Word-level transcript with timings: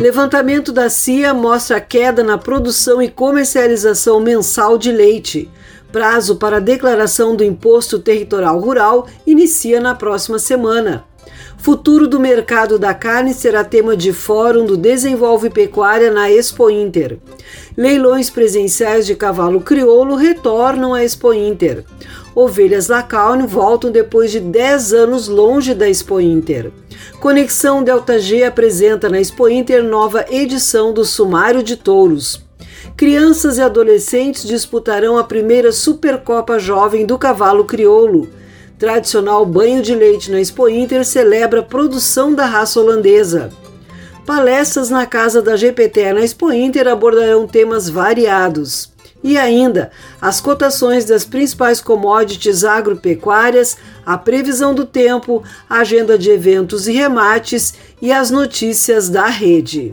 Levantamento 0.00 0.72
da 0.72 0.88
CIA 0.88 1.34
mostra 1.34 1.78
queda 1.78 2.24
na 2.24 2.38
produção 2.38 3.02
e 3.02 3.10
comercialização 3.10 4.18
mensal 4.18 4.78
de 4.78 4.90
leite. 4.90 5.46
Prazo 5.92 6.36
para 6.36 6.58
declaração 6.58 7.36
do 7.36 7.44
Imposto 7.44 7.98
Territorial 7.98 8.58
Rural 8.58 9.06
inicia 9.26 9.78
na 9.78 9.94
próxima 9.94 10.38
semana. 10.38 11.04
Futuro 11.62 12.08
do 12.08 12.18
mercado 12.18 12.78
da 12.78 12.94
carne 12.94 13.34
será 13.34 13.62
tema 13.62 13.94
de 13.94 14.14
fórum 14.14 14.64
do 14.64 14.78
Desenvolve 14.78 15.50
Pecuária 15.50 16.10
na 16.10 16.30
Expo 16.30 16.70
Inter. 16.70 17.18
Leilões 17.76 18.30
presenciais 18.30 19.04
de 19.04 19.14
cavalo 19.14 19.60
crioulo 19.60 20.16
retornam 20.16 20.94
à 20.94 21.04
Expo 21.04 21.34
Inter. 21.34 21.84
Ovelhas 22.34 22.88
Lacaune 22.88 23.46
voltam 23.46 23.90
depois 23.90 24.30
de 24.30 24.40
10 24.40 24.94
anos 24.94 25.28
longe 25.28 25.74
da 25.74 25.86
Expo 25.86 26.18
Inter. 26.18 26.72
Conexão 27.20 27.82
Delta 27.82 28.18
G 28.18 28.42
apresenta 28.42 29.10
na 29.10 29.20
Expo 29.20 29.46
Inter 29.46 29.84
nova 29.84 30.24
edição 30.30 30.94
do 30.94 31.04
Sumário 31.04 31.62
de 31.62 31.76
Touros. 31.76 32.42
Crianças 32.96 33.58
e 33.58 33.60
adolescentes 33.60 34.44
disputarão 34.44 35.18
a 35.18 35.24
primeira 35.24 35.72
Supercopa 35.72 36.58
Jovem 36.58 37.04
do 37.04 37.18
Cavalo 37.18 37.66
Crioulo. 37.66 38.39
Tradicional 38.80 39.44
banho 39.44 39.82
de 39.82 39.94
leite 39.94 40.30
na 40.30 40.40
Expo 40.40 40.66
Inter 40.66 41.04
celebra 41.04 41.60
a 41.60 41.62
produção 41.62 42.34
da 42.34 42.46
raça 42.46 42.80
holandesa. 42.80 43.52
Palestras 44.24 44.88
na 44.88 45.04
casa 45.04 45.42
da 45.42 45.54
GPT 45.54 46.14
na 46.14 46.22
Expo 46.22 46.50
Inter 46.50 46.88
abordarão 46.88 47.46
temas 47.46 47.90
variados. 47.90 48.90
E 49.22 49.36
ainda, 49.36 49.90
as 50.18 50.40
cotações 50.40 51.04
das 51.04 51.26
principais 51.26 51.78
commodities 51.78 52.64
agropecuárias, 52.64 53.76
a 54.06 54.16
previsão 54.16 54.74
do 54.74 54.86
tempo, 54.86 55.44
a 55.68 55.80
agenda 55.80 56.16
de 56.16 56.30
eventos 56.30 56.88
e 56.88 56.92
remates 56.92 57.74
e 58.00 58.10
as 58.10 58.30
notícias 58.30 59.10
da 59.10 59.26
rede. 59.26 59.92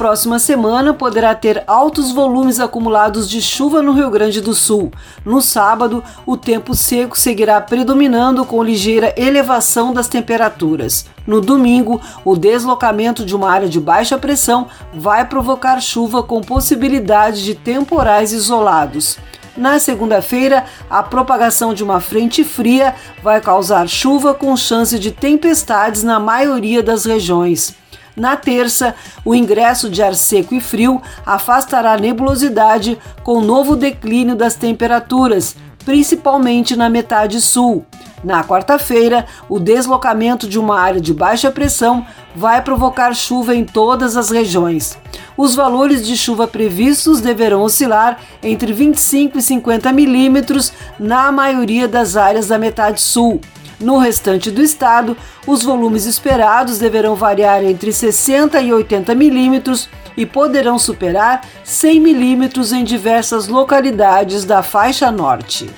Próxima 0.00 0.38
semana 0.38 0.94
poderá 0.94 1.34
ter 1.34 1.62
altos 1.66 2.10
volumes 2.10 2.58
acumulados 2.58 3.28
de 3.28 3.42
chuva 3.42 3.82
no 3.82 3.92
Rio 3.92 4.08
Grande 4.08 4.40
do 4.40 4.54
Sul. 4.54 4.90
No 5.26 5.42
sábado, 5.42 6.02
o 6.24 6.38
tempo 6.38 6.74
seco 6.74 7.20
seguirá 7.20 7.60
predominando 7.60 8.46
com 8.46 8.64
ligeira 8.64 9.12
elevação 9.14 9.92
das 9.92 10.08
temperaturas. 10.08 11.04
No 11.26 11.42
domingo, 11.42 12.00
o 12.24 12.34
deslocamento 12.34 13.26
de 13.26 13.36
uma 13.36 13.50
área 13.50 13.68
de 13.68 13.78
baixa 13.78 14.16
pressão 14.16 14.68
vai 14.94 15.26
provocar 15.26 15.78
chuva 15.82 16.22
com 16.22 16.40
possibilidade 16.40 17.44
de 17.44 17.54
temporais 17.54 18.32
isolados. 18.32 19.18
Na 19.54 19.78
segunda-feira, 19.78 20.64
a 20.88 21.02
propagação 21.02 21.74
de 21.74 21.84
uma 21.84 22.00
frente 22.00 22.42
fria 22.42 22.94
vai 23.22 23.38
causar 23.38 23.86
chuva 23.86 24.32
com 24.32 24.56
chance 24.56 24.98
de 24.98 25.10
tempestades 25.10 26.02
na 26.02 26.18
maioria 26.18 26.82
das 26.82 27.04
regiões. 27.04 27.78
Na 28.20 28.36
terça, 28.36 28.94
o 29.24 29.34
ingresso 29.34 29.88
de 29.88 30.02
ar 30.02 30.14
seco 30.14 30.54
e 30.54 30.60
frio 30.60 31.00
afastará 31.24 31.94
a 31.94 31.96
nebulosidade 31.96 32.98
com 33.22 33.40
novo 33.40 33.74
declínio 33.74 34.36
das 34.36 34.54
temperaturas, 34.54 35.56
principalmente 35.86 36.76
na 36.76 36.90
metade 36.90 37.40
sul. 37.40 37.82
Na 38.22 38.44
quarta-feira, 38.44 39.24
o 39.48 39.58
deslocamento 39.58 40.46
de 40.46 40.58
uma 40.58 40.78
área 40.78 41.00
de 41.00 41.14
baixa 41.14 41.50
pressão 41.50 42.04
vai 42.36 42.60
provocar 42.60 43.14
chuva 43.14 43.54
em 43.54 43.64
todas 43.64 44.18
as 44.18 44.28
regiões. 44.28 44.98
Os 45.34 45.54
valores 45.54 46.06
de 46.06 46.14
chuva 46.14 46.46
previstos 46.46 47.22
deverão 47.22 47.62
oscilar 47.62 48.18
entre 48.42 48.70
25 48.74 49.38
e 49.38 49.42
50 49.42 49.90
milímetros 49.94 50.74
na 50.98 51.32
maioria 51.32 51.88
das 51.88 52.18
áreas 52.18 52.48
da 52.48 52.58
metade 52.58 53.00
sul. 53.00 53.40
No 53.80 53.96
restante 53.96 54.50
do 54.50 54.60
estado, 54.60 55.16
os 55.46 55.62
volumes 55.62 56.04
esperados 56.04 56.78
deverão 56.78 57.14
variar 57.14 57.64
entre 57.64 57.92
60 57.92 58.60
e 58.60 58.72
80 58.72 59.14
milímetros 59.14 59.88
e 60.16 60.26
poderão 60.26 60.78
superar 60.78 61.40
100 61.64 62.00
milímetros 62.00 62.72
em 62.72 62.84
diversas 62.84 63.48
localidades 63.48 64.44
da 64.44 64.62
faixa 64.62 65.10
norte. 65.10 65.70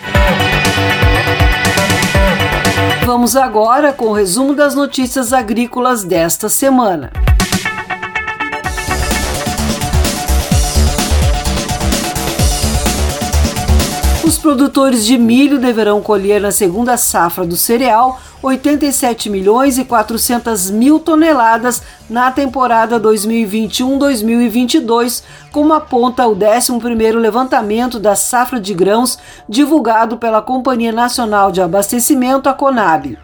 Vamos 3.07 3.37
agora 3.37 3.93
com 3.93 4.07
o 4.07 4.13
resumo 4.13 4.55
das 4.55 4.75
notícias 4.75 5.33
agrícolas 5.33 6.03
desta 6.03 6.49
semana. 6.49 7.13
Produtores 14.43 15.07
de 15.07 15.17
milho 15.17 15.61
deverão 15.61 16.03
colher 16.03 16.41
na 16.41 16.51
segunda 16.51 16.97
safra 16.97 17.47
do 17.47 17.57
cereal 17.57 18.21
87 18.43 19.31
milhões 19.31 19.79
e 19.79 19.85
400 19.85 20.69
mil 20.69 20.99
toneladas 20.99 21.81
na 22.11 22.33
temporada 22.33 22.99
2021-2022, 23.01 25.23
como 25.53 25.73
aponta 25.73 26.27
o 26.27 26.35
11º 26.35 27.15
levantamento 27.15 28.01
da 28.01 28.17
safra 28.17 28.59
de 28.61 28.75
grãos 28.75 29.17
divulgado 29.49 30.19
pela 30.19 30.43
Companhia 30.43 30.91
Nacional 30.91 31.53
de 31.53 31.63
Abastecimento, 31.63 32.49
a 32.49 32.53
Conab. 32.53 33.17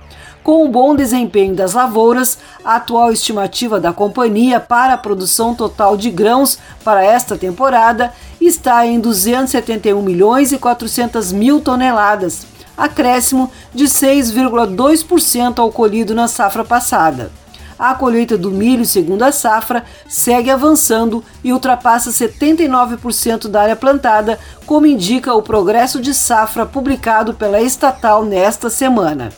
Com 0.49 0.65
o 0.65 0.69
bom 0.71 0.97
desempenho 0.97 1.55
das 1.55 1.75
lavouras, 1.75 2.39
a 2.65 2.77
atual 2.77 3.12
estimativa 3.12 3.79
da 3.79 3.93
companhia 3.93 4.59
para 4.59 4.95
a 4.95 4.97
produção 4.97 5.55
total 5.55 5.95
de 5.95 6.11
grãos 6.11 6.59
para 6.83 7.05
esta 7.05 7.37
temporada 7.37 8.15
está 8.41 8.87
em 8.87 8.99
271 8.99 10.00
milhões 10.00 10.50
e 10.50 10.56
400 10.56 11.33
mil 11.33 11.61
toneladas, 11.61 12.47
acréscimo 12.79 13.53
de 13.75 13.85
6,2% 13.85 15.59
ao 15.59 15.71
colhido 15.71 16.15
na 16.15 16.27
safra 16.27 16.65
passada. 16.65 17.31
A 17.79 17.95
colheita 17.95 18.39
do 18.39 18.50
milho, 18.50 18.87
segundo 18.87 19.25
a 19.25 19.33
safra, 19.33 19.85
segue 20.09 20.50
avançando 20.50 21.23
e 21.45 21.53
ultrapassa 21.53 22.09
79% 22.09 23.49
da 23.49 23.61
área 23.61 23.77
plantada, 23.77 24.39
como 24.65 24.87
indica 24.87 25.35
o 25.35 25.43
progresso 25.43 26.00
de 26.00 26.15
safra 26.15 26.65
publicado 26.65 27.35
pela 27.35 27.61
estatal 27.61 28.25
nesta 28.25 28.71
semana. 28.71 29.29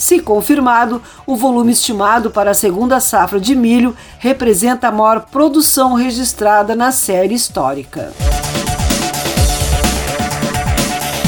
Se 0.00 0.18
confirmado, 0.18 1.02
o 1.26 1.36
volume 1.36 1.72
estimado 1.72 2.30
para 2.30 2.52
a 2.52 2.54
segunda 2.54 2.98
safra 3.00 3.38
de 3.38 3.54
milho 3.54 3.94
representa 4.18 4.88
a 4.88 4.90
maior 4.90 5.26
produção 5.30 5.92
registrada 5.92 6.74
na 6.74 6.90
série 6.90 7.34
histórica. 7.34 8.10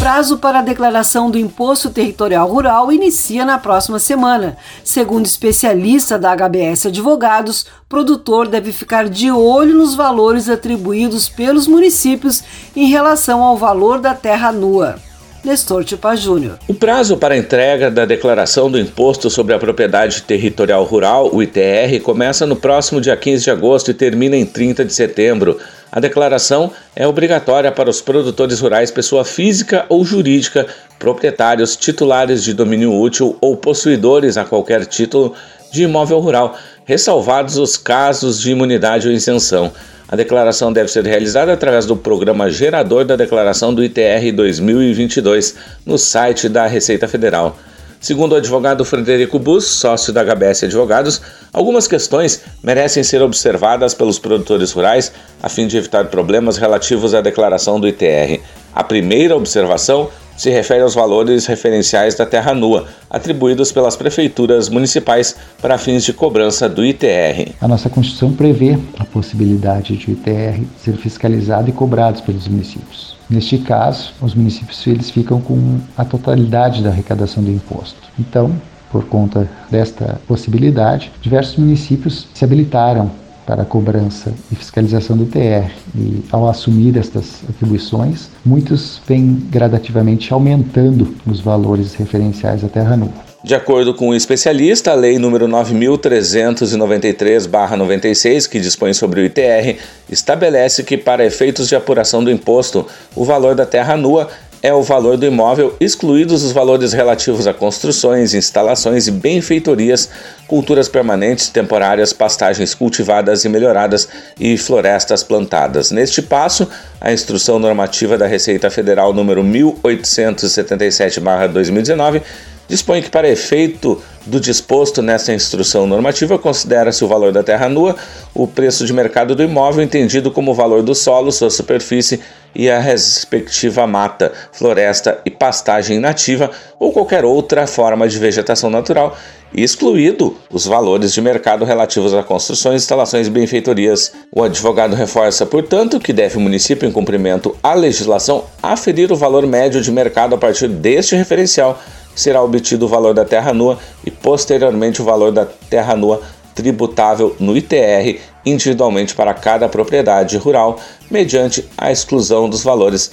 Prazo 0.01 0.39
para 0.39 0.61
a 0.61 0.63
declaração 0.63 1.31
do 1.31 1.39
Imposto 1.39 1.91
Territorial 1.91 2.49
Rural 2.49 2.91
inicia 2.91 3.45
na 3.45 3.59
próxima 3.59 3.99
semana. 3.99 4.57
Segundo 4.83 5.27
especialista 5.27 6.19
da 6.19 6.35
HBS 6.35 6.87
Advogados, 6.87 7.67
produtor 7.91 8.49
deve 8.49 8.73
ficar 8.73 9.07
de 9.07 9.31
olho 9.31 9.75
nos 9.75 9.95
valores 9.95 10.49
atribuídos 10.49 11.29
pelos 11.29 11.67
municípios 11.67 12.43
em 12.75 12.87
relação 12.87 13.43
ao 13.43 13.55
valor 13.55 14.01
da 14.01 14.15
terra 14.15 14.51
nua. 14.51 15.12
Nestor 15.45 15.85
Tipa 15.85 16.15
Júnior. 16.15 16.59
O 16.69 16.75
prazo 16.75 17.17
para 17.17 17.35
a 17.35 17.37
entrega 17.37 17.91
da 17.91 18.05
declaração 18.05 18.71
do 18.71 18.79
Imposto 18.79 19.29
sobre 19.29 19.53
a 19.55 19.59
Propriedade 19.59 20.23
Territorial 20.23 20.85
Rural, 20.85 21.31
o 21.35 21.43
ITR, 21.43 22.01
começa 22.01 22.47
no 22.47 22.55
próximo 22.55 23.01
dia 23.01 23.17
15 23.17 23.43
de 23.43 23.51
agosto 23.51 23.91
e 23.91 23.95
termina 23.95 24.37
em 24.37 24.47
30 24.47 24.85
de 24.85 24.95
setembro. 24.95 25.59
A 25.91 25.99
declaração 25.99 26.71
é 26.95 27.07
obrigatória 27.09 27.73
para 27.73 27.91
os 27.91 28.01
produtores 28.01 28.61
rurais, 28.61 28.93
pessoa 28.93 29.25
física 29.25 29.85
ou 29.89 30.05
jurídica, 30.05 30.67
proprietários, 30.97 31.77
titulares 31.77 32.45
de 32.45 32.55
domínio 32.55 32.95
útil 32.95 33.37
ou 33.41 33.57
possuidores 33.57 34.37
a 34.37 34.45
qualquer 34.45 34.87
título 34.87 35.35
de 35.73 35.83
imóvel 35.83 36.21
rural, 36.21 36.57
ressalvados 36.85 37.57
os 37.57 37.77
casos 37.77 38.41
de 38.41 38.51
imunidade 38.51 39.09
ou 39.09 39.15
isenção. 39.15 39.73
A 40.09 40.17
declaração 40.17 40.73
deve 40.73 40.91
ser 40.91 41.05
realizada 41.05 41.53
através 41.53 41.87
do 41.87 41.97
programa 41.97 42.51
gerador 42.51 43.05
da 43.05 43.17
declaração 43.17 43.75
do 43.75 43.83
ITR 43.83 44.33
2022 44.35 45.55
no 45.87 45.97
site 45.97 46.49
da 46.49 46.67
Receita 46.67 47.09
Federal. 47.09 47.57
Segundo 48.03 48.33
o 48.33 48.35
advogado 48.35 48.85
Frederico 48.85 49.39
Bus, 49.39 49.65
sócio 49.65 50.13
da 50.13 50.25
HBS 50.25 50.65
Advogados, 50.65 51.23
algumas 51.53 51.87
questões 51.87 52.43
merecem 52.61 53.05
ser 53.05 53.23
observadas 53.23 53.95
pelos 53.95 54.19
produtores 54.19 54.73
rurais 54.73 55.13
a 55.41 55.49
fim 55.49 55.69
de 55.69 55.77
evitar 55.77 56.07
problemas 56.07 56.59
relativos 56.59 57.15
à 57.15 57.21
declaração 57.21 57.79
do 57.79 57.87
ITR. 57.87 58.41
A 58.75 58.83
primeira 58.83 59.37
observação 59.37 60.11
se 60.37 60.51
refere 60.51 60.83
aos 60.83 60.95
valores 60.95 61.47
referenciais 61.47 62.15
da 62.15 62.27
terra 62.27 62.55
nua, 62.55 62.87
atribuídos 63.11 63.73
pelas 63.73 63.97
prefeituras 63.97 64.69
municipais 64.69 65.37
para 65.61 65.79
fins 65.79 66.05
de 66.05 66.13
cobrança 66.13 66.69
do 66.69 66.85
ITR. 66.85 67.53
A 67.61 67.69
nossa 67.69 67.89
Constituição 67.89 68.33
prevê 68.33 68.79
a 68.99 69.05
possibilidade 69.05 69.97
de 69.97 70.11
o 70.11 70.13
ITR 70.13 70.63
ser 70.83 70.97
fiscalizado 70.97 71.69
e 71.69 71.73
cobrado 71.73 72.23
pelos 72.23 72.49
municípios. 72.49 73.17
Neste 73.29 73.59
caso, 73.59 74.13
os 74.21 74.35
municípios 74.35 74.87
eles 74.87 75.11
ficam 75.11 75.41
com 75.41 75.79
a 75.97 76.05
totalidade 76.05 76.83
da 76.83 76.91
arrecadação 76.91 77.43
do 77.43 77.51
imposto. 77.51 77.97
Então, 78.19 78.53
por 78.91 79.07
conta 79.07 79.49
desta 79.71 80.21
possibilidade, 80.29 81.11
diversos 81.23 81.57
municípios 81.57 82.29
se 82.35 82.45
habilitaram 82.45 83.11
para 83.47 83.63
a 83.63 83.65
cobrança 83.65 84.33
e 84.51 84.55
fiscalização 84.55 85.17
do 85.17 85.27
TR. 85.27 85.71
E 85.95 86.23
ao 86.31 86.49
assumir 86.49 86.97
estas 86.97 87.43
atribuições, 87.49 88.29
muitos 88.45 89.01
vêm 89.07 89.35
gradativamente 89.51 90.33
aumentando 90.33 91.15
os 91.27 91.41
valores 91.41 91.95
referenciais 91.95 92.63
da 92.63 92.69
terra 92.69 92.97
nua. 92.97 93.33
De 93.45 93.57
acordo 93.57 93.93
com 93.93 94.07
o 94.07 94.11
um 94.11 94.15
especialista, 94.15 94.93
a 94.93 94.95
Lei 94.95 95.17
nº 95.17 95.49
9.393-96, 95.49 98.49
que 98.49 98.61
dispõe 98.61 98.95
sobre 98.95 99.21
o 99.21 99.25
ITR, 99.25 99.81
estabelece 100.09 100.85
que, 100.85 100.97
para 100.97 101.27
efeitos 101.27 101.69
de 101.69 101.75
apuração 101.75 102.23
do 102.23 102.31
imposto, 102.31 102.87
o 103.17 103.25
valor 103.25 103.57
da 103.57 103.67
terra 103.67 103.97
nua 103.97 104.29
é 104.63 104.73
o 104.73 104.81
valor 104.81 105.17
do 105.17 105.27
imóvel, 105.27 105.75
excluídos 105.81 106.45
os 106.45 106.53
valores 106.53 106.93
relativos 106.93 107.49
a 107.49 107.55
construções, 107.55 108.33
instalações 108.33 109.09
e 109.09 109.11
benfeitorias, 109.11 110.09
culturas 110.47 110.89
permanentes, 110.89 111.49
temporárias, 111.49 112.13
pastagens 112.13 112.73
cultivadas 112.73 113.45
e 113.45 113.49
melhoradas 113.49 114.07
e 114.39 114.57
florestas 114.57 115.25
plantadas. 115.25 115.91
Neste 115.91 116.23
passo, 116.23 116.69
a 117.01 117.13
Instrução 117.13 117.59
Normativa 117.59 118.17
da 118.17 118.29
Receita 118.29 118.71
Federal 118.71 119.13
número 119.13 119.43
1877/2019 119.43 122.23
dispõe 122.69 123.03
que, 123.03 123.11
para 123.11 123.29
efeito 123.29 124.01
do 124.27 124.41
disposto 124.41 125.03
nessa 125.03 125.33
instrução 125.33 125.87
normativa, 125.87 126.39
considera-se 126.39 127.05
o 127.05 127.09
valor 127.09 127.33
da 127.33 127.43
terra 127.43 127.69
nua 127.69 127.97
o 128.35 128.47
preço 128.47 128.87
de 128.87 128.93
mercado 128.93 129.35
do 129.35 129.43
imóvel, 129.43 129.83
entendido 129.83 130.31
como 130.31 130.53
o 130.53 130.55
valor 130.55 130.83
do 130.83 130.95
solo, 130.95 131.31
sua 131.31 131.51
superfície 131.51 132.21
e 132.55 132.71
a 132.71 132.79
respectiva 132.79 133.87
mata, 133.87 134.33
floresta 134.53 135.19
e 135.25 135.31
pastagem 135.31 135.99
nativa 135.99 136.51
ou 136.79 136.93
qualquer 136.93 137.25
outra 137.25 137.67
forma 137.67 138.09
de 138.09 138.19
vegetação 138.19 138.69
natural, 138.69 139.17
excluído 139.55 140.37
os 140.51 140.67
valores 140.67 141.13
de 141.13 141.21
mercado 141.21 141.65
relativos 141.65 142.15
a 142.15 142.23
construções, 142.23 142.83
instalações 142.83 143.27
e 143.27 143.31
benfeitorias. 143.31 144.13
O 144.31 144.43
advogado 144.43 144.95
reforça, 144.95 145.45
portanto, 145.45 146.01
que 146.01 146.13
deve 146.13 146.37
o 146.37 146.41
município, 146.41 146.89
em 146.89 146.93
cumprimento 146.93 147.57
à 147.63 147.75
legislação, 147.75 148.45
aferir 148.63 149.13
o 149.13 149.17
valor 149.17 149.47
médio 149.47 149.81
de 149.81 149.93
mercado 149.93 150.35
a 150.35 150.39
partir 150.39 150.69
deste 150.69 151.15
referencial 151.17 151.81
será 152.15 152.43
obtido 152.43 152.87
o 152.87 152.89
valor 152.89 153.15
da 153.15 153.25
terra 153.25 153.53
nua 153.53 153.79
e 154.05 154.11
posteriormente 154.11 155.01
o 155.01 155.05
valor 155.05 155.33
da 155.33 155.47
terra 155.47 155.97
nua 155.97 156.21
tributável 156.55 157.35
no 157.41 157.57
ITR 157.57 158.21
individualmente 158.45 159.15
para 159.15 159.33
cada 159.35 159.69
propriedade 159.69 160.37
rural, 160.37 160.79
mediante 161.11 161.69
a 161.77 161.91
exclusão 161.91 162.49
dos 162.49 162.63
valores 162.63 163.11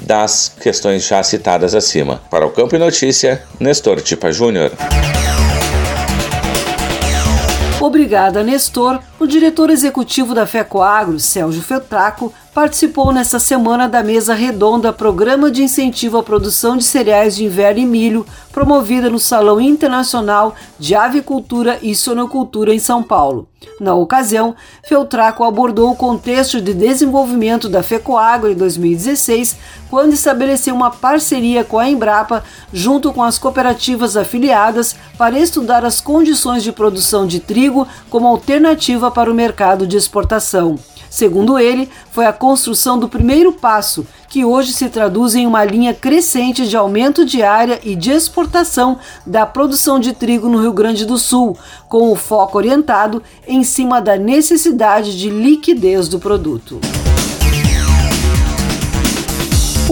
das 0.00 0.52
questões 0.60 1.06
já 1.06 1.22
citadas 1.22 1.74
acima. 1.74 2.20
Para 2.30 2.46
o 2.46 2.50
Campo 2.50 2.74
e 2.74 2.78
Notícia, 2.78 3.42
Nestor 3.60 4.00
Tipa 4.00 4.32
Júnior. 4.32 4.72
Obrigada, 7.80 8.42
Nestor. 8.42 9.00
O 9.18 9.26
diretor 9.26 9.68
executivo 9.68 10.34
da 10.34 10.46
FECOAGRO, 10.46 11.18
Sérgio 11.18 11.60
Feltraco, 11.60 12.32
participou 12.54 13.12
nesta 13.12 13.38
semana 13.38 13.88
da 13.88 14.02
mesa 14.02 14.34
redonda 14.34 14.92
Programa 14.92 15.50
de 15.50 15.62
Incentivo 15.62 16.18
à 16.18 16.22
Produção 16.22 16.76
de 16.76 16.84
Cereais 16.84 17.34
de 17.34 17.46
Inverno 17.46 17.80
e 17.80 17.86
Milho, 17.86 18.26
promovida 18.52 19.08
no 19.08 19.18
Salão 19.18 19.58
Internacional 19.58 20.54
de 20.78 20.94
Avicultura 20.94 21.78
e 21.80 21.94
Sonocultura 21.94 22.74
em 22.74 22.78
São 22.78 23.02
Paulo. 23.02 23.48
Na 23.80 23.94
ocasião, 23.94 24.54
Feltraco 24.86 25.44
abordou 25.44 25.92
o 25.92 25.96
contexto 25.96 26.60
de 26.60 26.74
desenvolvimento 26.74 27.70
da 27.70 27.82
FECOAGRO 27.82 28.50
em 28.50 28.54
2016, 28.54 29.56
quando 29.88 30.12
estabeleceu 30.12 30.74
uma 30.74 30.90
parceria 30.90 31.64
com 31.64 31.78
a 31.78 31.88
Embrapa, 31.88 32.44
junto 32.70 33.12
com 33.14 33.22
as 33.22 33.38
cooperativas 33.38 34.14
afiliadas, 34.14 34.94
para 35.16 35.38
estudar 35.38 35.86
as 35.86 36.02
condições 36.02 36.62
de 36.62 36.72
produção 36.72 37.26
de 37.26 37.40
trigo 37.40 37.88
como 38.10 38.28
alternativa 38.28 39.10
para 39.10 39.30
o 39.30 39.34
mercado 39.34 39.86
de 39.86 39.96
exportação. 39.96 40.78
Segundo 41.12 41.58
ele, 41.58 41.90
foi 42.10 42.24
a 42.24 42.32
construção 42.32 42.98
do 42.98 43.06
primeiro 43.06 43.52
passo, 43.52 44.06
que 44.30 44.46
hoje 44.46 44.72
se 44.72 44.88
traduz 44.88 45.34
em 45.34 45.46
uma 45.46 45.62
linha 45.62 45.92
crescente 45.92 46.66
de 46.66 46.74
aumento 46.74 47.22
de 47.22 47.42
área 47.42 47.78
e 47.84 47.94
de 47.94 48.10
exportação 48.10 48.98
da 49.26 49.44
produção 49.44 50.00
de 50.00 50.14
trigo 50.14 50.48
no 50.48 50.58
Rio 50.58 50.72
Grande 50.72 51.04
do 51.04 51.18
Sul, 51.18 51.54
com 51.86 52.10
o 52.10 52.16
foco 52.16 52.56
orientado 52.56 53.22
em 53.46 53.62
cima 53.62 54.00
da 54.00 54.16
necessidade 54.16 55.18
de 55.18 55.28
liquidez 55.28 56.08
do 56.08 56.18
produto. 56.18 56.80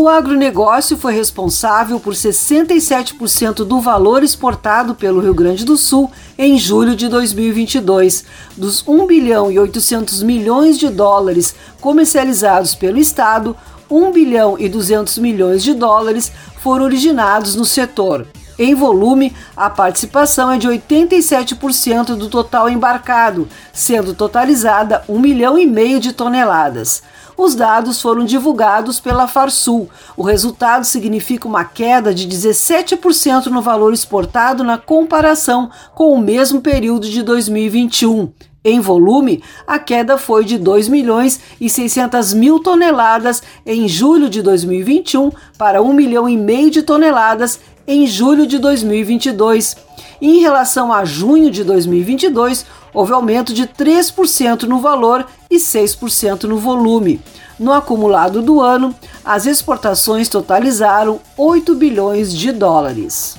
O 0.01 0.09
agronegócio 0.09 0.97
foi 0.97 1.13
responsável 1.13 2.01
por 2.01 2.15
67% 2.15 3.57
do 3.67 3.83
valor 3.83 4.23
exportado 4.23 4.95
pelo 4.95 5.21
Rio 5.21 5.35
Grande 5.35 5.63
do 5.63 5.77
Sul 5.77 6.11
em 6.39 6.57
julho 6.57 6.97
de 6.97 7.07
2022. 7.07 8.25
Dos 8.57 8.83
1 8.89 9.07
bilhão 9.07 9.53
e 9.53 9.59
800 9.59 10.23
milhões 10.23 10.79
de 10.79 10.89
dólares 10.89 11.55
comercializados 11.83 12.75
pelo 12.75 12.97
Estado, 12.97 13.55
1 13.91 14.11
bilhão 14.11 14.57
e 14.59 14.71
200 14.71 15.19
milhões 15.19 15.63
de 15.63 15.75
dólares 15.75 16.33
foram 16.63 16.87
originados 16.87 17.55
no 17.55 17.67
setor. 17.67 18.27
Em 18.59 18.75
volume, 18.75 19.35
a 19.55 19.69
participação 19.69 20.51
é 20.51 20.57
de 20.57 20.67
87% 20.67 22.15
do 22.15 22.31
total 22.31 22.71
embarcado, 22.71 23.47
sendo 23.71 24.15
totalizada 24.15 25.05
1 25.07 25.21
milhão 25.21 25.59
e 25.59 25.67
meio 25.67 26.01
de 26.01 26.15
toneladas. 26.15 27.03
Os 27.43 27.55
dados 27.55 28.03
foram 28.03 28.23
divulgados 28.23 29.01
pela 29.01 29.27
Farsul. 29.27 29.89
O 30.15 30.23
resultado 30.23 30.85
significa 30.85 31.49
uma 31.49 31.65
queda 31.65 32.13
de 32.13 32.29
17% 32.29 33.47
no 33.47 33.63
valor 33.63 33.95
exportado 33.95 34.63
na 34.63 34.77
comparação 34.77 35.71
com 35.95 36.13
o 36.13 36.19
mesmo 36.19 36.61
período 36.61 37.09
de 37.09 37.23
2021. 37.23 38.31
Em 38.63 38.79
volume, 38.79 39.43
a 39.67 39.79
queda 39.79 40.19
foi 40.19 40.45
de 40.45 40.59
2 40.59 40.89
milhões 40.89 41.41
e 41.59 41.71
600 41.71 42.35
mil 42.35 42.61
toneladas 42.61 43.43
em 43.65 43.89
julho 43.89 44.29
de 44.29 44.43
2021 44.43 45.31
para 45.57 45.81
1 45.81 45.95
milhão 45.95 46.29
e 46.29 46.37
meio 46.37 46.71
de 46.71 46.83
toneladas 46.83 47.59
em 47.87 48.07
julho 48.07 48.47
de 48.47 48.59
2022. 48.59 49.77
Em 50.21 50.41
relação 50.41 50.93
a 50.93 51.03
junho 51.03 51.51
de 51.51 51.65
2022, 51.65 52.67
houve 52.93 53.13
aumento 53.13 53.55
de 53.55 53.67
3% 53.67 54.65
no 54.65 54.79
valor 54.79 55.27
e 55.51 55.57
6% 55.57 56.43
no 56.43 56.59
volume. 56.59 57.23
No 57.59 57.73
acumulado 57.73 58.43
do 58.43 58.61
ano, 58.61 58.95
as 59.25 59.47
exportações 59.47 60.29
totalizaram 60.29 61.21
8 61.39 61.75
bilhões 61.75 62.35
de 62.35 62.53
dólares. 62.53 63.35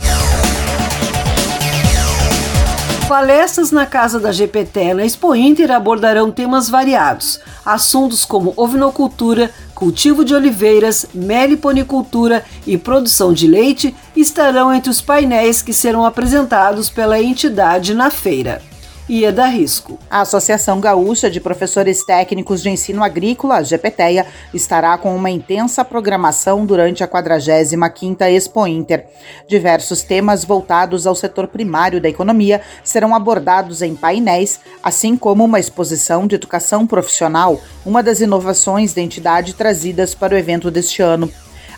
Palestras 3.07 3.71
na 3.71 3.85
Casa 3.85 4.19
da 4.19 4.31
GPT 4.31 4.95
na 4.95 5.05
Expo 5.05 5.35
Inter 5.35 5.69
abordarão 5.69 6.31
temas 6.31 6.67
variados, 6.67 7.41
assuntos 7.63 8.25
como 8.25 8.53
ovinocultura, 8.55 9.51
cultivo 9.81 10.23
de 10.23 10.35
oliveiras, 10.35 11.07
meliponicultura 11.11 12.45
e 12.67 12.77
produção 12.77 13.33
de 13.33 13.47
leite 13.47 13.95
estarão 14.15 14.71
entre 14.71 14.91
os 14.91 15.01
painéis 15.01 15.63
que 15.63 15.73
serão 15.73 16.05
apresentados 16.05 16.87
pela 16.87 17.19
entidade 17.19 17.95
na 17.95 18.11
feira. 18.11 18.61
Ieda 19.09 19.45
Risco. 19.47 19.99
A 20.09 20.21
Associação 20.21 20.79
Gaúcha 20.79 21.29
de 21.29 21.41
Professores 21.41 22.03
Técnicos 22.05 22.61
de 22.61 22.69
Ensino 22.69 23.03
Agrícola, 23.03 23.57
a 23.57 23.63
GPTEA, 23.63 24.25
estará 24.53 24.97
com 24.97 25.15
uma 25.15 25.29
intensa 25.29 25.83
programação 25.83 26.65
durante 26.65 27.03
a 27.03 27.07
45ª 27.07 28.31
Expo 28.31 28.65
Inter. 28.67 29.05
Diversos 29.47 30.03
temas 30.03 30.45
voltados 30.45 31.07
ao 31.07 31.15
setor 31.15 31.47
primário 31.47 31.99
da 31.99 32.09
economia 32.09 32.61
serão 32.83 33.15
abordados 33.15 33.81
em 33.81 33.95
painéis, 33.95 34.59
assim 34.83 35.17
como 35.17 35.43
uma 35.43 35.59
exposição 35.59 36.27
de 36.27 36.35
educação 36.35 36.85
profissional, 36.85 37.59
uma 37.85 38.03
das 38.03 38.21
inovações 38.21 38.93
da 38.93 39.01
entidade 39.01 39.55
trazidas 39.55 40.13
para 40.13 40.35
o 40.35 40.37
evento 40.37 40.69
deste 40.69 41.01
ano. 41.01 41.29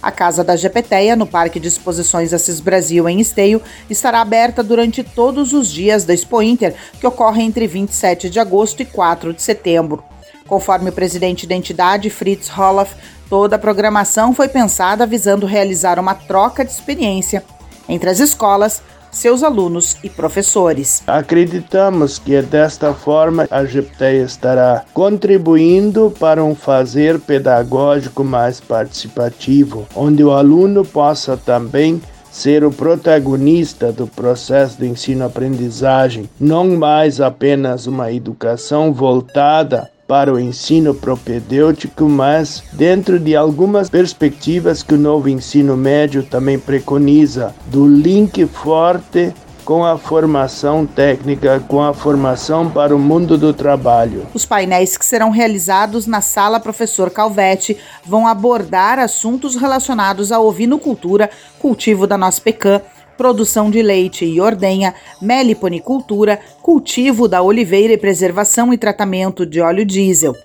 A 0.03 0.12
Casa 0.12 0.43
da 0.43 0.57
Gepeteia, 0.57 1.15
no 1.15 1.25
Parque 1.25 1.62
de 1.62 1.69
Exposições 1.69 2.33
Assis 2.33 2.60
Brasil, 2.60 3.07
em 3.07 3.22
Esteio, 3.22 3.62
estará 3.89 4.19
aberta 4.19 4.62
durante 4.62 5.01
todos 5.01 5.53
os 5.53 5.72
dias 5.72 6.03
da 6.03 6.13
Expo 6.13 6.41
Inter, 6.41 6.75
que 7.00 7.07
ocorre 7.07 7.41
entre 7.41 7.65
27 7.65 8.29
de 8.29 8.38
agosto 8.38 8.81
e 8.81 8.86
4 8.86 9.33
de 9.33 9.41
setembro. 9.41 10.03
Conforme 10.45 10.89
o 10.89 10.93
presidente 10.93 11.48
da 11.48 11.55
entidade, 11.55 12.10
Fritz 12.10 12.50
Holoff, 12.50 12.93
toda 13.29 13.55
a 13.55 13.60
programação 13.60 14.33
foi 14.33 14.50
pensada 14.50 15.07
visando 15.07 15.45
realizar 15.45 15.98
uma 15.98 16.13
troca 16.13 16.65
de 16.65 16.72
experiência 16.74 17.41
entre 17.88 18.10
as 18.10 18.19
escolas, 18.19 18.83
seus 19.13 19.43
alunos 19.43 19.96
e 20.03 20.10
professores. 20.10 21.03
Acreditamos 21.08 22.20
que 22.20 22.41
desta 22.41 22.93
forma 22.93 23.48
a 23.50 23.63
GPTEA 23.63 24.24
estará 24.24 24.84
contribuindo 24.93 26.12
para 26.20 26.43
um 26.43 26.55
fazer 26.55 27.20
pedagógico 27.20 28.24
mais 28.24 28.60
participativo, 28.60 29.88
onde 29.96 30.24
o 30.24 30.32
aluno 30.32 30.84
possa 30.84 31.38
também 31.38 32.01
ser 32.34 32.63
o 32.63 32.72
protagonista 32.72 33.91
do 33.91 34.08
processo 34.08 34.79
de 34.79 34.88
ensino-aprendizagem, 34.88 36.27
não 36.39 36.67
mais 36.75 37.22
apenas 37.22 37.86
uma 37.86 38.12
educação 38.12 38.91
voltada 38.91 39.93
para 40.07 40.33
o 40.33 40.39
ensino 40.39 40.93
propedêutico, 40.93 42.07
mas 42.07 42.63
dentro 42.74 43.19
de 43.19 43.36
algumas 43.36 43.89
perspectivas 43.89 44.83
que 44.83 44.93
o 44.93 45.00
novo 45.00 45.29
ensino 45.29 45.77
médio 45.77 46.24
também 46.24 46.60
preconiza, 46.60 47.53
do 47.67 47.88
link 47.88 48.45
forte 48.45 49.33
com 49.63 49.86
a 49.86 49.98
formação 49.98 50.86
técnica, 50.86 51.63
com 51.67 51.81
a 51.81 51.93
formação 51.93 52.69
para 52.69 52.95
o 52.95 53.00
mundo 53.00 53.38
do 53.38 53.53
trabalho. 53.53 54.27
Os 54.33 54.45
painéis 54.45 54.98
que 54.98 55.05
serão 55.05 55.29
realizados 55.29 56.05
na 56.05 56.22
sala 56.22 56.60
Professor 56.60 57.10
Calvete 57.10 57.77
vão 58.05 58.27
abordar 58.27 59.00
assuntos 59.00 59.55
relacionados 59.55 60.31
à 60.31 60.39
ovinocultura, 60.39 61.29
cultivo 61.60 62.05
da 62.05 62.17
nossa 62.17 62.41
pecan, 62.41 62.81
produção 63.17 63.70
de 63.70 63.82
leite 63.82 64.25
e 64.25 64.39
ordenha, 64.41 64.93
meliponicultura, 65.22 66.39
cultivo 66.62 67.27
da 67.27 67.41
oliveira 67.41 67.93
e 67.93 67.98
preservação 67.98 68.74
e 68.74 68.77
tratamento 68.77 69.46
de 69.46 69.62
óleo 69.62 69.86
diesel. 69.86 70.36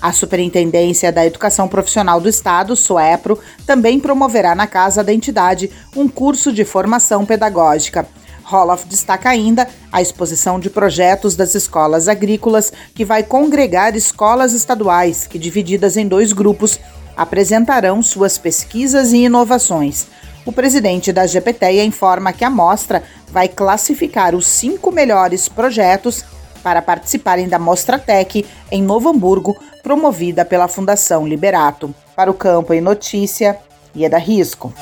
A 0.00 0.12
Superintendência 0.12 1.10
da 1.10 1.26
Educação 1.26 1.66
Profissional 1.66 2.20
do 2.20 2.28
Estado, 2.28 2.76
SUEPRO, 2.76 3.38
também 3.66 3.98
promoverá 3.98 4.54
na 4.54 4.66
casa 4.66 5.02
da 5.02 5.12
entidade 5.12 5.70
um 5.96 6.08
curso 6.08 6.52
de 6.52 6.64
formação 6.64 7.26
pedagógica. 7.26 8.06
Roloff 8.44 8.86
destaca 8.86 9.28
ainda 9.28 9.68
a 9.92 10.00
exposição 10.00 10.58
de 10.58 10.70
projetos 10.70 11.36
das 11.36 11.54
escolas 11.54 12.08
agrícolas, 12.08 12.72
que 12.94 13.04
vai 13.04 13.22
congregar 13.22 13.94
escolas 13.94 14.52
estaduais, 14.54 15.26
que, 15.26 15.38
divididas 15.38 15.96
em 15.96 16.06
dois 16.06 16.32
grupos, 16.32 16.80
apresentarão 17.16 18.02
suas 18.02 18.38
pesquisas 18.38 19.12
e 19.12 19.24
inovações. 19.24 20.06
O 20.48 20.52
presidente 20.52 21.12
da 21.12 21.26
GPTEA 21.26 21.84
informa 21.84 22.32
que 22.32 22.42
a 22.42 22.48
mostra 22.48 23.02
vai 23.30 23.48
classificar 23.48 24.34
os 24.34 24.46
cinco 24.46 24.90
melhores 24.90 25.46
projetos 25.46 26.24
para 26.62 26.80
participarem 26.80 27.46
da 27.46 27.58
Mostra 27.58 27.98
Tech 27.98 28.46
em 28.72 28.82
Novo 28.82 29.10
Hamburgo, 29.10 29.54
promovida 29.82 30.46
pela 30.46 30.66
Fundação 30.66 31.28
Liberato. 31.28 31.94
Para 32.16 32.30
o 32.30 32.34
Campo 32.34 32.72
em 32.72 32.80
Notícia, 32.80 33.58
Ieda 33.94 34.16
Risco. 34.16 34.72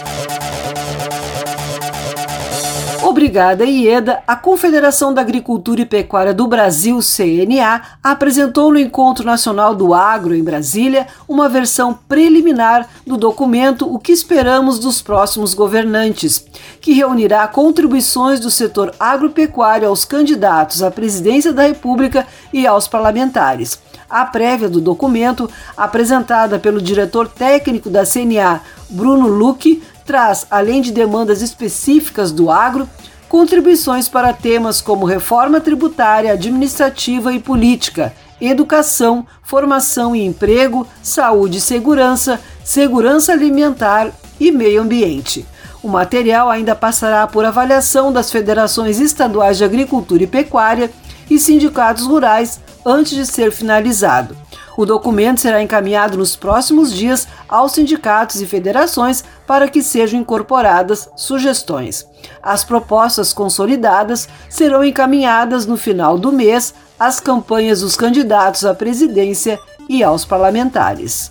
Obrigada, 3.16 3.64
Ieda. 3.64 4.22
A 4.26 4.36
Confederação 4.36 5.14
da 5.14 5.22
Agricultura 5.22 5.80
e 5.80 5.86
Pecuária 5.86 6.34
do 6.34 6.46
Brasil, 6.46 6.98
CNA, 7.00 7.80
apresentou 8.02 8.70
no 8.70 8.78
Encontro 8.78 9.24
Nacional 9.24 9.74
do 9.74 9.94
Agro, 9.94 10.34
em 10.34 10.44
Brasília, 10.44 11.06
uma 11.26 11.48
versão 11.48 11.98
preliminar 12.06 12.86
do 13.06 13.16
documento 13.16 13.90
O 13.90 13.98
que 13.98 14.12
Esperamos 14.12 14.78
dos 14.78 15.00
Próximos 15.00 15.54
Governantes, 15.54 16.44
que 16.78 16.92
reunirá 16.92 17.48
contribuições 17.48 18.38
do 18.38 18.50
setor 18.50 18.94
agropecuário 19.00 19.88
aos 19.88 20.04
candidatos 20.04 20.82
à 20.82 20.90
presidência 20.90 21.54
da 21.54 21.62
República 21.62 22.26
e 22.52 22.66
aos 22.66 22.86
parlamentares. 22.86 23.80
A 24.10 24.26
prévia 24.26 24.68
do 24.68 24.78
documento, 24.78 25.48
apresentada 25.74 26.58
pelo 26.58 26.82
diretor 26.82 27.28
técnico 27.28 27.88
da 27.88 28.04
CNA, 28.04 28.60
Bruno 28.90 29.26
Luque, 29.26 29.82
traz, 30.04 30.46
além 30.48 30.80
de 30.80 30.92
demandas 30.92 31.42
específicas 31.42 32.30
do 32.30 32.50
agro, 32.50 32.88
contribuições 33.28 34.08
para 34.08 34.32
temas 34.32 34.80
como 34.80 35.06
reforma 35.06 35.60
tributária, 35.60 36.32
administrativa 36.32 37.32
e 37.32 37.40
política, 37.40 38.14
educação, 38.40 39.26
formação 39.42 40.14
e 40.14 40.24
emprego, 40.24 40.86
saúde 41.02 41.58
e 41.58 41.60
segurança, 41.60 42.40
segurança 42.64 43.32
alimentar 43.32 44.10
e 44.38 44.50
meio 44.50 44.82
ambiente. 44.82 45.46
O 45.82 45.88
material 45.88 46.50
ainda 46.50 46.74
passará 46.74 47.26
por 47.26 47.44
avaliação 47.44 48.12
das 48.12 48.30
federações 48.30 48.98
estaduais 48.98 49.58
de 49.58 49.64
agricultura 49.64 50.22
e 50.22 50.26
pecuária 50.26 50.90
e 51.30 51.38
sindicatos 51.38 52.06
rurais 52.06 52.60
antes 52.84 53.14
de 53.14 53.26
ser 53.26 53.52
finalizado. 53.52 54.36
O 54.76 54.84
documento 54.84 55.40
será 55.40 55.62
encaminhado 55.62 56.18
nos 56.18 56.36
próximos 56.36 56.92
dias 56.92 57.26
aos 57.48 57.72
sindicatos 57.72 58.42
e 58.42 58.46
federações 58.46 59.24
para 59.46 59.68
que 59.68 59.82
sejam 59.82 60.20
incorporadas 60.20 61.08
sugestões. 61.16 62.06
As 62.42 62.62
propostas 62.62 63.32
consolidadas 63.32 64.28
serão 64.50 64.84
encaminhadas 64.84 65.64
no 65.64 65.78
final 65.78 66.18
do 66.18 66.30
mês 66.30 66.74
às 67.00 67.20
campanhas 67.20 67.80
dos 67.80 67.96
candidatos 67.96 68.64
à 68.66 68.74
presidência 68.74 69.58
e 69.88 70.02
aos 70.02 70.24
parlamentares. 70.24 71.30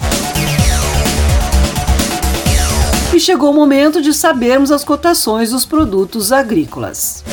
E 3.13 3.19
chegou 3.19 3.51
o 3.51 3.55
momento 3.55 4.01
de 4.01 4.13
sabermos 4.13 4.71
as 4.71 4.83
cotações 4.83 5.51
dos 5.51 5.65
produtos 5.65 6.31
agrícolas. 6.31 7.23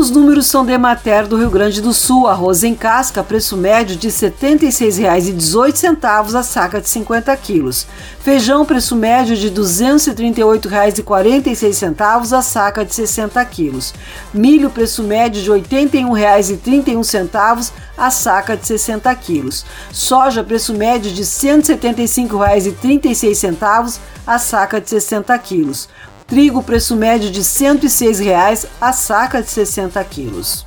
Os 0.00 0.10
números 0.10 0.46
são 0.46 0.64
de 0.64 0.72
Emater 0.72 1.26
do 1.26 1.36
Rio 1.36 1.50
Grande 1.50 1.82
do 1.82 1.92
Sul. 1.92 2.26
Arroz 2.26 2.64
em 2.64 2.74
casca, 2.74 3.22
preço 3.22 3.54
médio 3.54 3.96
de 3.96 4.08
R$ 4.08 4.14
76,18 4.14 6.34
a 6.34 6.42
saca 6.42 6.80
de 6.80 6.88
50 6.88 7.36
quilos. 7.36 7.86
Feijão, 8.20 8.64
preço 8.64 8.96
médio 8.96 9.36
de 9.36 9.48
R$ 9.48 9.54
238,46 9.56 12.32
a 12.32 12.40
saca 12.40 12.82
de 12.82 12.94
60 12.94 13.44
quilos. 13.44 13.92
Milho, 14.32 14.70
preço 14.70 15.02
médio 15.02 15.42
de 15.42 15.50
R$ 15.50 15.60
81,31 15.60 17.70
a 17.98 18.10
saca 18.10 18.56
de 18.56 18.66
60 18.66 19.14
quilos. 19.16 19.66
Soja, 19.92 20.42
preço 20.42 20.72
médio 20.72 21.12
de 21.12 21.20
R$ 21.20 21.26
175,36 21.26 23.98
a 24.26 24.38
saca 24.38 24.80
de 24.80 24.88
60 24.88 25.38
quilos. 25.40 25.90
Trigo, 26.30 26.62
preço 26.62 26.94
médio 26.94 27.28
de 27.28 27.40
R$ 27.40 27.44
106,00 27.44 28.68
a 28.80 28.92
saca 28.92 29.42
de 29.42 29.50
60 29.50 30.04
quilos. 30.04 30.64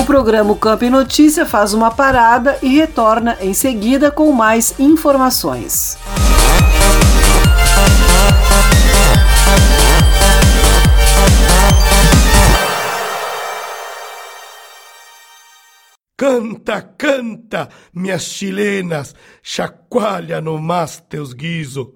O 0.00 0.06
programa 0.06 0.56
Campo 0.56 0.82
e 0.82 0.88
Notícia 0.88 1.44
faz 1.44 1.74
uma 1.74 1.90
parada 1.90 2.58
e 2.62 2.68
retorna 2.74 3.36
em 3.42 3.52
seguida 3.52 4.10
com 4.10 4.32
mais 4.32 4.72
informações. 4.80 5.98
Canta, 16.16 16.80
canta, 16.80 17.68
minhas 17.92 18.22
chilenas, 18.22 19.14
chacoalha 19.42 20.40
no 20.40 20.58
mas 20.58 21.04
teus 21.06 21.34
guiso 21.34 21.95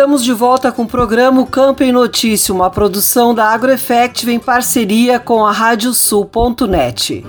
Estamos 0.00 0.24
de 0.24 0.32
volta 0.32 0.72
com 0.72 0.84
o 0.84 0.88
programa 0.88 1.44
Campo 1.44 1.82
em 1.82 1.92
Notícia, 1.92 2.54
uma 2.54 2.70
produção 2.70 3.34
da 3.34 3.48
AgroEffective 3.48 4.32
em 4.32 4.40
parceria 4.40 5.20
com 5.20 5.44
a 5.44 5.52
Radiosul.net. 5.52 7.22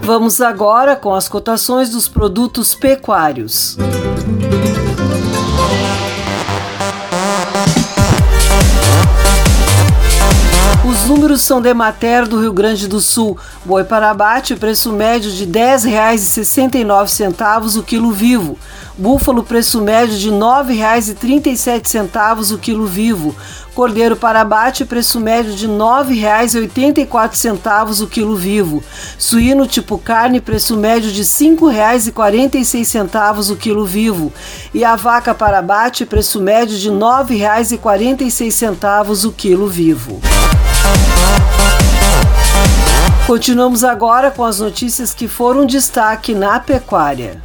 Vamos 0.00 0.40
agora 0.40 0.94
com 0.94 1.12
as 1.12 1.28
cotações 1.28 1.90
dos 1.90 2.06
produtos 2.06 2.72
pecuários. 2.72 3.76
Os 10.88 11.10
números 11.10 11.42
são 11.42 11.60
de 11.60 11.74
Mater 11.74 12.28
do 12.28 12.40
Rio 12.40 12.52
Grande 12.52 12.86
do 12.86 13.00
Sul. 13.00 13.36
Boi 13.64 13.82
para 13.82 14.10
abate, 14.10 14.54
preço 14.54 14.92
médio 14.92 15.32
de 15.32 15.44
R$ 15.44 15.50
10,69 15.50 17.76
o 17.76 17.82
quilo 17.82 18.12
vivo. 18.12 18.56
Búfalo, 18.96 19.42
preço 19.42 19.80
médio 19.80 20.16
de 20.16 20.30
R$ 20.30 20.36
9,37 20.36 22.54
o 22.54 22.58
quilo 22.58 22.86
vivo. 22.86 23.34
Cordeiro 23.74 24.14
para 24.14 24.40
abate, 24.40 24.84
preço 24.84 25.18
médio 25.18 25.52
de 25.52 25.66
R$ 25.66 25.72
9,84 25.72 28.04
o 28.04 28.06
quilo 28.06 28.36
vivo. 28.36 28.84
Suíno 29.18 29.66
tipo 29.66 29.98
carne, 29.98 30.40
preço 30.40 30.76
médio 30.76 31.10
de 31.10 31.22
R$ 31.22 31.26
5,46 31.26 33.50
o 33.50 33.56
quilo 33.56 33.84
vivo. 33.84 34.32
E 34.72 34.84
a 34.84 34.94
vaca 34.94 35.34
para 35.34 35.58
abate, 35.58 36.06
preço 36.06 36.40
médio 36.40 36.78
de 36.78 36.88
R$ 36.88 36.94
9,46 36.94 39.24
o 39.24 39.32
quilo 39.32 39.66
vivo. 39.66 40.20
Continuamos 43.26 43.82
agora 43.82 44.30
com 44.30 44.44
as 44.44 44.60
notícias 44.60 45.12
que 45.12 45.26
foram 45.26 45.66
destaque 45.66 46.32
na 46.32 46.60
pecuária. 46.60 47.42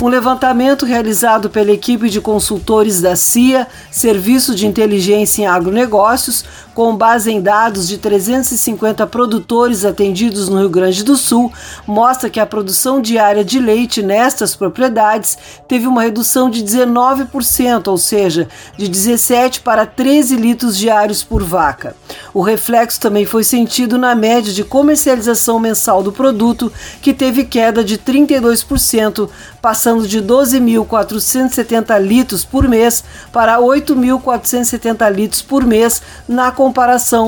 Um 0.00 0.06
levantamento 0.06 0.86
realizado 0.86 1.50
pela 1.50 1.72
equipe 1.72 2.08
de 2.08 2.20
consultores 2.20 3.00
da 3.00 3.16
CIA, 3.16 3.66
Serviço 3.90 4.54
de 4.54 4.64
Inteligência 4.64 5.42
em 5.42 5.46
Agronegócios, 5.46 6.44
com 6.78 6.94
base 6.94 7.32
em 7.32 7.40
dados 7.40 7.88
de 7.88 7.98
350 7.98 9.04
produtores 9.08 9.84
atendidos 9.84 10.48
no 10.48 10.60
Rio 10.60 10.70
Grande 10.70 11.02
do 11.02 11.16
Sul, 11.16 11.52
mostra 11.84 12.30
que 12.30 12.38
a 12.38 12.46
produção 12.46 13.02
diária 13.02 13.44
de 13.44 13.58
leite 13.58 14.00
nestas 14.00 14.54
propriedades 14.54 15.36
teve 15.66 15.88
uma 15.88 16.02
redução 16.02 16.48
de 16.48 16.62
19%, 16.62 17.88
ou 17.88 17.98
seja, 17.98 18.46
de 18.76 18.86
17 18.86 19.60
para 19.62 19.84
13 19.86 20.36
litros 20.36 20.78
diários 20.78 21.20
por 21.20 21.42
vaca. 21.42 21.96
O 22.32 22.42
reflexo 22.42 23.00
também 23.00 23.26
foi 23.26 23.42
sentido 23.42 23.98
na 23.98 24.14
média 24.14 24.52
de 24.52 24.62
comercialização 24.62 25.58
mensal 25.58 26.00
do 26.00 26.12
produto, 26.12 26.72
que 27.02 27.12
teve 27.12 27.42
queda 27.42 27.82
de 27.82 27.98
32%, 27.98 29.28
passando 29.60 30.06
de 30.06 30.22
12.470 30.22 32.00
litros 32.00 32.44
por 32.44 32.68
mês 32.68 33.02
para 33.32 33.58
8.470 33.58 35.12
litros 35.12 35.42
por 35.42 35.66
mês 35.66 36.00
na 36.28 36.52
comparação 36.52 36.67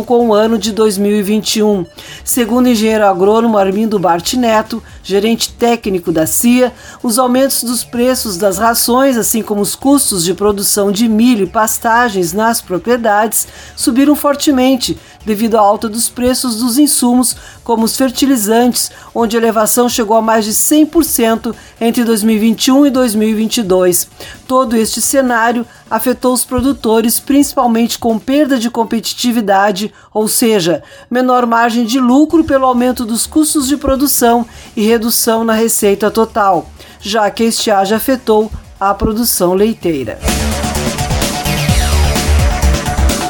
com 0.05 0.29
o 0.29 0.35
ano 0.35 0.59
de 0.59 0.72
2021. 0.72 1.87
Segundo 2.24 2.66
o 2.66 2.68
engenheiro 2.68 3.07
agrônomo 3.07 3.59
Armindo 3.59 3.98
Bart 3.98 4.35
Neto, 4.35 4.83
gerente 5.03 5.53
técnico 5.53 6.12
da 6.12 6.26
CIA, 6.26 6.72
os 7.03 7.18
aumentos 7.18 7.62
dos 7.62 7.85
preços 7.85 8.37
das 8.37 8.59
rações, 8.59 9.16
assim 9.16 9.42
como 9.42 9.61
os 9.61 9.74
custos 9.74 10.24
de 10.24 10.35
produção 10.35 10.92
de 10.92 11.09
milho 11.09 11.44
e 11.44 11.50
pastagens 11.50 12.33
nas 12.33 12.61
propriedades, 12.61 13.48
subiram 13.76 14.14
fortemente 14.14 14.98
devido 15.24 15.56
à 15.56 15.61
alta 15.61 15.88
dos 15.88 16.09
preços 16.09 16.56
dos 16.56 16.78
insumos, 16.78 17.37
como 17.62 17.85
os 17.85 17.96
fertilizantes, 17.96 18.90
onde 19.14 19.37
a 19.37 19.40
elevação 19.40 19.88
chegou 19.88 20.16
a 20.16 20.22
mais 20.22 20.44
de 20.44 20.52
100% 20.52 21.54
entre 21.80 22.04
2021 22.04 22.87
e 22.87 22.90
2022. 22.90 24.09
Todo 24.46 24.76
este 24.76 25.00
cenário 25.00 25.66
afetou 25.90 26.33
os 26.33 26.44
produtores, 26.44 27.20
principalmente 27.20 27.98
com 27.98 28.18
perda 28.18 28.59
de 28.59 28.70
competitividade, 28.70 29.92
ou 30.12 30.28
seja, 30.28 30.83
menor 31.11 31.46
margem 31.46 31.85
de 31.85 32.00
lucro 32.00 32.44
pelo 32.44 32.66
aumento 32.66 33.04
dos 33.04 33.26
custos 33.26 33.68
de 33.68 33.76
produção 33.76 34.46
e 34.76 34.83
redução 34.83 35.44
na 35.44 35.52
receita 35.52 36.11
total, 36.11 36.70
já 37.00 37.30
que 37.30 37.42
a 37.42 37.46
estiagem 37.46 37.96
afetou 37.96 38.50
a 38.78 38.94
produção 38.94 39.52
leiteira. 39.54 40.18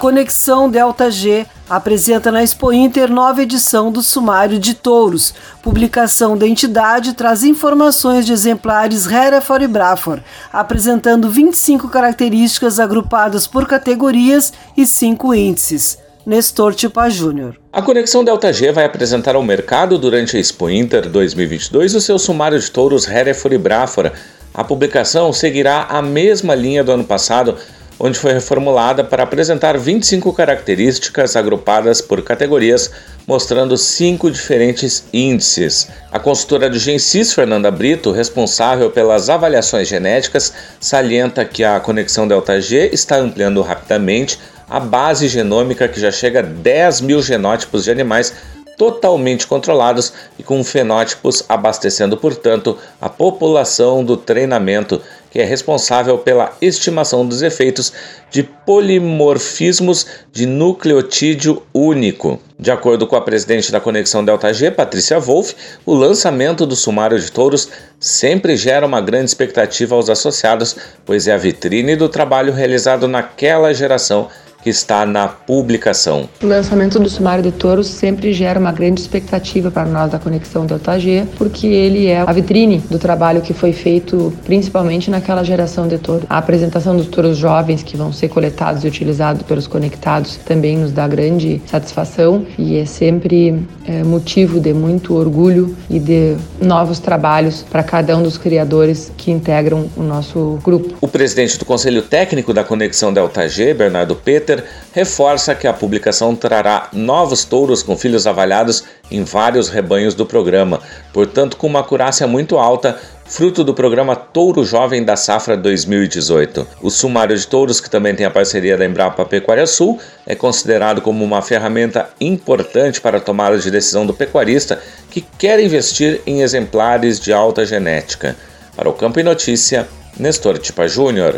Conexão 0.00 0.70
Delta 0.70 1.10
G 1.10 1.46
apresenta 1.68 2.32
na 2.32 2.42
Expo 2.42 2.72
Inter 2.72 3.12
nova 3.12 3.42
edição 3.42 3.92
do 3.92 4.00
Sumário 4.02 4.58
de 4.58 4.72
Touros. 4.72 5.34
Publicação 5.62 6.38
da 6.38 6.48
entidade 6.48 7.12
traz 7.12 7.44
informações 7.44 8.24
de 8.24 8.32
exemplares 8.32 9.06
Hereford 9.06 9.66
e 9.66 9.68
Braford, 9.68 10.24
apresentando 10.50 11.28
25 11.28 11.90
características 11.90 12.80
agrupadas 12.80 13.46
por 13.46 13.66
categorias 13.66 14.54
e 14.74 14.86
5 14.86 15.34
índices. 15.34 15.98
Nestor 16.24 16.74
Tipa 16.74 17.10
Júnior. 17.10 17.58
A 17.70 17.82
Conexão 17.82 18.24
Delta 18.24 18.50
G 18.54 18.72
vai 18.72 18.86
apresentar 18.86 19.34
ao 19.34 19.42
mercado 19.42 19.98
durante 19.98 20.34
a 20.34 20.40
Expo 20.40 20.70
Inter 20.70 21.10
2022 21.10 21.94
o 21.94 22.00
seu 22.00 22.18
sumário 22.18 22.58
de 22.58 22.70
touros 22.70 23.06
Hereford 23.06 23.54
e 23.54 23.58
Bráfora. 23.58 24.14
A 24.54 24.64
publicação 24.64 25.30
seguirá 25.30 25.88
a 25.90 26.00
mesma 26.00 26.54
linha 26.54 26.82
do 26.82 26.90
ano 26.90 27.04
passado, 27.04 27.58
onde 28.00 28.18
foi 28.18 28.32
reformulada 28.32 29.04
para 29.04 29.22
apresentar 29.22 29.78
25 29.78 30.32
características 30.32 31.36
agrupadas 31.36 32.00
por 32.00 32.22
categorias, 32.22 32.90
mostrando 33.26 33.76
cinco 33.76 34.30
diferentes 34.30 35.04
índices. 35.12 35.88
A 36.10 36.18
consultora 36.18 36.70
de 36.70 36.78
Gensis, 36.78 37.34
Fernanda 37.34 37.70
Brito, 37.70 38.10
responsável 38.10 38.90
pelas 38.90 39.28
avaliações 39.28 39.86
genéticas, 39.86 40.52
salienta 40.80 41.44
que 41.44 41.62
a 41.62 41.78
conexão 41.78 42.26
Delta 42.26 42.58
G 42.58 42.88
está 42.90 43.16
ampliando 43.16 43.60
rapidamente 43.60 44.38
a 44.66 44.80
base 44.80 45.28
genômica 45.28 45.86
que 45.86 46.00
já 46.00 46.10
chega 46.10 46.38
a 46.38 46.42
10 46.42 47.02
mil 47.02 47.22
genótipos 47.22 47.84
de 47.84 47.90
animais 47.90 48.32
totalmente 48.80 49.46
controlados 49.46 50.10
e 50.38 50.42
com 50.42 50.64
fenótipos 50.64 51.44
abastecendo, 51.46 52.16
portanto, 52.16 52.78
a 52.98 53.10
população 53.10 54.02
do 54.02 54.16
treinamento 54.16 55.02
que 55.30 55.38
é 55.38 55.44
responsável 55.44 56.18
pela 56.18 56.52
estimação 56.60 57.26
dos 57.26 57.40
efeitos 57.40 57.92
de 58.30 58.42
polimorfismos 58.42 60.06
de 60.32 60.46
nucleotídeo 60.46 61.62
único. 61.72 62.40
De 62.58 62.70
acordo 62.70 63.06
com 63.06 63.16
a 63.16 63.20
presidente 63.20 63.72
da 63.72 63.80
Conexão 63.80 64.24
Delta 64.24 64.52
G, 64.52 64.70
Patrícia 64.70 65.18
Wolff, 65.18 65.54
o 65.86 65.94
lançamento 65.94 66.66
do 66.66 66.76
sumário 66.76 67.18
de 67.18 67.30
touros 67.32 67.68
sempre 67.98 68.56
gera 68.56 68.86
uma 68.86 69.00
grande 69.00 69.30
expectativa 69.30 69.94
aos 69.94 70.10
associados, 70.10 70.76
pois 71.06 71.26
é 71.26 71.32
a 71.32 71.38
vitrine 71.38 71.96
do 71.96 72.08
trabalho 72.08 72.52
realizado 72.52 73.08
naquela 73.08 73.72
geração 73.72 74.28
que 74.62 74.70
está 74.70 75.06
na 75.06 75.28
publicação. 75.28 76.28
O 76.42 76.46
lançamento 76.46 76.98
do 76.98 77.08
Sumário 77.08 77.42
de 77.42 77.52
Touros 77.52 77.86
sempre 77.86 78.32
gera 78.32 78.58
uma 78.58 78.72
grande 78.72 79.00
expectativa 79.00 79.70
para 79.70 79.84
nós 79.86 80.10
da 80.10 80.18
Conexão 80.18 80.66
Delta 80.66 80.98
G, 80.98 81.24
porque 81.36 81.66
ele 81.66 82.06
é 82.06 82.20
a 82.20 82.32
vitrine 82.32 82.78
do 82.90 82.98
trabalho 82.98 83.40
que 83.40 83.52
foi 83.52 83.72
feito 83.72 84.32
principalmente 84.44 85.10
naquela 85.10 85.42
geração 85.42 85.88
de 85.88 85.98
touros. 85.98 86.26
A 86.28 86.38
apresentação 86.38 86.96
dos 86.96 87.06
touros 87.06 87.36
jovens 87.36 87.82
que 87.82 87.96
vão 87.96 88.12
ser 88.12 88.28
coletados 88.28 88.84
e 88.84 88.88
utilizados 88.88 89.42
pelos 89.42 89.66
conectados 89.66 90.36
também 90.36 90.76
nos 90.76 90.92
dá 90.92 91.06
grande 91.08 91.60
satisfação 91.66 92.44
e 92.58 92.76
é 92.76 92.84
sempre 92.84 93.66
é, 93.86 94.02
motivo 94.04 94.60
de 94.60 94.72
muito 94.72 95.14
orgulho 95.14 95.76
e 95.88 95.98
de 95.98 96.36
novos 96.60 96.98
trabalhos 96.98 97.62
para 97.62 97.82
cada 97.82 98.16
um 98.16 98.22
dos 98.22 98.36
criadores 98.36 99.12
que 99.16 99.30
integram 99.30 99.88
o 99.96 100.02
nosso 100.02 100.58
grupo. 100.62 100.94
O 101.00 101.08
presidente 101.08 101.58
do 101.58 101.64
Conselho 101.64 102.02
Técnico 102.02 102.52
da 102.52 102.62
Conexão 102.62 103.12
Delta 103.12 103.48
G, 103.48 103.74
Bernardo 103.74 104.14
Peter, 104.14 104.64
reforça 104.92 105.54
que 105.54 105.66
a 105.66 105.72
publicação 105.72 106.36
trará 106.36 106.88
novos 106.92 107.44
touros 107.44 107.82
com 107.82 107.96
filhos 107.96 108.26
avaliados 108.26 108.84
em 109.10 109.24
vários 109.24 109.68
rebanhos 109.68 110.14
do 110.14 110.24
programa, 110.24 110.80
portanto, 111.12 111.56
com 111.56 111.66
uma 111.66 111.80
acurácia 111.80 112.26
muito 112.26 112.58
alta, 112.58 112.98
fruto 113.30 113.62
do 113.62 113.72
programa 113.72 114.16
Touro 114.16 114.64
Jovem 114.64 115.04
da 115.04 115.14
Safra 115.14 115.56
2018. 115.56 116.66
O 116.82 116.90
sumário 116.90 117.38
de 117.38 117.46
touros, 117.46 117.80
que 117.80 117.88
também 117.88 118.12
tem 118.12 118.26
a 118.26 118.30
parceria 118.30 118.76
da 118.76 118.84
Embrapa 118.84 119.24
Pecuária 119.24 119.68
Sul, 119.68 120.00
é 120.26 120.34
considerado 120.34 121.00
como 121.00 121.24
uma 121.24 121.40
ferramenta 121.40 122.10
importante 122.20 123.00
para 123.00 123.18
a 123.18 123.20
tomada 123.20 123.56
de 123.56 123.70
decisão 123.70 124.04
do 124.04 124.12
pecuarista 124.12 124.82
que 125.08 125.20
quer 125.20 125.60
investir 125.60 126.20
em 126.26 126.42
exemplares 126.42 127.20
de 127.20 127.32
alta 127.32 127.64
genética. 127.64 128.36
Para 128.76 128.88
o 128.88 128.92
Campo 128.92 129.20
e 129.20 129.22
Notícia, 129.22 129.88
Nestor 130.18 130.58
Tipa 130.58 130.88
Júnior. 130.88 131.36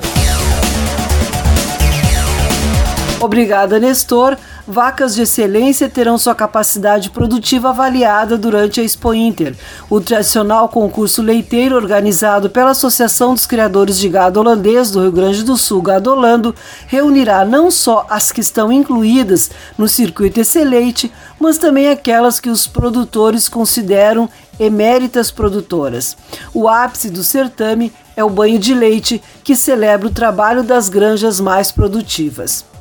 Obrigada, 3.22 3.78
Nestor. 3.78 4.36
Vacas 4.66 5.14
de 5.14 5.22
excelência 5.22 5.88
terão 5.88 6.18
sua 6.18 6.34
capacidade 6.34 7.08
produtiva 7.08 7.68
avaliada 7.68 8.36
durante 8.36 8.80
a 8.80 8.82
Expo 8.82 9.14
Inter, 9.14 9.54
o 9.88 10.00
tradicional 10.00 10.68
concurso 10.68 11.22
leiteiro 11.22 11.76
organizado 11.76 12.50
pela 12.50 12.72
Associação 12.72 13.32
dos 13.32 13.46
Criadores 13.46 13.96
de 13.96 14.08
Gado 14.08 14.40
Holandês 14.40 14.90
do 14.90 15.00
Rio 15.00 15.12
Grande 15.12 15.44
do 15.44 15.56
Sul, 15.56 15.80
Gadolando, 15.82 16.52
reunirá 16.88 17.44
não 17.44 17.70
só 17.70 18.04
as 18.10 18.32
que 18.32 18.40
estão 18.40 18.72
incluídas 18.72 19.52
no 19.78 19.86
circuito 19.86 20.40
Exceleite, 20.40 21.12
mas 21.38 21.58
também 21.58 21.90
aquelas 21.90 22.40
que 22.40 22.50
os 22.50 22.66
produtores 22.66 23.48
consideram 23.48 24.28
eméritas 24.58 25.30
produtoras. 25.30 26.16
O 26.52 26.68
ápice 26.68 27.08
do 27.08 27.22
certame 27.22 27.92
é 28.16 28.24
o 28.24 28.30
banho 28.30 28.58
de 28.58 28.74
leite, 28.74 29.22
que 29.44 29.54
celebra 29.54 30.08
o 30.08 30.12
trabalho 30.12 30.64
das 30.64 30.88
granjas 30.88 31.38
mais 31.38 31.70
produtivas. 31.70 32.71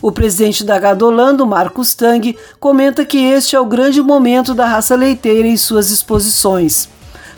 O 0.00 0.12
presidente 0.12 0.64
da 0.64 0.78
Gadolando, 0.78 1.46
Marcos 1.46 1.94
Tang, 1.94 2.36
comenta 2.58 3.04
que 3.04 3.18
este 3.18 3.56
é 3.56 3.60
o 3.60 3.66
grande 3.66 4.00
momento 4.02 4.54
da 4.54 4.66
raça 4.66 4.94
leiteira 4.94 5.46
em 5.46 5.56
suas 5.56 5.90
exposições. 5.90 6.88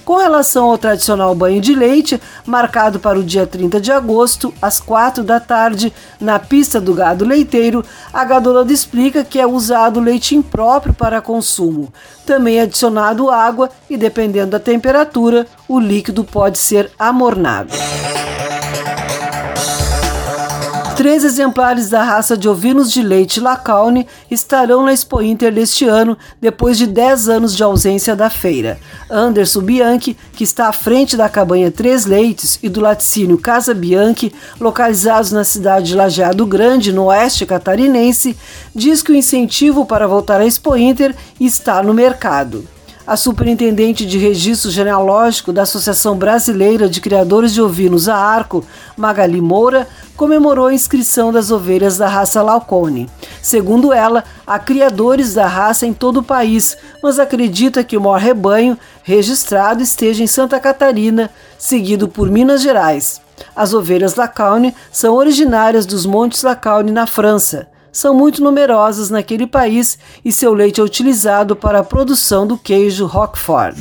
Com 0.04 0.16
relação 0.16 0.68
ao 0.68 0.78
tradicional 0.78 1.32
banho 1.34 1.60
de 1.60 1.74
leite, 1.74 2.20
marcado 2.44 2.98
para 2.98 3.18
o 3.18 3.22
dia 3.22 3.46
30 3.46 3.80
de 3.80 3.92
agosto, 3.92 4.52
às 4.60 4.80
4 4.80 5.22
da 5.22 5.38
tarde, 5.38 5.92
na 6.20 6.40
pista 6.40 6.80
do 6.80 6.92
gado 6.92 7.24
leiteiro, 7.24 7.84
a 8.12 8.24
Gadolando 8.24 8.72
explica 8.72 9.24
que 9.24 9.38
é 9.38 9.46
usado 9.46 10.00
leite 10.00 10.34
impróprio 10.34 10.92
para 10.92 11.22
consumo. 11.22 11.92
Também 12.26 12.58
é 12.58 12.62
adicionado 12.62 13.30
água 13.30 13.70
e, 13.88 13.96
dependendo 13.96 14.50
da 14.50 14.58
temperatura, 14.58 15.46
o 15.68 15.78
líquido 15.78 16.24
pode 16.24 16.58
ser 16.58 16.90
amornado. 16.98 17.72
Três 21.02 21.24
exemplares 21.24 21.90
da 21.90 22.04
raça 22.04 22.36
de 22.36 22.48
ovinos 22.48 22.92
de 22.92 23.02
leite 23.02 23.40
Lacaune 23.40 24.06
estarão 24.30 24.84
na 24.84 24.92
Expo 24.92 25.20
Inter 25.20 25.52
deste 25.52 25.84
ano, 25.84 26.16
depois 26.40 26.78
de 26.78 26.86
10 26.86 27.28
anos 27.28 27.56
de 27.56 27.64
ausência 27.64 28.14
da 28.14 28.30
feira. 28.30 28.78
Anderson 29.10 29.62
Bianchi, 29.62 30.16
que 30.32 30.44
está 30.44 30.68
à 30.68 30.72
frente 30.72 31.16
da 31.16 31.28
cabanha 31.28 31.72
Três 31.72 32.06
Leites 32.06 32.60
e 32.62 32.68
do 32.68 32.80
laticínio 32.80 33.36
Casa 33.36 33.74
Bianchi, 33.74 34.32
localizados 34.60 35.32
na 35.32 35.42
cidade 35.42 35.86
de 35.86 35.96
Lajeado 35.96 36.46
Grande, 36.46 36.92
no 36.92 37.06
oeste 37.06 37.44
catarinense, 37.46 38.36
diz 38.72 39.02
que 39.02 39.10
o 39.10 39.16
incentivo 39.16 39.84
para 39.84 40.06
voltar 40.06 40.40
à 40.40 40.46
Expo 40.46 40.76
Inter 40.76 41.16
está 41.40 41.82
no 41.82 41.92
mercado. 41.92 42.64
A 43.04 43.16
superintendente 43.16 44.06
de 44.06 44.16
registro 44.16 44.70
genealógico 44.70 45.52
da 45.52 45.62
Associação 45.62 46.16
Brasileira 46.16 46.88
de 46.88 47.00
Criadores 47.00 47.52
de 47.52 47.60
Ovinos, 47.60 48.08
a 48.08 48.16
ARCO, 48.16 48.64
Magali 48.96 49.40
Moura, 49.40 49.88
comemorou 50.16 50.66
a 50.66 50.74
inscrição 50.74 51.32
das 51.32 51.50
ovelhas 51.50 51.98
da 51.98 52.06
raça 52.06 52.40
Laucone. 52.42 53.10
Segundo 53.42 53.92
ela, 53.92 54.22
há 54.46 54.56
criadores 54.56 55.34
da 55.34 55.48
raça 55.48 55.84
em 55.84 55.92
todo 55.92 56.18
o 56.18 56.22
país, 56.22 56.76
mas 57.02 57.18
acredita 57.18 57.82
que 57.82 57.96
o 57.96 58.00
maior 58.00 58.20
rebanho 58.20 58.78
registrado 59.02 59.82
esteja 59.82 60.22
em 60.22 60.28
Santa 60.28 60.60
Catarina, 60.60 61.28
seguido 61.58 62.06
por 62.06 62.30
Minas 62.30 62.62
Gerais. 62.62 63.20
As 63.56 63.74
ovelhas 63.74 64.14
Lacaune 64.14 64.76
são 64.92 65.16
originárias 65.16 65.86
dos 65.86 66.06
Montes 66.06 66.44
Lacaune, 66.44 66.92
na 66.92 67.08
França 67.08 67.71
são 67.92 68.14
muito 68.14 68.42
numerosas 68.42 69.10
naquele 69.10 69.46
país 69.46 69.98
e 70.24 70.32
seu 70.32 70.54
leite 70.54 70.80
é 70.80 70.82
utilizado 70.82 71.54
para 71.54 71.80
a 71.80 71.84
produção 71.84 72.46
do 72.46 72.56
queijo 72.56 73.04
Roquefort. 73.04 73.76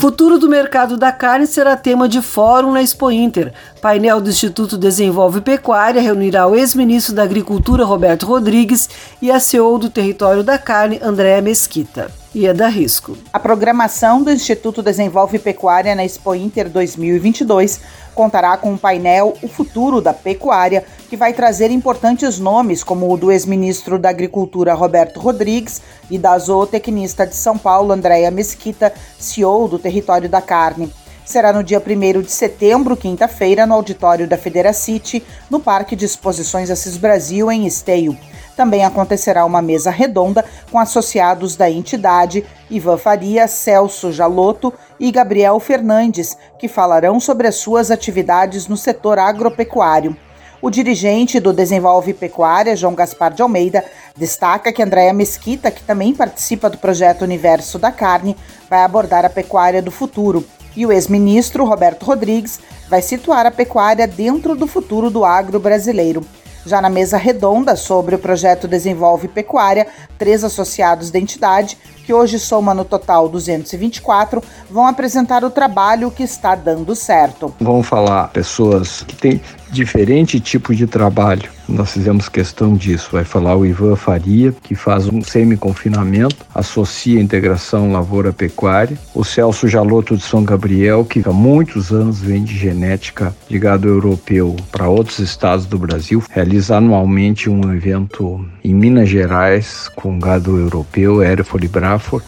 Futuro 0.00 0.38
do 0.38 0.48
mercado 0.48 0.96
da 0.96 1.10
carne 1.10 1.46
será 1.46 1.76
tema 1.76 2.08
de 2.08 2.20
fórum 2.20 2.72
na 2.72 2.82
Expo 2.82 3.10
Inter. 3.10 3.54
Painel 3.80 4.20
do 4.20 4.30
Instituto 4.30 4.78
Desenvolve 4.78 5.40
Pecuária 5.42 6.00
reunirá 6.00 6.46
o 6.46 6.56
ex-ministro 6.56 7.14
da 7.14 7.22
Agricultura 7.22 7.84
Roberto 7.84 8.24
Rodrigues 8.24 8.88
e 9.20 9.30
a 9.30 9.38
CEO 9.38 9.78
do 9.78 9.90
Território 9.90 10.42
da 10.42 10.58
Carne, 10.58 10.98
Andréa 11.02 11.42
Mesquita. 11.42 12.10
E 12.34 12.46
é 12.46 12.54
da 12.54 12.68
risco. 12.68 13.16
A 13.32 13.38
programação 13.38 14.22
do 14.22 14.30
Instituto 14.30 14.82
Desenvolve 14.82 15.38
Pecuária 15.38 15.94
na 15.94 16.04
Expo 16.04 16.34
Inter 16.34 16.68
2022 16.68 17.80
contará 18.14 18.56
com 18.56 18.72
um 18.72 18.78
painel 18.78 19.36
O 19.42 19.48
Futuro 19.48 20.00
da 20.00 20.12
Pecuária, 20.12 20.84
que 21.08 21.16
vai 21.16 21.32
trazer 21.32 21.70
importantes 21.70 22.38
nomes, 22.38 22.82
como 22.82 23.12
o 23.12 23.16
do 23.16 23.30
ex-ministro 23.30 23.98
da 23.98 24.08
Agricultura 24.08 24.74
Roberto 24.74 25.20
Rodrigues 25.20 25.80
e 26.10 26.18
da 26.18 26.36
zootecnista 26.38 27.26
de 27.26 27.36
São 27.36 27.56
Paulo, 27.56 27.92
Andréa 27.92 28.30
Mesquita, 28.30 28.92
CEO 29.18 29.68
do 29.68 29.78
Território 29.78 30.28
da 30.28 30.40
Carne. 30.40 30.92
Será 31.26 31.52
no 31.52 31.64
dia 31.64 31.82
1 31.84 32.22
de 32.22 32.30
setembro, 32.30 32.96
quinta-feira, 32.96 33.66
no 33.66 33.74
auditório 33.74 34.28
da 34.28 34.38
Federacity, 34.38 35.24
no 35.50 35.58
Parque 35.58 35.96
de 35.96 36.04
Exposições 36.04 36.70
Assis 36.70 36.96
Brasil, 36.96 37.50
em 37.50 37.66
Esteio. 37.66 38.16
Também 38.56 38.84
acontecerá 38.84 39.44
uma 39.44 39.60
mesa 39.60 39.90
redonda 39.90 40.44
com 40.70 40.78
associados 40.78 41.56
da 41.56 41.68
entidade, 41.68 42.46
Ivan 42.70 42.96
Faria, 42.96 43.48
Celso 43.48 44.12
Jaloto 44.12 44.72
e 45.00 45.10
Gabriel 45.10 45.58
Fernandes, 45.58 46.38
que 46.60 46.68
falarão 46.68 47.18
sobre 47.18 47.48
as 47.48 47.56
suas 47.56 47.90
atividades 47.90 48.68
no 48.68 48.76
setor 48.76 49.18
agropecuário. 49.18 50.16
O 50.62 50.70
dirigente 50.70 51.40
do 51.40 51.52
Desenvolve 51.52 52.14
Pecuária, 52.14 52.76
João 52.76 52.94
Gaspar 52.94 53.34
de 53.34 53.42
Almeida, 53.42 53.84
destaca 54.16 54.72
que 54.72 54.82
Andréa 54.82 55.12
Mesquita, 55.12 55.72
que 55.72 55.82
também 55.82 56.14
participa 56.14 56.70
do 56.70 56.78
projeto 56.78 57.22
Universo 57.22 57.80
da 57.80 57.90
Carne, 57.90 58.36
vai 58.70 58.84
abordar 58.84 59.24
a 59.24 59.30
pecuária 59.30 59.82
do 59.82 59.90
futuro. 59.90 60.46
E 60.76 60.84
o 60.84 60.92
ex-ministro 60.92 61.64
Roberto 61.64 62.04
Rodrigues 62.04 62.60
vai 62.88 63.00
situar 63.00 63.46
a 63.46 63.50
pecuária 63.50 64.06
dentro 64.06 64.54
do 64.54 64.66
futuro 64.66 65.10
do 65.10 65.24
agro 65.24 65.58
brasileiro. 65.58 66.22
Já 66.66 66.80
na 66.80 66.90
mesa 66.90 67.16
redonda 67.16 67.76
sobre 67.76 68.14
o 68.14 68.18
projeto 68.18 68.68
Desenvolve 68.68 69.28
Pecuária, 69.28 69.86
três 70.18 70.44
associados 70.44 71.10
da 71.10 71.18
entidade, 71.18 71.78
que 72.06 72.14
hoje 72.14 72.38
soma 72.38 72.72
no 72.72 72.84
total 72.84 73.28
224, 73.28 74.40
vão 74.70 74.86
apresentar 74.86 75.42
o 75.42 75.50
trabalho 75.50 76.08
que 76.08 76.22
está 76.22 76.54
dando 76.54 76.94
certo. 76.94 77.52
Vamos 77.60 77.86
falar 77.88 78.28
pessoas 78.28 79.02
que 79.02 79.16
têm 79.16 79.40
diferente 79.72 80.38
tipo 80.38 80.74
de 80.74 80.86
trabalho. 80.86 81.50
Nós 81.68 81.92
fizemos 81.92 82.28
questão 82.28 82.74
disso. 82.74 83.10
Vai 83.12 83.24
falar 83.24 83.56
o 83.56 83.66
Ivan 83.66 83.96
Faria, 83.96 84.54
que 84.62 84.74
faz 84.74 85.08
um 85.08 85.20
semi-confinamento, 85.20 86.46
associa 86.54 87.18
a 87.18 87.22
integração 87.22 87.90
lavoura-pecuária. 87.90 88.96
O 89.12 89.24
Celso 89.24 89.66
Jaloto 89.66 90.16
de 90.16 90.22
São 90.22 90.44
Gabriel, 90.44 91.04
que 91.04 91.22
há 91.26 91.32
muitos 91.32 91.90
anos 91.90 92.20
vende 92.20 92.56
genética 92.56 93.34
de 93.48 93.58
gado 93.58 93.88
europeu 93.88 94.54
para 94.70 94.88
outros 94.88 95.18
estados 95.18 95.66
do 95.66 95.78
Brasil. 95.78 96.22
Realiza 96.30 96.76
anualmente 96.76 97.50
um 97.50 97.72
evento 97.74 98.46
em 98.62 98.74
Minas 98.74 99.08
Gerais 99.08 99.88
com 99.96 100.18
gado 100.18 100.56
europeu, 100.56 101.22
Hereford 101.22 101.66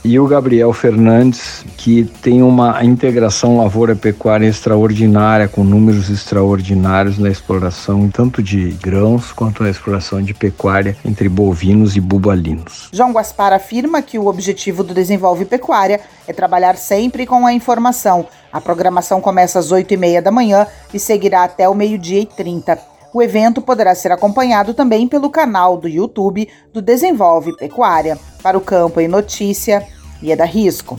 E 0.04 0.18
o 0.18 0.26
Gabriel 0.26 0.72
Fernandes, 0.72 1.64
que 1.76 2.04
tem 2.22 2.42
uma 2.42 2.84
integração 2.84 3.58
lavoura-pecuária 3.58 4.46
extraordinária, 4.46 5.48
com 5.48 5.64
números 5.64 6.10
extraordinários 6.10 7.18
na 7.18 7.30
exploração 7.30 8.08
tanto 8.08 8.42
de 8.42 8.70
grãos 8.82 9.32
quanto 9.32 9.62
na 9.62 9.70
exploração 9.70 10.22
de 10.22 10.34
pecuária 10.34 10.96
entre 11.04 11.28
bovinos 11.28 11.96
e 11.96 12.00
bubalinos. 12.00 12.88
João 12.92 13.12
Gaspar 13.12 13.52
afirma 13.52 14.02
que 14.02 14.18
o 14.18 14.26
objetivo 14.26 14.82
do 14.82 14.94
Desenvolve 14.94 15.44
Pecuária 15.44 16.00
é 16.26 16.32
trabalhar 16.32 16.76
sempre 16.76 17.26
com 17.26 17.46
a 17.46 17.52
informação. 17.52 18.26
A 18.52 18.60
programação 18.60 19.20
começa 19.20 19.58
às 19.58 19.70
8 19.70 19.92
e 19.92 19.96
meia 19.96 20.22
da 20.22 20.30
manhã 20.30 20.66
e 20.92 20.98
seguirá 20.98 21.44
até 21.44 21.68
o 21.68 21.74
meio-dia 21.74 22.20
e 22.20 22.26
30. 22.26 22.97
O 23.12 23.22
evento 23.22 23.62
poderá 23.62 23.94
ser 23.94 24.12
acompanhado 24.12 24.74
também 24.74 25.08
pelo 25.08 25.30
canal 25.30 25.78
do 25.78 25.88
YouTube 25.88 26.48
do 26.72 26.82
Desenvolve 26.82 27.56
Pecuária. 27.56 28.18
Para 28.42 28.58
o 28.58 28.60
Campo 28.60 29.00
e 29.00 29.08
Notícia, 29.08 29.86
Ieda 30.22 30.44
Risco. 30.44 30.98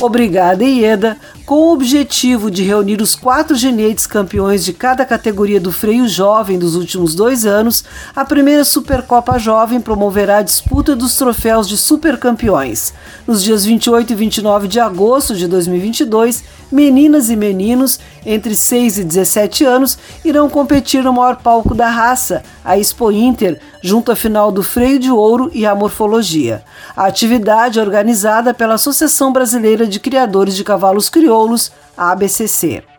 Obrigada, 0.00 0.64
Ieda. 0.64 1.18
Com 1.44 1.56
o 1.56 1.72
objetivo 1.72 2.50
de 2.50 2.62
reunir 2.62 3.02
os 3.02 3.14
quatro 3.16 3.56
genetes 3.56 4.06
campeões 4.06 4.64
de 4.64 4.72
cada 4.72 5.04
categoria 5.04 5.60
do 5.60 5.72
freio 5.72 6.08
jovem 6.08 6.58
dos 6.58 6.76
últimos 6.76 7.14
dois 7.14 7.44
anos, 7.44 7.84
a 8.14 8.24
primeira 8.24 8.64
Supercopa 8.64 9.36
Jovem 9.38 9.80
promoverá 9.80 10.38
a 10.38 10.42
disputa 10.42 10.94
dos 10.94 11.16
troféus 11.16 11.68
de 11.68 11.76
supercampeões. 11.76 12.94
Nos 13.26 13.42
dias 13.42 13.64
28 13.64 14.12
e 14.12 14.16
29 14.16 14.68
de 14.68 14.78
agosto 14.78 15.34
de 15.34 15.48
2022, 15.48 16.44
meninas 16.70 17.28
e 17.28 17.36
meninos 17.36 17.98
entre 18.24 18.54
6 18.54 18.98
e 18.98 19.04
17 19.04 19.64
anos 19.64 19.98
irão 20.24 20.48
competir 20.48 21.02
no 21.02 21.12
maior 21.12 21.36
palco 21.36 21.74
da 21.74 21.88
raça, 21.88 22.42
a 22.64 22.78
Expo 22.78 23.10
Inter, 23.10 23.60
junto 23.82 24.12
à 24.12 24.16
final 24.16 24.52
do 24.52 24.62
freio 24.62 24.98
de 24.98 25.10
ouro 25.10 25.50
e 25.52 25.64
a 25.66 25.74
morfologia. 25.74 26.62
A 26.96 27.06
atividade 27.06 27.78
é 27.78 27.82
organizada 27.82 28.52
pela 28.52 28.74
Associação 28.74 29.32
Brasileira 29.32 29.86
de 29.86 30.00
Criadores 30.00 30.54
de 30.54 30.64
Cavalos 30.64 31.08
Crioulos 31.08 31.72
a 31.96 32.12
ABCC. 32.12 32.89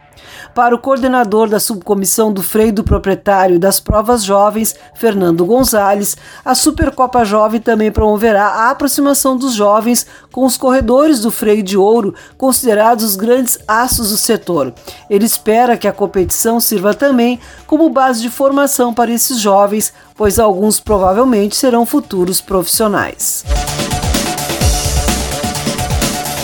Para 0.53 0.75
o 0.75 0.79
coordenador 0.79 1.47
da 1.47 1.61
subcomissão 1.61 2.31
do 2.31 2.43
freio 2.43 2.73
do 2.73 2.83
proprietário 2.83 3.57
das 3.57 3.79
provas 3.79 4.21
jovens, 4.21 4.75
Fernando 4.93 5.45
Gonzalez, 5.45 6.17
a 6.43 6.53
Supercopa 6.53 7.23
Jovem 7.23 7.61
também 7.61 7.89
promoverá 7.89 8.47
a 8.47 8.69
aproximação 8.69 9.37
dos 9.37 9.53
jovens 9.53 10.05
com 10.29 10.45
os 10.45 10.57
corredores 10.57 11.21
do 11.21 11.31
freio 11.31 11.63
de 11.63 11.77
ouro, 11.77 12.13
considerados 12.37 13.05
os 13.05 13.15
grandes 13.15 13.59
astros 13.65 14.11
do 14.11 14.17
setor. 14.17 14.73
Ele 15.09 15.25
espera 15.25 15.77
que 15.77 15.87
a 15.87 15.93
competição 15.93 16.59
sirva 16.59 16.93
também 16.93 17.39
como 17.65 17.89
base 17.89 18.21
de 18.21 18.29
formação 18.29 18.93
para 18.93 19.11
esses 19.11 19.39
jovens, 19.39 19.93
pois 20.17 20.37
alguns 20.37 20.81
provavelmente 20.81 21.55
serão 21.55 21.85
futuros 21.85 22.41
profissionais. 22.41 23.45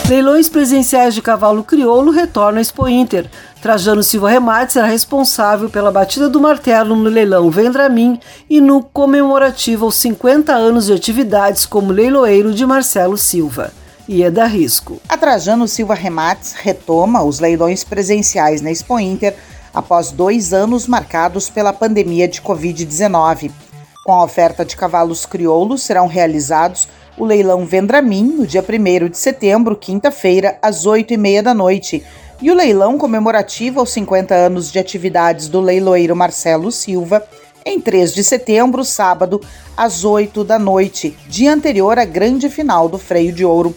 Leilões 0.07 0.47
presenciais 0.47 1.13
de 1.13 1.21
cavalo 1.21 1.65
crioulo 1.65 2.11
retornam 2.11 2.59
à 2.59 2.61
Expo 2.61 2.87
Inter. 2.87 3.29
Trajano 3.67 4.01
Silva 4.01 4.29
Remates 4.29 4.71
será 4.71 4.85
responsável 4.85 5.69
pela 5.69 5.91
batida 5.91 6.29
do 6.29 6.39
martelo 6.39 6.95
no 6.95 7.09
leilão 7.09 7.51
Vendramin 7.51 8.17
e 8.49 8.61
no 8.61 8.81
comemorativo 8.81 9.83
aos 9.83 9.95
50 9.95 10.53
anos 10.53 10.85
de 10.85 10.93
atividades 10.93 11.65
como 11.65 11.91
leiloeiro 11.91 12.53
de 12.53 12.65
Marcelo 12.65 13.17
Silva. 13.17 13.73
Ieda 14.07 14.45
Risco. 14.45 15.01
A 15.09 15.17
Trajano 15.17 15.67
Silva 15.67 15.95
Remates 15.95 16.53
retoma 16.53 17.21
os 17.21 17.41
leilões 17.41 17.83
presenciais 17.83 18.61
na 18.61 18.71
Expo 18.71 18.97
Inter 19.01 19.35
após 19.73 20.11
dois 20.11 20.53
anos 20.53 20.87
marcados 20.87 21.49
pela 21.49 21.73
pandemia 21.73 22.25
de 22.25 22.41
Covid-19. 22.41 23.51
Com 24.05 24.13
a 24.13 24.23
oferta 24.23 24.63
de 24.63 24.77
cavalos 24.77 25.25
crioulos, 25.25 25.83
serão 25.83 26.07
realizados 26.07 26.87
o 27.17 27.25
leilão 27.25 27.65
Vendramin 27.65 28.23
no 28.23 28.47
dia 28.47 28.63
1 28.63 29.09
de 29.09 29.17
setembro, 29.17 29.75
quinta-feira, 29.75 30.57
às 30.61 30.85
8h30 30.85 31.41
da 31.41 31.53
noite, 31.53 32.05
e 32.41 32.51
o 32.51 32.55
leilão 32.55 32.97
comemorativo 32.97 33.79
aos 33.79 33.91
50 33.91 34.33
anos 34.33 34.71
de 34.71 34.77
atividades 34.77 35.47
do 35.47 35.59
leiloeiro 35.59 36.15
Marcelo 36.15 36.71
Silva, 36.71 37.23
em 37.65 37.81
3 37.81 38.13
de 38.13 38.23
setembro, 38.23 38.85
sábado, 38.85 39.41
às 39.75 40.05
8 40.05 40.43
da 40.43 40.59
noite, 40.59 41.17
dia 41.27 41.53
anterior 41.53 41.97
à 41.97 42.05
grande 42.05 42.49
final 42.49 42.87
do 42.87 42.97
Freio 42.97 43.33
de 43.33 43.43
Ouro. 43.43 43.75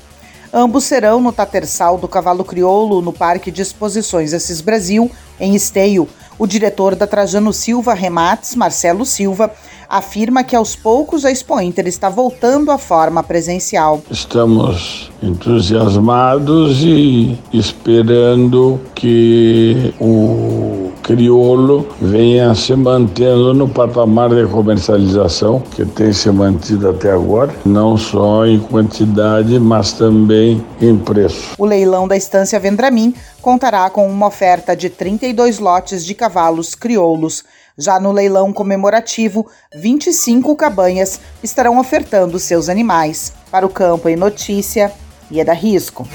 Ambos 0.52 0.84
serão 0.84 1.20
no 1.20 1.32
Tatersal 1.32 1.96
do 1.96 2.06
Cavalo 2.06 2.44
Crioulo, 2.44 3.00
no 3.00 3.12
Parque 3.12 3.50
de 3.50 3.62
Exposições 3.62 4.34
Assis 4.34 4.60
Brasil, 4.60 5.10
em 5.38 5.54
Esteio. 5.54 6.08
O 6.38 6.46
diretor 6.46 6.94
da 6.94 7.06
Trajano 7.06 7.52
Silva 7.52 7.94
Remates, 7.94 8.54
Marcelo 8.54 9.06
Silva, 9.06 9.52
afirma 9.90 10.44
que 10.44 10.55
aos 10.55 10.76
poucos 10.76 11.24
a 11.24 11.33
Expo 11.33 11.61
Inter 11.61 11.88
está 11.88 12.09
voltando 12.09 12.70
à 12.70 12.79
forma 12.79 13.24
presencial. 13.24 14.00
Estamos 14.09 15.11
entusiasmados 15.20 16.81
e 16.83 17.37
esperando 17.53 18.81
que 18.94 19.92
o 20.00 20.92
crioulo 21.03 21.88
venha 22.00 22.55
se 22.55 22.74
mantendo 22.76 23.53
no 23.53 23.68
patamar 23.68 24.31
de 24.31 24.46
comercialização 24.46 25.61
que 25.74 25.85
tem 25.85 26.12
se 26.12 26.31
mantido 26.31 26.88
até 26.88 27.11
agora, 27.11 27.53
não 27.64 27.96
só 27.96 28.46
em 28.46 28.61
quantidade, 28.61 29.59
mas 29.59 29.92
também 29.92 30.64
em 30.81 30.96
preço. 30.96 31.55
O 31.59 31.64
leilão 31.64 32.07
da 32.07 32.16
Estância 32.16 32.61
Vendramin 32.61 33.12
contará 33.42 33.90
com 33.90 34.07
uma 34.07 34.29
oferta 34.29 34.76
de 34.76 34.88
32 34.88 35.59
lotes 35.59 36.05
de 36.05 36.14
cavalos 36.14 36.76
crioulos 36.76 37.44
já 37.76 37.98
no 37.98 38.12
leilão 38.12 38.52
comemorativo, 38.52 39.46
25 39.74 40.54
cabanhas 40.56 41.20
estarão 41.42 41.78
ofertando 41.78 42.38
seus 42.38 42.68
animais. 42.68 43.33
Para 43.50 43.66
o 43.66 43.70
campo 43.70 44.09
em 44.09 44.16
notícia, 44.16 44.92
Ieda 45.30 45.52
Risco. 45.52 46.06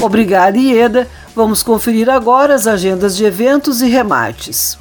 Obrigada, 0.00 0.56
Ieda. 0.56 1.08
Vamos 1.34 1.62
conferir 1.62 2.08
agora 2.08 2.54
as 2.54 2.66
agendas 2.66 3.16
de 3.16 3.24
eventos 3.24 3.82
e 3.82 3.88
remates. 3.88 4.78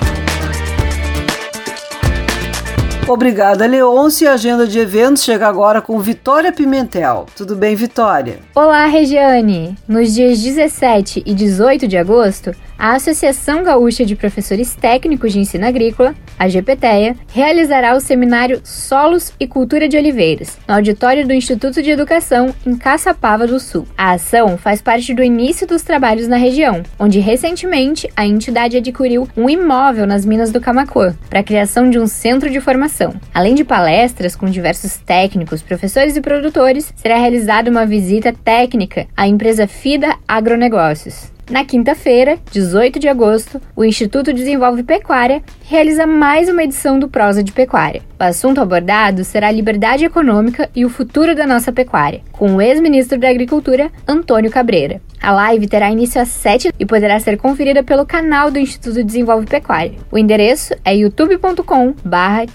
Obrigada, 3.09 3.67
Leôncio. 3.67 4.25
E 4.25 4.29
a 4.29 4.33
agenda 4.33 4.67
de 4.67 4.81
eventos 4.81 5.23
chega 5.23 5.47
agora 5.47 5.81
com 5.81 5.97
Vitória 6.01 6.53
Pimentel. 6.53 7.27
Tudo 7.37 7.55
bem, 7.55 7.77
Vitória? 7.77 8.41
Olá, 8.53 8.87
Regiane! 8.87 9.77
Nos 9.87 10.13
dias 10.13 10.43
17 10.43 11.23
e 11.25 11.33
18 11.33 11.87
de 11.87 11.97
agosto, 11.97 12.51
a 12.79 12.95
Associação 12.95 13.63
Gaúcha 13.63 14.05
de 14.05 14.15
Professores 14.15 14.75
Técnicos 14.75 15.33
de 15.33 15.41
Ensino 15.41 15.67
Agrícola, 15.67 16.15
a 16.39 16.49
GPTEA, 16.49 17.17
realizará 17.33 17.95
o 17.95 18.01
seminário 18.01 18.61
Solos 18.65 19.33
e 19.41 19.47
Cultura 19.47 19.89
de 19.89 19.97
Oliveiras, 19.97 20.59
no 20.69 20.75
auditório 20.75 21.27
do 21.27 21.33
Instituto 21.33 21.83
de 21.83 21.91
Educação, 21.91 22.55
em 22.67 22.77
Caçapava 22.77 23.47
do 23.47 23.59
Sul. 23.59 23.87
A 23.97 24.13
ação 24.13 24.59
faz 24.59 24.83
parte 24.83 25.15
do 25.15 25.23
início 25.23 25.67
dos 25.67 25.83
trabalhos 25.83 26.29
na 26.29 26.37
região, 26.37 26.83
onde 26.99 27.19
recentemente 27.19 28.09
a 28.17 28.27
entidade 28.27 28.77
adquiriu 28.77 29.29
um 29.37 29.49
imóvel 29.49 30.07
nas 30.07 30.25
minas 30.25 30.53
do 30.53 30.61
Camacuã, 30.61 31.15
para 31.31 31.41
a 31.41 31.45
criação 31.45 31.89
de 31.89 31.99
um 31.99 32.07
centro 32.07 32.51
de 32.51 32.61
formação. 32.61 33.15
Além 33.33 33.55
de 33.55 33.65
palestras 33.65 34.37
com 34.37 34.47
diversos 34.47 34.97
técnicos, 34.99 35.63
professores 35.63 36.17
e 36.17 36.21
produtores, 36.21 36.93
será 36.97 37.17
realizada 37.17 37.71
uma 37.71 37.87
visita 37.87 38.33
técnica 38.33 39.07
à 39.17 39.27
empresa 39.27 39.67
FIDA 39.67 40.17
Agronegócios. 40.27 41.36
Na 41.49 41.65
quinta-feira, 41.65 42.39
18 42.51 42.99
de 42.99 43.07
agosto, 43.07 43.63
o 43.77 43.85
Instituto 43.85 44.33
Desenvolve 44.33 44.83
Pecuária 44.83 45.41
realiza 45.65 46.05
mais 46.05 46.49
uma 46.49 46.65
edição 46.65 46.99
do 46.99 47.09
Prosa 47.09 47.41
de 47.41 47.53
Pecuária. 47.53 48.03
O 48.19 48.25
assunto 48.25 48.61
abordado 48.61 49.23
será 49.23 49.47
a 49.47 49.53
liberdade 49.53 50.05
econômica 50.05 50.69
e 50.75 50.85
o 50.85 50.89
futuro 50.91 51.37
da 51.37 51.47
nossa 51.47 51.71
pecuária, 51.73 52.21
com 52.33 52.57
o 52.57 52.61
ex-ministro 52.61 53.17
da 53.17 53.29
Agricultura, 53.29 53.93
Antônio 54.09 54.51
Cabreira. 54.51 55.01
A 55.23 55.31
live 55.31 55.69
terá 55.69 55.89
início 55.89 56.21
às 56.21 56.29
7 56.29 56.73
e 56.77 56.85
poderá 56.85 57.21
ser 57.21 57.37
conferida 57.37 57.81
pelo 57.81 58.05
canal 58.05 58.51
do 58.51 58.59
Instituto 58.59 59.05
Desenvolve 59.05 59.47
Pecuária. 59.47 59.93
O 60.11 60.19
endereço 60.19 60.75
é 60.85 60.97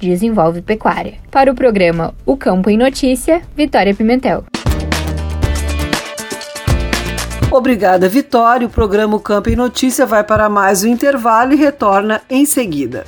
Desenvolve 0.02 0.62
Pecuária. 0.62 1.14
Para 1.32 1.50
o 1.50 1.56
programa 1.56 2.14
O 2.26 2.36
Campo 2.36 2.70
em 2.70 2.78
Notícia, 2.78 3.42
Vitória 3.56 3.96
Pimentel. 3.96 4.44
Obrigada, 7.52 8.08
Vitória. 8.08 8.66
O 8.66 8.70
programa 8.70 9.20
Campo 9.20 9.50
em 9.50 9.58
Notícia 9.58 10.06
vai 10.06 10.24
para 10.24 10.48
mais 10.48 10.84
um 10.84 10.88
intervalo 10.88 11.52
e 11.52 11.58
retorna 11.58 12.22
em 12.30 12.46
seguida. 12.46 13.04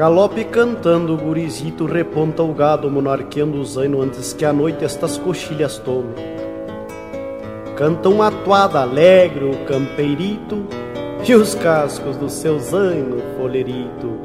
Galope 0.00 0.44
cantando, 0.44 1.12
o 1.12 1.16
gurizito 1.18 1.84
reponta 1.84 2.42
o 2.42 2.54
gado, 2.54 2.90
monarqueando 2.90 3.60
o 3.60 3.64
zaino 3.66 4.00
antes 4.00 4.32
que 4.32 4.46
a 4.46 4.52
noite 4.52 4.82
estas 4.82 5.18
coxilhas 5.18 5.76
tome. 5.76 6.14
Canta 7.76 8.08
uma 8.08 8.30
toada 8.30 8.80
alegre 8.80 9.44
o 9.44 9.66
campeirito 9.66 10.64
e 11.22 11.34
os 11.34 11.54
cascos 11.54 12.16
do 12.16 12.30
seu 12.30 12.58
zaino 12.58 13.18
folerito 13.36 14.18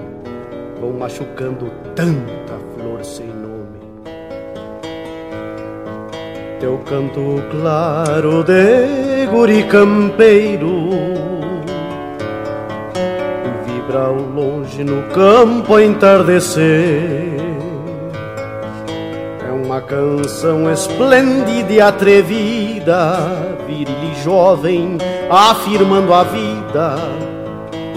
vão 0.79 0.93
machucando 0.93 1.69
tanta 1.93 2.57
flor 2.73 3.03
sem 3.03 3.27
nome. 3.27 3.81
Teu 6.61 6.77
canto 6.85 7.43
claro 7.51 8.45
de 8.45 9.25
guri 9.29 9.63
campeiro 9.63 11.35
ao 13.95 14.15
longe 14.15 14.84
no 14.84 15.03
campo 15.13 15.75
a 15.75 15.84
entardecer. 15.84 17.39
É 19.47 19.51
uma 19.51 19.81
canção 19.81 20.71
esplêndida 20.71 21.73
e 21.73 21.81
atrevida, 21.81 23.17
viril 23.65 23.95
e 24.12 24.23
jovem, 24.23 24.97
afirmando 25.29 26.13
a 26.13 26.23
vida 26.23 26.95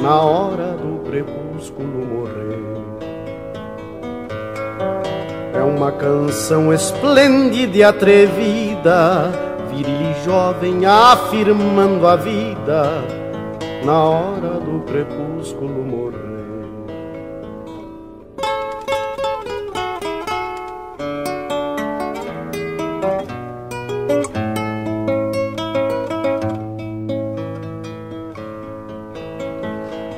na 0.01 0.21
hora 0.21 0.77
do 0.77 1.01
crepúsculo 1.11 2.07
morrer. 2.07 2.59
É 5.55 5.63
uma 5.63 5.91
canção 5.91 6.73
esplêndida 6.73 7.77
e 7.77 7.83
atrevida, 7.83 9.31
viril 9.71 10.13
e 10.13 10.25
jovem, 10.25 10.87
afirmando 10.87 12.07
a 12.07 12.15
vida 12.17 13.28
na 13.85 14.05
hora 14.05 14.61
do 14.61 14.81
crepúsculo 14.81 15.85
morrer. 15.85 16.29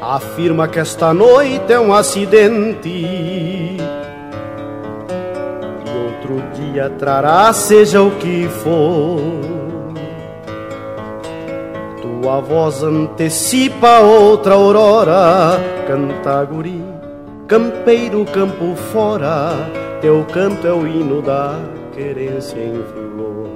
Afirma 0.01 0.67
que 0.67 0.81
esta 0.81 1.15
noite 1.15 1.73
é 1.73 1.79
um 1.79 1.95
acidente 1.95 2.89
e 2.89 3.77
outro 5.87 6.43
dia 6.55 6.91
trará 6.91 7.53
seja 7.53 8.03
o 8.03 8.11
que 8.13 8.49
for 8.49 9.50
tua 12.21 12.39
voz 12.41 12.83
antecipa 12.83 14.01
outra 14.01 14.53
aurora, 14.53 15.59
canta 15.87 16.45
guri, 16.45 16.85
campeiro 17.49 18.27
campo 18.27 18.77
fora, 18.93 19.55
teu 20.03 20.25
canto 20.31 20.67
é 20.67 20.73
o 20.73 20.87
hino 20.87 21.23
da 21.23 21.59
querência 21.93 22.59
em 22.59 22.83
flor. 22.83 23.49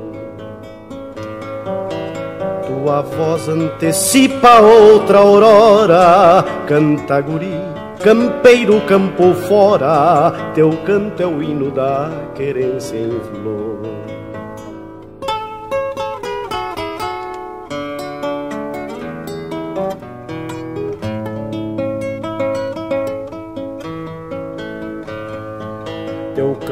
Tua 2.67 3.03
voz 3.03 3.49
antecipa 3.51 4.61
outra 4.61 5.19
aurora, 5.19 6.43
canta 6.67 7.21
guri, 7.21 7.61
campeiro 8.03 8.81
campo 8.83 9.35
fora, 9.47 10.33
teu 10.55 10.71
canto 10.87 11.23
é 11.23 11.27
o 11.27 11.43
hino 11.43 11.71
da 11.71 12.11
querência 12.35 12.97
em 12.97 13.11
flor. 13.11 14.04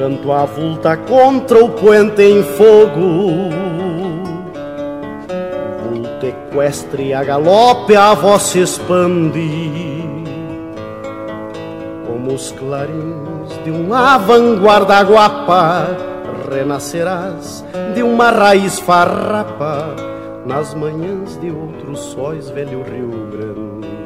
Canto 0.02 0.32
avulta 0.32 0.96
contra 0.96 1.64
o 1.64 1.68
puente 1.68 2.22
em 2.22 2.42
fogo. 2.42 3.50
Vulto 5.84 6.26
equestre 6.26 7.14
a 7.14 7.22
galope 7.22 7.94
a 7.94 8.12
voz 8.12 8.42
se 8.42 8.58
expande. 8.62 10.02
Como 12.04 12.34
os 12.34 12.50
clarins 12.50 13.64
de 13.64 13.70
uma 13.70 14.18
vanguarda 14.18 15.02
guapa 15.02 15.86
Renascerás 16.50 17.64
de 17.94 18.02
uma 18.02 18.30
raiz 18.30 18.80
farrapa. 18.80 19.94
Nas 20.44 20.74
manhãs 20.74 21.38
de 21.40 21.48
outros 21.52 22.00
sóis, 22.00 22.50
velho 22.50 22.82
Rio 22.82 23.28
Grande 23.30 24.01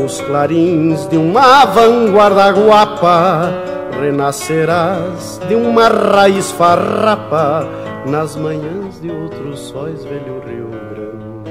como 0.00 0.04
os 0.06 0.20
clarins 0.22 1.06
de 1.08 1.16
uma 1.18 1.66
vanguarda 1.66 2.50
guapa, 2.52 3.52
renascerás 4.00 5.38
de 5.46 5.54
uma 5.54 5.88
raiz 5.88 6.50
farrapa 6.52 7.68
nas 8.06 8.34
manhãs 8.36 8.98
de 9.00 9.10
outros 9.10 9.60
sóis, 9.60 10.02
velho 10.04 10.40
Rio 10.46 10.70
Grande. 10.70 11.50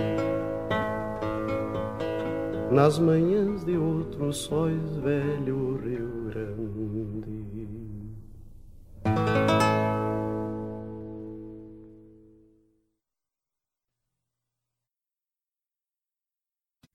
Nas 2.71 2.97
manhãs 2.97 3.63
de 3.65 3.77
outros 3.77 4.37
sóis, 4.37 4.95
velho 4.97 5.79
Rio 5.83 6.09
Grande. 6.29 6.68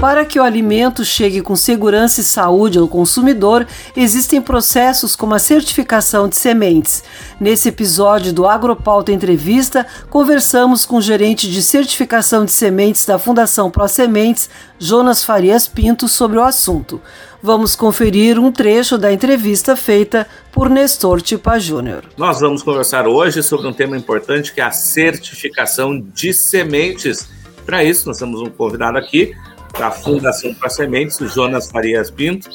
Para 0.00 0.24
que 0.24 0.38
o 0.38 0.44
alimento 0.44 1.04
chegue 1.04 1.42
com 1.42 1.56
segurança 1.56 2.20
e 2.20 2.24
saúde 2.24 2.78
ao 2.78 2.86
consumidor, 2.86 3.66
existem 3.96 4.40
processos 4.40 5.16
como 5.16 5.34
a 5.34 5.40
certificação 5.40 6.28
de 6.28 6.36
sementes. 6.36 7.02
Nesse 7.40 7.70
episódio 7.70 8.32
do 8.32 8.46
Agropauta 8.46 9.10
Entrevista, 9.10 9.84
conversamos 10.08 10.86
com 10.86 10.98
o 10.98 11.02
gerente 11.02 11.50
de 11.50 11.60
certificação 11.60 12.44
de 12.44 12.52
sementes 12.52 13.04
da 13.04 13.18
Fundação 13.18 13.72
Pro 13.72 13.88
Sementes, 13.88 14.48
Jonas 14.78 15.24
Farias 15.24 15.66
Pinto, 15.66 16.06
sobre 16.06 16.38
o 16.38 16.44
assunto. 16.44 17.02
Vamos 17.42 17.74
conferir 17.74 18.38
um 18.38 18.52
trecho 18.52 18.96
da 18.96 19.12
entrevista 19.12 19.74
feita 19.74 20.28
por 20.52 20.70
Nestor 20.70 21.20
Tipa 21.20 21.58
Júnior. 21.58 22.04
Nós 22.16 22.38
vamos 22.38 22.62
conversar 22.62 23.08
hoje 23.08 23.42
sobre 23.42 23.66
um 23.66 23.72
tema 23.72 23.96
importante 23.96 24.54
que 24.54 24.60
é 24.60 24.64
a 24.64 24.70
certificação 24.70 26.00
de 26.00 26.32
sementes. 26.32 27.28
Para 27.66 27.82
isso, 27.82 28.06
nós 28.06 28.18
temos 28.18 28.40
um 28.40 28.48
convidado 28.48 28.96
aqui, 28.96 29.34
da 29.78 29.90
Fundação 29.90 30.54
para 30.54 30.68
Sementes, 30.68 31.20
o 31.20 31.28
Jonas 31.28 31.70
Farias 31.70 32.10
Pinto, 32.10 32.48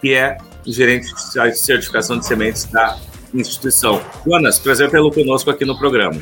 que 0.00 0.12
é 0.14 0.36
gerente 0.66 1.12
de 1.14 1.58
certificação 1.58 2.18
de 2.18 2.26
sementes 2.26 2.64
da 2.64 2.98
instituição. 3.34 4.00
Jonas, 4.26 4.58
prazer 4.58 4.90
tê-lo 4.90 5.10
conosco 5.10 5.50
aqui 5.50 5.64
no 5.64 5.78
programa. 5.78 6.20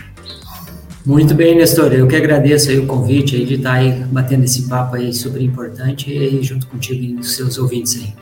Muito 1.05 1.35
bem, 1.35 1.57
Nestor. 1.57 1.93
Eu 1.93 2.07
que 2.07 2.15
agradeço 2.15 2.71
aí 2.71 2.79
o 2.79 2.87
convite 2.87 3.35
aí 3.35 3.45
de 3.45 3.55
estar 3.55 3.73
aí 3.73 4.05
batendo 4.05 4.45
esse 4.45 4.69
papo 4.69 4.97
aí 4.97 5.13
super 5.13 5.41
importante 5.41 6.13
e 6.13 6.43
junto 6.43 6.67
contigo 6.67 7.03
e 7.03 7.15
os 7.17 7.35
seus 7.35 7.59
ouvintes 7.59 7.97
aí. 7.97 8.15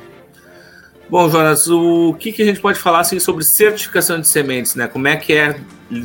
Bom, 1.10 1.28
Jonas, 1.28 1.66
o 1.68 2.14
que, 2.18 2.32
que 2.32 2.42
a 2.42 2.44
gente 2.44 2.60
pode 2.60 2.78
falar 2.78 3.00
assim, 3.00 3.18
sobre 3.18 3.42
certificação 3.42 4.20
de 4.20 4.28
sementes, 4.28 4.74
né? 4.74 4.86
Como 4.86 5.08
é 5.08 5.16
que 5.16 5.32
é, 5.32 5.58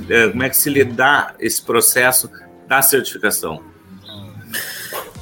é 0.10 0.30
como 0.30 0.44
é 0.44 0.50
que 0.50 0.58
se 0.58 0.70
lhe 0.70 0.84
dá 0.84 1.34
esse 1.40 1.62
processo 1.62 2.30
da 2.68 2.82
certificação? 2.82 3.62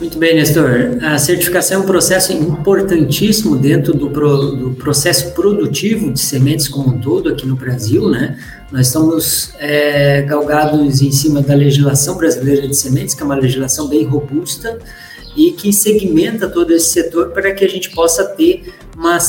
Muito 0.01 0.17
bem, 0.17 0.33
Nestor. 0.33 0.97
A 1.03 1.19
certificação 1.19 1.77
é 1.77 1.83
um 1.83 1.85
processo 1.85 2.33
importantíssimo 2.33 3.55
dentro 3.55 3.93
do, 3.93 4.09
pro, 4.09 4.51
do, 4.55 4.71
processo 4.71 5.31
produtivo 5.33 6.11
de 6.11 6.19
sementes 6.19 6.67
como 6.67 6.95
um 6.95 6.99
todo 6.99 7.29
aqui 7.29 7.45
no 7.45 7.55
Brasil, 7.55 8.09
né? 8.09 8.35
Nós 8.71 8.87
estamos 8.87 9.53
é, 9.59 10.23
galgados 10.23 11.03
em 11.03 11.11
cima 11.11 11.39
da 11.43 11.53
legislação 11.53 12.17
brasileira 12.17 12.67
de 12.67 12.75
sementes, 12.75 13.13
que 13.13 13.21
é 13.21 13.25
uma 13.25 13.35
legislação 13.35 13.87
bem 13.87 14.03
robusta 14.03 14.79
e 15.37 15.51
que 15.51 15.71
segmenta 15.71 16.49
todo 16.49 16.71
esse 16.73 16.89
setor 16.89 17.29
para 17.29 17.53
que 17.53 17.63
a 17.63 17.69
gente 17.69 17.91
possa 17.91 18.25
ter 18.25 18.73
uma, 18.97 19.19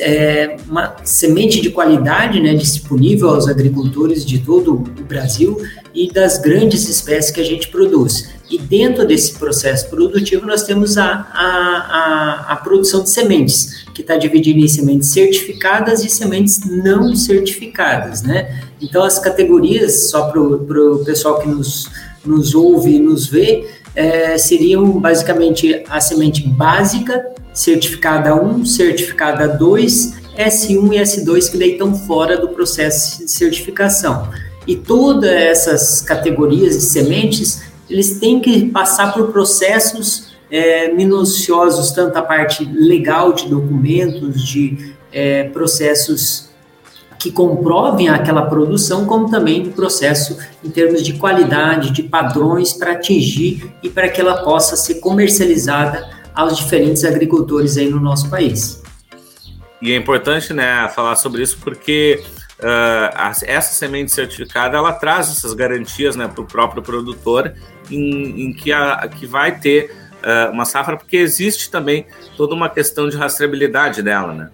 é, 0.00 0.56
uma 0.68 0.96
semente 1.04 1.60
de 1.60 1.70
qualidade 1.70 2.40
né, 2.40 2.54
disponível 2.54 3.30
aos 3.30 3.46
agricultores 3.46 4.26
de 4.26 4.40
todo 4.40 4.74
o 4.74 5.04
Brasil 5.04 5.62
e 5.94 6.12
das 6.12 6.38
grandes 6.38 6.88
espécies 6.88 7.30
que 7.30 7.40
a 7.40 7.44
gente 7.44 7.68
produz. 7.68 8.36
E 8.50 8.58
dentro 8.58 9.06
desse 9.06 9.38
processo 9.38 9.90
produtivo, 9.90 10.46
nós 10.46 10.62
temos 10.62 10.96
a, 10.96 11.04
a, 11.04 12.46
a, 12.48 12.52
a 12.52 12.56
produção 12.56 13.02
de 13.02 13.10
sementes, 13.10 13.84
que 13.92 14.00
está 14.00 14.16
dividida 14.16 14.58
em 14.58 14.68
sementes 14.68 15.10
certificadas 15.10 16.02
e 16.02 16.08
sementes 16.08 16.60
não 16.64 17.14
certificadas, 17.14 18.22
né? 18.22 18.62
Então, 18.80 19.02
as 19.04 19.18
categorias, 19.18 20.08
só 20.08 20.28
para 20.28 20.40
o 20.40 21.04
pessoal 21.04 21.40
que 21.40 21.48
nos, 21.48 21.90
nos 22.24 22.54
ouve 22.54 22.94
e 22.94 22.98
nos 22.98 23.26
vê, 23.26 23.68
é, 23.94 24.38
seriam 24.38 24.98
basicamente 24.98 25.84
a 25.88 26.00
semente 26.00 26.46
básica, 26.48 27.26
certificada 27.52 28.34
1, 28.34 28.64
certificada 28.64 29.48
2, 29.48 30.14
S1 30.38 30.94
e 30.94 30.98
S2, 31.00 31.50
que 31.50 31.58
daí 31.58 31.72
estão 31.72 31.94
fora 31.94 32.38
do 32.38 32.48
processo 32.48 33.24
de 33.24 33.30
certificação. 33.30 34.30
E 34.66 34.76
todas 34.76 35.30
essas 35.30 36.00
categorias 36.00 36.76
de 36.76 36.82
sementes, 36.82 37.62
eles 37.88 38.18
têm 38.18 38.40
que 38.40 38.70
passar 38.70 39.12
por 39.12 39.32
processos 39.32 40.36
é, 40.50 40.92
minuciosos, 40.92 41.90
tanto 41.90 42.16
a 42.16 42.22
parte 42.22 42.64
legal 42.64 43.32
de 43.32 43.48
documentos, 43.48 44.42
de 44.42 44.94
é, 45.12 45.44
processos 45.44 46.48
que 47.18 47.32
comprovem 47.32 48.08
aquela 48.08 48.42
produção, 48.42 49.04
como 49.04 49.28
também 49.28 49.70
processo 49.70 50.38
em 50.64 50.70
termos 50.70 51.02
de 51.02 51.14
qualidade, 51.14 51.90
de 51.90 52.04
padrões 52.04 52.72
para 52.72 52.92
atingir 52.92 53.74
e 53.82 53.90
para 53.90 54.08
que 54.08 54.20
ela 54.20 54.44
possa 54.44 54.76
ser 54.76 54.96
comercializada 55.00 56.08
aos 56.34 56.56
diferentes 56.56 57.04
agricultores 57.04 57.76
aí 57.76 57.90
no 57.90 57.98
nosso 57.98 58.30
país. 58.30 58.80
E 59.82 59.92
é 59.92 59.96
importante, 59.96 60.52
né, 60.52 60.88
falar 60.94 61.16
sobre 61.16 61.42
isso 61.42 61.58
porque 61.60 62.22
uh, 62.60 63.44
essa 63.44 63.74
semente 63.74 64.12
certificada 64.12 64.76
ela 64.76 64.92
traz 64.92 65.28
essas 65.28 65.52
garantias, 65.54 66.14
né, 66.14 66.28
para 66.28 66.42
o 66.42 66.46
próprio 66.46 66.82
produtor 66.82 67.52
em, 67.90 68.46
em, 68.46 68.52
que, 68.52 68.72
a, 68.72 69.08
que 69.08 69.26
vai 69.26 69.58
ter 69.58 69.90
uh, 70.22 70.52
uma 70.52 70.64
safra, 70.64 70.96
porque 70.96 71.16
existe 71.16 71.70
também 71.70 72.06
toda 72.36 72.54
uma 72.54 72.68
questão 72.68 73.08
de 73.08 73.16
rastreabilidade 73.16 74.02
dela, 74.02 74.32
né? 74.32 74.50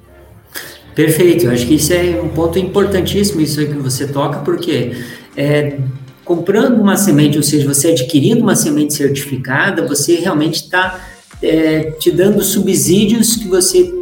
Perfeito, 0.94 1.46
eu 1.46 1.50
acho 1.50 1.66
que 1.66 1.74
isso 1.74 1.92
é 1.92 2.20
um 2.22 2.28
ponto 2.28 2.58
importantíssimo, 2.58 3.40
isso 3.40 3.58
aí 3.58 3.66
que 3.66 3.74
você 3.74 4.06
toca, 4.06 4.38
porque 4.40 4.92
é, 5.36 5.78
comprando 6.24 6.80
uma 6.80 6.96
semente, 6.96 7.36
ou 7.36 7.42
seja, 7.42 7.66
você 7.66 7.90
adquirindo 7.90 8.42
uma 8.42 8.54
semente 8.54 8.94
certificada, 8.94 9.86
você 9.86 10.16
realmente 10.16 10.56
está 10.56 11.04
é, 11.42 11.90
te 11.98 12.12
dando 12.12 12.42
subsídios 12.42 13.36
que 13.36 13.48
você, 13.48 13.92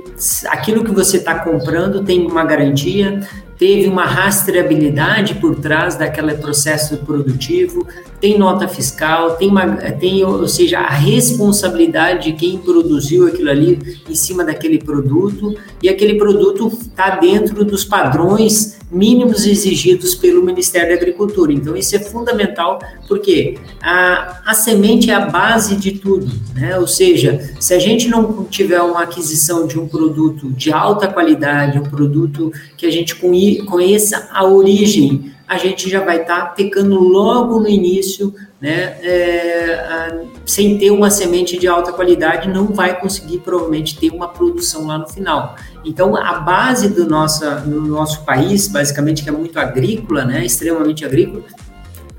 aquilo 0.49 0.85
que 0.85 0.91
você 0.91 1.17
está 1.17 1.39
comprando 1.39 2.05
tem 2.05 2.27
uma 2.27 2.45
garantia, 2.45 3.21
teve 3.63 3.87
uma 3.87 4.05
rastreabilidade 4.05 5.37
por 5.37 5.55
trás 5.55 5.95
daquele 5.95 6.35
processo 6.35 6.97
produtivo, 6.97 7.87
tem 8.21 8.37
nota 8.37 8.67
fiscal, 8.67 9.37
tem, 9.37 9.49
uma, 9.49 9.77
tem, 9.93 10.25
ou 10.25 10.49
seja, 10.49 10.81
a 10.81 10.91
responsabilidade 10.91 12.25
de 12.25 12.33
quem 12.33 12.59
produziu 12.59 13.29
aquilo 13.29 13.51
ali 13.51 13.79
em 14.11 14.17
cima 14.17 14.45
daquele 14.45 14.79
produto, 14.79 15.57
e 15.81 15.89
aquele 15.89 16.15
produto 16.15 16.67
está 16.67 17.11
dentro 17.11 17.65
dos 17.65 17.85
padrões 17.85 18.83
mínimos 18.93 19.47
exigidos 19.47 20.15
pelo 20.15 20.43
Ministério 20.43 20.91
da 20.91 20.95
Agricultura. 20.95 21.51
Então, 21.53 21.75
isso 21.75 21.97
é 21.97 21.99
fundamental, 21.99 22.79
porque 23.09 23.57
a, 23.81 24.43
a 24.45 24.55
semente 24.55 25.11
é 25.11 25.15
a 25.15 25.27
base 25.27 25.77
de 25.77 25.93
tudo, 25.93 26.31
né? 26.55 26.79
Ou 26.79 26.87
seja, 26.87 27.51
se 27.59 27.73
a 27.73 27.79
gente 27.79 28.09
não 28.09 28.45
tiver 28.45 28.81
uma 28.83 29.03
aquisição 29.03 29.67
de 29.67 29.81
um 29.81 29.89
produto 29.89 30.51
de 30.51 30.71
alta 30.71 31.09
qualidade, 31.09 31.79
um 31.79 31.85
produto 31.85 32.53
que 32.77 32.85
a 32.85 32.91
gente 32.91 33.17
conheça 33.65 34.29
a 34.33 34.45
origem, 34.45 35.33
a 35.47 35.59
gente 35.59 35.89
já 35.91 36.03
vai 36.03 36.23
estar 36.23 36.41
tá 36.41 36.47
pecando 36.47 36.99
logo 36.99 37.61
no 37.61 37.69
início, 37.69 38.35
né, 38.61 38.97
é, 39.03 39.75
a, 39.75 40.21
sem 40.47 40.79
ter 40.79 40.91
uma 40.91 41.11
semente 41.11 41.59
de 41.59 41.67
alta 41.67 41.93
qualidade, 41.93 42.49
não 42.49 42.69
vai 42.69 42.99
conseguir 42.99 43.39
provavelmente 43.39 43.99
ter 43.99 44.11
uma 44.11 44.29
produção 44.29 44.87
lá 44.87 44.97
no 44.97 45.09
final. 45.09 45.57
Então, 45.85 46.17
a 46.17 46.35
base 46.39 46.89
do 46.89 47.07
nosso, 47.07 47.45
do 47.67 47.83
nosso 47.83 48.25
país, 48.25 48.69
basicamente, 48.69 49.23
que 49.23 49.29
é 49.29 49.33
muito 49.33 49.59
agrícola, 49.59 50.25
né, 50.25 50.45
extremamente 50.45 51.05
agrícola, 51.05 51.43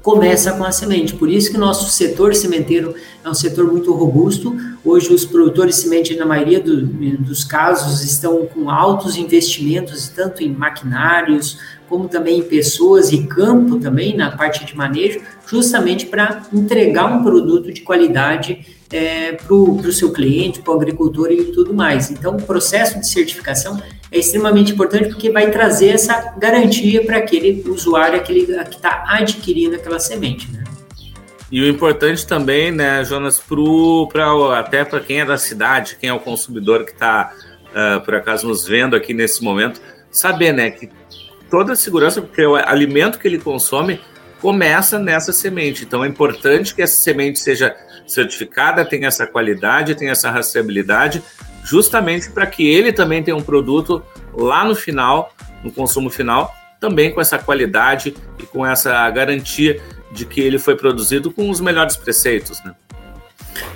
começa 0.04 0.52
com 0.52 0.66
a 0.66 0.72
semente. 0.72 1.16
Por 1.16 1.30
isso 1.30 1.50
que 1.50 1.58
nosso 1.58 1.90
setor 1.90 2.36
sementeiro 2.36 2.94
é 3.24 3.30
um 3.30 3.34
setor 3.34 3.72
muito 3.72 3.92
robusto. 3.94 4.56
Hoje 4.84 5.14
os 5.14 5.26
produtores 5.26 5.78
de 5.78 5.82
semente, 5.82 6.16
na 6.18 6.26
maioria 6.26 6.60
do, 6.60 6.86
dos 6.86 7.46
casos, 7.46 8.04
estão 8.04 8.46
com 8.46 8.70
altos 8.70 9.16
investimentos, 9.16 10.10
tanto 10.10 10.44
em 10.44 10.52
maquinários, 10.54 11.58
como 11.94 12.10
também 12.10 12.40
em 12.40 12.42
pessoas 12.42 13.12
e 13.12 13.28
campo 13.28 13.80
também, 13.80 14.18
na 14.18 14.36
parte 14.36 14.66
de 14.66 14.76
manejo, 14.76 15.22
justamente 15.46 16.08
para 16.08 16.42
entregar 16.52 17.06
um 17.06 17.22
produto 17.22 17.72
de 17.72 17.82
qualidade 17.82 18.66
é, 18.92 19.34
para 19.34 19.54
o 19.54 19.92
seu 19.92 20.12
cliente, 20.12 20.60
para 20.60 20.74
o 20.74 20.76
agricultor 20.76 21.32
e 21.32 21.44
tudo 21.52 21.72
mais. 21.72 22.10
Então, 22.10 22.36
o 22.36 22.42
processo 22.42 23.00
de 23.00 23.08
certificação 23.08 23.80
é 24.12 24.18
extremamente 24.18 24.72
importante 24.72 25.10
porque 25.10 25.30
vai 25.30 25.52
trazer 25.52 25.90
essa 25.90 26.34
garantia 26.36 27.06
para 27.06 27.18
aquele 27.18 27.64
usuário 27.68 28.18
aquele, 28.18 28.48
que 28.48 28.76
está 28.76 29.04
adquirindo 29.10 29.76
aquela 29.76 30.00
semente. 30.00 30.52
Né? 30.52 30.64
E 31.52 31.62
o 31.62 31.68
importante 31.68 32.26
também, 32.26 32.72
né, 32.72 33.06
Jonas, 33.06 33.38
pro, 33.38 34.10
pra, 34.12 34.58
até 34.58 34.84
para 34.84 35.00
quem 35.00 35.22
é 35.22 35.26
da 35.26 35.38
cidade, 35.38 35.96
quem 36.02 36.10
é 36.10 36.14
o 36.14 36.20
consumidor 36.20 36.86
que 36.86 36.92
está, 36.94 37.32
uh, 37.70 38.04
por 38.04 38.16
acaso, 38.16 38.48
nos 38.48 38.68
vendo 38.68 38.96
aqui 38.96 39.14
nesse 39.14 39.44
momento, 39.44 39.80
saber 40.10 40.54
né, 40.54 40.72
que 40.72 40.90
toda 41.54 41.74
a 41.74 41.76
segurança, 41.76 42.20
porque 42.20 42.44
o 42.44 42.56
alimento 42.56 43.20
que 43.20 43.28
ele 43.28 43.38
consome 43.38 44.02
começa 44.42 44.98
nessa 44.98 45.32
semente. 45.32 45.84
Então 45.84 46.04
é 46.04 46.08
importante 46.08 46.74
que 46.74 46.82
essa 46.82 46.96
semente 46.96 47.38
seja 47.38 47.76
certificada, 48.08 48.84
tem 48.84 49.06
essa 49.06 49.28
qualidade, 49.28 49.94
tem 49.94 50.10
essa 50.10 50.32
rastreabilidade, 50.32 51.22
justamente 51.64 52.32
para 52.32 52.48
que 52.48 52.68
ele 52.68 52.92
também 52.92 53.22
tenha 53.22 53.38
um 53.38 53.44
produto 53.44 54.04
lá 54.34 54.66
no 54.66 54.74
final, 54.74 55.32
no 55.64 55.72
consumo 55.72 56.10
final, 56.10 56.52
também 56.80 57.12
com 57.12 57.22
essa 57.22 57.38
qualidade 57.38 58.16
e 58.40 58.44
com 58.48 58.66
essa 58.66 59.08
garantia 59.12 59.80
de 60.12 60.26
que 60.26 60.42
ele 60.42 60.58
foi 60.58 60.76
produzido 60.76 61.32
com 61.32 61.52
os 61.52 61.62
melhores 61.62 61.96
preceitos, 61.96 62.64
né? 62.64 62.74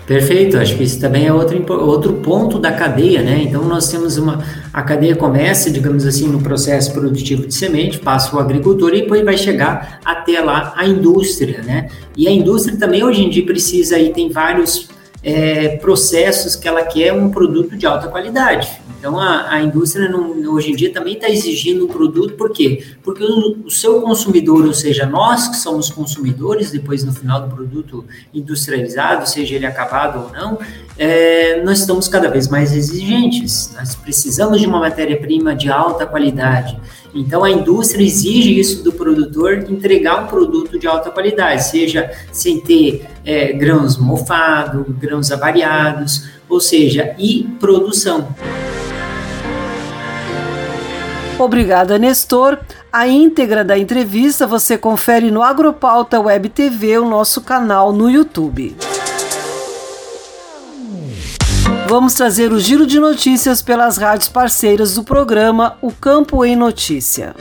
Perfeito, 0.06 0.58
acho 0.58 0.78
que 0.78 0.84
isso 0.84 1.00
também 1.00 1.28
é 1.28 1.34
outro, 1.34 1.62
outro 1.82 2.14
ponto 2.14 2.58
da 2.58 2.72
cadeia, 2.72 3.22
né? 3.22 3.42
Então 3.44 3.66
nós 3.66 3.90
temos 3.90 4.18
uma. 4.18 4.42
A 4.74 4.82
cadeia 4.82 5.16
começa, 5.16 5.70
digamos 5.70 6.06
assim, 6.06 6.28
no 6.28 6.42
processo 6.42 6.94
produtivo 6.94 7.46
de 7.46 7.54
semente, 7.54 8.00
passa 8.00 8.36
o 8.36 8.40
agricultor 8.40 8.94
e 8.94 9.02
depois 9.02 9.24
vai 9.26 9.38
chegar 9.38 10.00
até 10.06 10.40
lá 10.40 10.74
a 10.78 10.88
indústria, 10.88 11.62
né? 11.62 11.90
E 12.16 12.28
a 12.28 12.32
indústria 12.32 12.78
também 12.78 13.04
hoje 13.04 13.24
em 13.24 13.30
dia 13.30 13.46
precisa 13.46 13.98
aí, 13.98 14.14
tem 14.14 14.30
vários 14.30 14.88
é, 15.22 15.76
processos 15.78 16.56
que 16.56 16.68
ela 16.68 16.84
quer 16.84 17.12
um 17.12 17.30
produto 17.30 17.76
de 17.76 17.86
alta 17.86 18.08
qualidade. 18.08 18.80
Então 19.00 19.20
a, 19.20 19.52
a 19.52 19.62
indústria 19.62 20.10
não, 20.10 20.32
hoje 20.54 20.72
em 20.72 20.76
dia 20.76 20.92
também 20.92 21.14
está 21.14 21.30
exigindo 21.30 21.86
um 21.86 21.88
produto, 21.88 22.34
por 22.34 22.52
quê? 22.52 22.84
Porque 23.04 23.24
o, 23.24 23.66
o, 23.66 23.72
seu 23.72 24.02
consumidor, 24.02 24.66
ou 24.66 24.74
seja, 24.74 25.06
nós 25.06 25.48
que 25.48 25.56
somos 25.56 25.90
consumidores, 25.90 26.72
depois 26.72 27.04
no 27.04 27.14
final 27.14 27.42
do 27.42 27.56
produto 27.56 28.04
industrializado, 28.34 29.30
seja 29.30 29.56
ele 29.56 29.66
acabado 29.66 30.26
ou 30.26 30.32
não, 30.32 30.58
é, 30.98 31.62
nós 31.64 31.80
estamos 31.80 32.08
cada 32.08 32.30
vez 32.30 32.48
mais 32.48 32.74
exigentes. 32.74 33.72
Nós 33.76 33.96
precisamos 33.96 34.60
de 34.60 34.66
uma 34.66 34.80
matéria-prima 34.80 35.56
de 35.56 35.70
alta 35.70 36.06
qualidade. 36.06 36.78
Então 37.14 37.44
a 37.44 37.52
indústria 37.52 38.04
exige 38.04 38.60
isso 38.60 38.84
do 38.84 38.92
produtor, 38.92 39.66
entregar 39.70 40.24
um 40.24 40.28
produto 40.28 40.78
de 40.78 40.88
alta 40.88 41.12
qualidade, 41.12 41.66
seja 41.66 42.12
sem 42.32 42.60
ter 42.60 43.06
é, 43.24 43.54
grãos 43.54 43.98
mofados, 43.98 44.86
grãos 45.00 45.32
avariados, 45.32 46.28
ou 46.50 46.60
seja, 46.60 47.16
e 47.18 47.44
produção. 47.60 48.28
Obrigada, 51.40 52.00
Nestor. 52.00 52.58
A 52.92 53.08
íntegra 53.08 53.64
da 53.64 53.78
entrevista 53.78 54.48
você 54.48 54.78
confere 54.78 55.30
no 55.30 55.44
Agropauta 55.44 56.20
Web 56.20 56.50
TV, 56.50 56.98
o 56.98 57.08
nosso 57.08 57.42
canal 57.42 57.94
no 57.94 58.10
YouTube. 58.10 58.76
Vamos 61.88 62.16
trazer 62.16 62.52
o 62.52 62.60
giro 62.60 62.86
de 62.86 63.00
notícias 63.00 63.62
pelas 63.62 63.98
rádios 63.98 64.28
parceiras 64.28 64.96
do 64.96 65.04
programa 65.04 65.78
O 65.82 65.92
Campo 65.92 66.44
em 66.44 66.56
Notícia. 66.56 67.36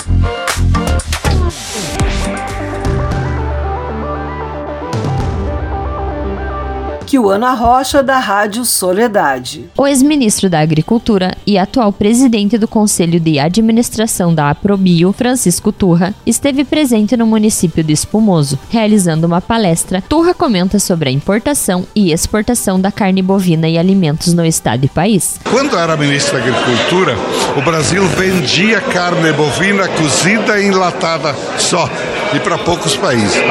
Kiwana 7.16 7.54
Rocha, 7.54 8.02
da 8.02 8.18
Rádio 8.18 8.62
Soledade. 8.62 9.70
O 9.74 9.86
ex-ministro 9.86 10.50
da 10.50 10.60
Agricultura 10.60 11.34
e 11.46 11.56
atual 11.56 11.90
presidente 11.90 12.58
do 12.58 12.68
Conselho 12.68 13.18
de 13.18 13.38
Administração 13.38 14.34
da 14.34 14.50
Aprobio, 14.50 15.14
Francisco 15.14 15.72
Turra, 15.72 16.14
esteve 16.26 16.62
presente 16.62 17.16
no 17.16 17.24
município 17.24 17.82
de 17.82 17.94
Espumoso, 17.94 18.58
realizando 18.68 19.26
uma 19.26 19.40
palestra. 19.40 20.02
Turra 20.06 20.34
comenta 20.34 20.78
sobre 20.78 21.08
a 21.08 21.12
importação 21.12 21.86
e 21.94 22.12
exportação 22.12 22.78
da 22.78 22.92
carne 22.92 23.22
bovina 23.22 23.66
e 23.66 23.78
alimentos 23.78 24.34
no 24.34 24.44
estado 24.44 24.84
e 24.84 24.88
país. 24.88 25.40
Quando 25.50 25.78
era 25.78 25.96
ministro 25.96 26.38
da 26.38 26.44
Agricultura, 26.44 27.16
o 27.56 27.62
Brasil 27.62 28.06
vendia 28.08 28.78
carne 28.78 29.32
bovina 29.32 29.88
cozida 29.88 30.60
e 30.60 30.66
enlatada 30.66 31.34
só 31.56 31.88
e 32.36 32.40
para 32.40 32.58
poucos 32.58 32.96
países. 32.96 33.42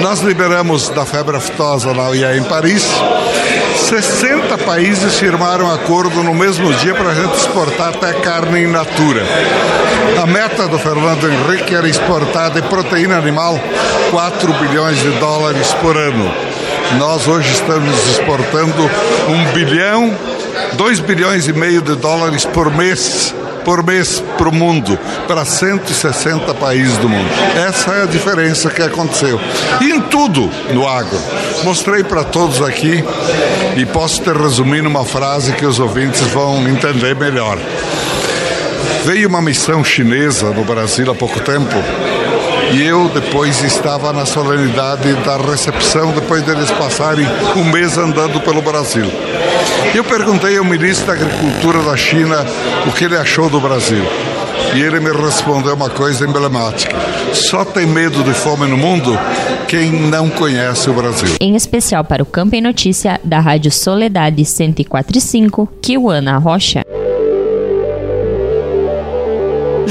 Nós 0.00 0.20
liberamos 0.20 0.88
da 0.90 1.06
febre 1.06 1.36
aftosa 1.36 1.94
na 1.94 2.08
OIA 2.08 2.36
em 2.36 2.42
Paris 2.42 2.86
60 3.92 4.56
países 4.58 5.18
firmaram 5.18 5.70
acordo 5.70 6.22
no 6.22 6.34
mesmo 6.34 6.72
dia 6.74 6.94
para 6.94 7.10
a 7.10 7.14
gente 7.14 7.36
exportar 7.36 7.88
até 7.88 8.12
carne 8.14 8.62
in 8.62 8.68
natura. 8.68 9.22
A 10.22 10.26
meta 10.26 10.66
do 10.66 10.78
Fernando 10.78 11.28
Henrique 11.28 11.74
era 11.74 11.86
exportar 11.88 12.50
de 12.50 12.62
proteína 12.62 13.18
animal 13.18 13.60
4 14.10 14.52
bilhões 14.54 14.98
de 14.98 15.10
dólares 15.18 15.74
por 15.74 15.96
ano. 15.96 16.32
Nós 16.98 17.26
hoje 17.28 17.52
estamos 17.52 17.94
exportando 18.08 18.90
1 19.28 19.52
bilhão, 19.52 20.16
2 20.74 21.00
bilhões 21.00 21.48
e 21.48 21.52
meio 21.52 21.82
de 21.82 21.94
dólares 21.96 22.44
por 22.46 22.70
mês 22.70 23.34
por 23.64 23.82
mês 23.84 24.22
para 24.36 24.48
o 24.48 24.54
mundo, 24.54 24.98
para 25.26 25.44
160 25.44 26.54
países 26.54 26.96
do 26.98 27.08
mundo. 27.08 27.28
Essa 27.66 27.92
é 27.92 28.02
a 28.02 28.06
diferença 28.06 28.70
que 28.70 28.82
aconteceu. 28.82 29.40
E 29.80 29.90
em 29.90 30.00
tudo 30.00 30.50
no 30.72 30.86
agro. 30.86 31.18
Mostrei 31.64 32.02
para 32.02 32.24
todos 32.24 32.60
aqui 32.62 33.04
e 33.76 33.86
posso 33.86 34.22
te 34.22 34.32
resumir 34.32 34.82
numa 34.82 35.04
frase 35.04 35.52
que 35.52 35.66
os 35.66 35.78
ouvintes 35.78 36.22
vão 36.28 36.68
entender 36.68 37.14
melhor. 37.14 37.58
Veio 39.04 39.28
uma 39.28 39.42
missão 39.42 39.82
chinesa 39.84 40.50
no 40.50 40.64
Brasil 40.64 41.10
há 41.10 41.14
pouco 41.14 41.40
tempo 41.40 41.74
e 42.72 42.82
eu 42.82 43.08
depois 43.10 43.62
estava 43.62 44.12
na 44.12 44.24
solenidade 44.24 45.12
da 45.24 45.36
recepção, 45.36 46.12
depois 46.12 46.42
deles 46.42 46.70
passarem 46.70 47.26
um 47.54 47.64
mês 47.64 47.98
andando 47.98 48.40
pelo 48.40 48.62
Brasil. 48.62 49.04
Eu 49.94 50.02
perguntei 50.02 50.56
ao 50.56 50.64
ministro 50.64 51.06
da 51.06 51.12
Agricultura 51.12 51.82
da 51.82 51.96
China 51.96 52.36
o 52.86 52.92
que 52.92 53.04
ele 53.04 53.16
achou 53.16 53.50
do 53.50 53.60
Brasil. 53.60 54.02
E 54.74 54.80
ele 54.80 55.00
me 55.00 55.12
respondeu 55.12 55.74
uma 55.74 55.90
coisa 55.90 56.26
emblemática: 56.26 56.96
só 57.34 57.62
tem 57.62 57.86
medo 57.86 58.22
de 58.22 58.32
fome 58.32 58.66
no 58.66 58.76
mundo 58.76 59.18
quem 59.68 59.90
não 59.90 60.30
conhece 60.30 60.88
o 60.88 60.94
Brasil. 60.94 61.36
Em 61.40 61.54
especial 61.54 62.04
para 62.04 62.22
o 62.22 62.26
Campo 62.26 62.54
em 62.54 62.60
Notícia 62.60 63.20
da 63.22 63.38
Rádio 63.38 63.70
Soledade 63.70 64.36
1045, 64.36 65.68
Kiwana 65.82 66.38
Rocha. 66.38 66.84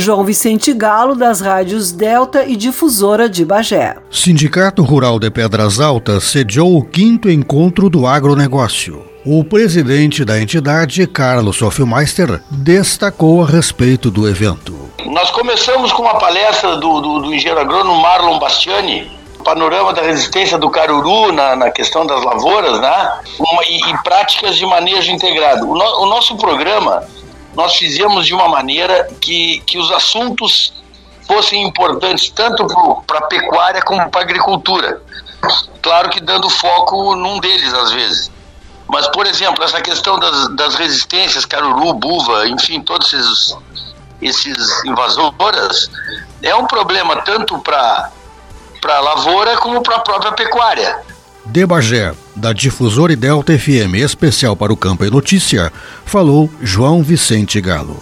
João 0.01 0.23
Vicente 0.23 0.73
Galo, 0.73 1.15
das 1.15 1.41
rádios 1.41 1.91
Delta 1.91 2.43
e 2.43 2.55
Difusora 2.55 3.29
de 3.29 3.45
Bagé. 3.45 3.95
Sindicato 4.09 4.81
Rural 4.81 5.19
de 5.19 5.29
Pedras 5.29 5.79
Altas 5.79 6.23
sediou 6.23 6.75
o 6.75 6.83
quinto 6.83 7.29
encontro 7.29 7.87
do 7.87 8.07
agronegócio. 8.07 9.05
O 9.23 9.43
presidente 9.43 10.25
da 10.25 10.41
entidade, 10.41 11.05
Carlos 11.05 11.57
Sofilmeister, 11.57 12.41
destacou 12.49 13.43
a 13.43 13.45
respeito 13.45 14.09
do 14.09 14.27
evento. 14.27 14.73
Nós 15.05 15.29
começamos 15.29 15.93
com 15.93 16.01
uma 16.01 16.15
palestra 16.15 16.77
do, 16.77 16.99
do, 16.99 17.19
do 17.19 17.33
engenheiro 17.33 17.61
agrônomo 17.61 18.01
Marlon 18.01 18.39
Bastiani, 18.39 19.11
panorama 19.45 19.93
da 19.93 20.01
resistência 20.01 20.57
do 20.57 20.71
caruru 20.71 21.31
na, 21.31 21.55
na 21.55 21.69
questão 21.69 22.07
das 22.07 22.23
lavouras, 22.23 22.81
né? 22.81 23.19
Uma, 23.39 23.63
e, 23.65 23.77
e, 23.77 24.03
práticas 24.03 24.55
de 24.55 24.65
manejo 24.65 25.11
integrado. 25.11 25.69
O, 25.69 25.75
no, 25.75 26.01
o 26.01 26.05
nosso 26.07 26.35
programa 26.37 27.03
nós 27.55 27.75
fizemos 27.75 28.25
de 28.25 28.33
uma 28.33 28.47
maneira 28.47 29.09
que, 29.19 29.61
que 29.65 29.77
os 29.77 29.91
assuntos 29.91 30.73
fossem 31.27 31.63
importantes 31.63 32.29
tanto 32.29 32.65
para 33.07 33.19
a 33.19 33.23
pecuária 33.23 33.81
como 33.81 34.09
para 34.09 34.21
a 34.21 34.23
agricultura. 34.23 35.01
Claro 35.81 36.09
que 36.09 36.19
dando 36.19 36.49
foco 36.49 37.15
num 37.15 37.39
deles 37.39 37.73
às 37.73 37.91
vezes. 37.91 38.31
Mas, 38.87 39.07
por 39.07 39.25
exemplo, 39.25 39.63
essa 39.63 39.81
questão 39.81 40.19
das, 40.19 40.55
das 40.55 40.75
resistências, 40.75 41.45
caruru, 41.45 41.93
buva, 41.93 42.47
enfim, 42.47 42.81
todos 42.81 43.13
esses, 43.13 43.57
esses 44.21 44.85
invasoras, 44.85 45.89
é 46.43 46.53
um 46.53 46.67
problema 46.67 47.15
tanto 47.21 47.57
para 47.59 48.11
a 48.83 48.99
lavoura 48.99 49.55
como 49.57 49.81
para 49.81 49.95
a 49.95 49.99
própria 49.99 50.33
pecuária. 50.33 50.99
De 51.45 51.65
Bagé, 51.65 52.13
da 52.35 52.53
Difusora 52.53 53.13
e 53.13 53.15
Delta 53.15 53.57
FM 53.57 53.95
especial 53.95 54.55
para 54.55 54.71
o 54.71 54.77
Campo 54.77 55.05
e 55.05 55.09
Notícia, 55.09 55.71
falou 56.11 56.49
João 56.61 57.01
Vicente 57.01 57.61
Galo. 57.61 57.97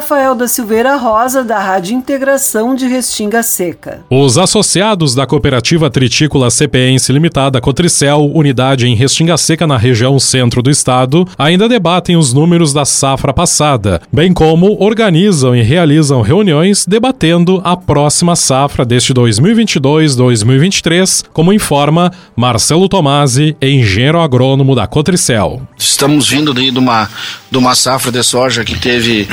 Rafael 0.00 0.34
da 0.34 0.48
Silveira 0.48 0.96
Rosa, 0.96 1.44
da 1.44 1.58
Rádio 1.58 1.94
Integração 1.94 2.74
de 2.74 2.86
Restinga 2.86 3.42
Seca. 3.42 4.00
Os 4.08 4.38
associados 4.38 5.14
da 5.14 5.26
cooperativa 5.26 5.90
tritícola 5.90 6.50
CPense 6.50 7.12
Limitada 7.12 7.60
Cotricel, 7.60 8.30
unidade 8.32 8.88
em 8.88 8.94
Restinga 8.94 9.36
Seca 9.36 9.66
na 9.66 9.76
região 9.76 10.18
centro 10.18 10.62
do 10.62 10.70
estado, 10.70 11.28
ainda 11.36 11.68
debatem 11.68 12.16
os 12.16 12.32
números 12.32 12.72
da 12.72 12.86
safra 12.86 13.34
passada, 13.34 14.00
bem 14.10 14.32
como 14.32 14.82
organizam 14.82 15.54
e 15.54 15.60
realizam 15.60 16.22
reuniões 16.22 16.86
debatendo 16.86 17.60
a 17.62 17.76
próxima 17.76 18.34
safra 18.34 18.86
deste 18.86 19.12
2022-2023, 19.12 21.26
como 21.30 21.52
informa 21.52 22.10
Marcelo 22.34 22.88
Tomasi, 22.88 23.54
engenheiro 23.60 24.18
agrônomo 24.18 24.74
da 24.74 24.86
Cotricel. 24.86 25.60
Estamos 25.76 26.26
vindo 26.26 26.54
de 26.54 26.70
uma, 26.70 27.06
de 27.50 27.58
uma 27.58 27.74
safra 27.74 28.10
de 28.10 28.22
soja 28.22 28.64
que 28.64 28.78
teve 28.78 29.28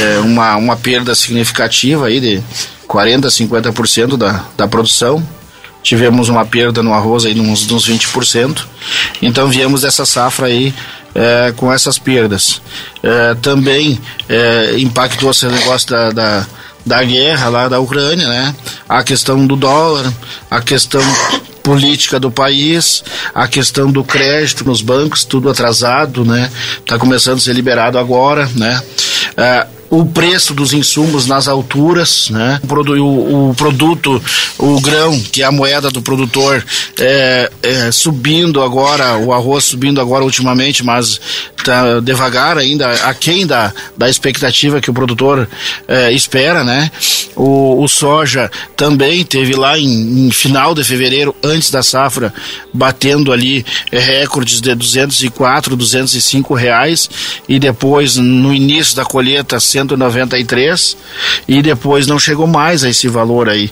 é, 0.00 0.18
uma, 0.20 0.56
uma 0.56 0.76
perda 0.76 1.14
significativa 1.14 2.06
aí 2.06 2.20
de 2.20 2.42
40%, 2.88 3.26
50% 3.48 4.16
da, 4.16 4.44
da 4.56 4.68
produção. 4.68 5.22
Tivemos 5.82 6.28
uma 6.28 6.44
perda 6.44 6.82
no 6.82 6.92
arroz 6.92 7.24
aí 7.24 7.34
de 7.34 7.40
uns, 7.40 7.66
de 7.66 7.74
uns 7.74 7.88
20%. 7.88 8.64
Então 9.20 9.48
viemos 9.48 9.82
dessa 9.82 10.06
safra 10.06 10.46
aí 10.46 10.72
é, 11.14 11.52
com 11.56 11.72
essas 11.72 11.98
perdas. 11.98 12.60
É, 13.02 13.34
também 13.42 14.00
é, 14.28 14.74
impactou 14.78 15.30
esse 15.30 15.46
negócio 15.46 15.90
da, 15.90 16.10
da, 16.10 16.46
da 16.84 17.02
guerra 17.02 17.48
lá 17.48 17.68
da 17.68 17.80
Ucrânia, 17.80 18.28
né? 18.28 18.54
A 18.88 19.02
questão 19.02 19.44
do 19.46 19.56
dólar, 19.56 20.12
a 20.50 20.60
questão 20.60 21.02
política 21.62 22.18
do 22.18 22.30
país, 22.30 23.02
a 23.34 23.46
questão 23.46 23.90
do 23.90 24.02
crédito 24.02 24.64
nos 24.64 24.82
bancos, 24.82 25.24
tudo 25.24 25.48
atrasado, 25.48 26.24
né? 26.24 26.50
Tá 26.86 26.98
começando 26.98 27.38
a 27.38 27.40
ser 27.40 27.54
liberado 27.54 27.98
agora, 27.98 28.48
né? 28.54 28.80
É, 29.36 29.66
o 29.92 30.06
preço 30.06 30.54
dos 30.54 30.72
insumos 30.72 31.26
nas 31.26 31.46
alturas, 31.46 32.30
né? 32.30 32.58
O, 32.66 33.50
o, 33.50 33.54
produto, 33.54 34.22
o 34.56 34.80
grão, 34.80 35.20
que 35.20 35.42
é 35.42 35.44
a 35.44 35.52
moeda 35.52 35.90
do 35.90 36.00
produtor, 36.00 36.64
é, 36.98 37.52
é, 37.62 37.92
subindo 37.92 38.62
agora, 38.62 39.18
o 39.18 39.34
arroz 39.34 39.64
subindo 39.64 40.00
agora 40.00 40.24
ultimamente, 40.24 40.82
mas 40.82 41.20
tá 41.62 42.00
devagar 42.00 42.56
ainda, 42.56 42.90
aquém 43.04 43.46
da, 43.46 43.70
da 43.94 44.08
expectativa 44.08 44.80
que 44.80 44.90
o 44.90 44.94
produtor 44.94 45.46
é, 45.86 46.10
espera, 46.10 46.64
né? 46.64 46.90
O, 47.36 47.82
o, 47.82 47.86
soja 47.86 48.50
também 48.74 49.22
teve 49.24 49.54
lá 49.54 49.78
em, 49.78 50.26
em, 50.26 50.30
final 50.30 50.74
de 50.74 50.82
fevereiro, 50.84 51.36
antes 51.42 51.70
da 51.70 51.82
safra, 51.82 52.32
batendo 52.72 53.30
ali 53.30 53.64
recordes 53.92 54.58
de 54.58 54.74
204, 54.74 55.76
205 55.76 56.54
reais 56.54 57.10
e 57.46 57.58
depois 57.58 58.16
no 58.16 58.54
início 58.54 58.96
da 58.96 59.04
colheita 59.04 59.60
193 59.82 60.96
e 61.46 61.62
depois 61.62 62.06
não 62.06 62.18
chegou 62.18 62.46
mais 62.46 62.84
a 62.84 62.90
esse 62.90 63.08
valor 63.08 63.48
aí. 63.48 63.70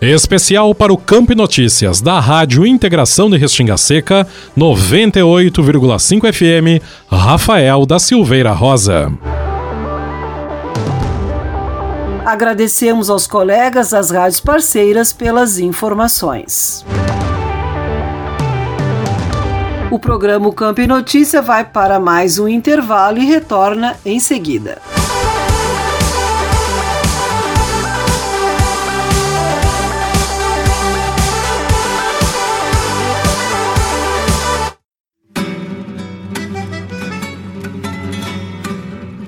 Especial 0.00 0.74
para 0.74 0.92
o 0.92 0.98
Campo 0.98 1.32
Notícias 1.32 2.00
da 2.00 2.18
Rádio 2.18 2.66
Integração 2.66 3.30
de 3.30 3.36
Restinga 3.36 3.76
Seca, 3.76 4.26
98,5 4.58 6.32
FM, 6.32 6.82
Rafael 7.08 7.86
da 7.86 8.00
Silveira 8.00 8.50
Rosa. 8.52 9.12
Agradecemos 12.26 13.10
aos 13.10 13.28
colegas 13.28 13.90
das 13.90 14.10
rádios 14.10 14.40
parceiras 14.40 15.12
pelas 15.12 15.58
informações. 15.58 16.84
O 19.92 19.98
programa 19.98 20.50
Campo 20.52 20.80
e 20.80 20.86
Notícia 20.86 21.42
vai 21.42 21.64
para 21.64 22.00
mais 22.00 22.38
um 22.38 22.48
intervalo 22.48 23.18
e 23.18 23.26
retorna 23.26 23.94
em 24.04 24.18
seguida. 24.18 24.80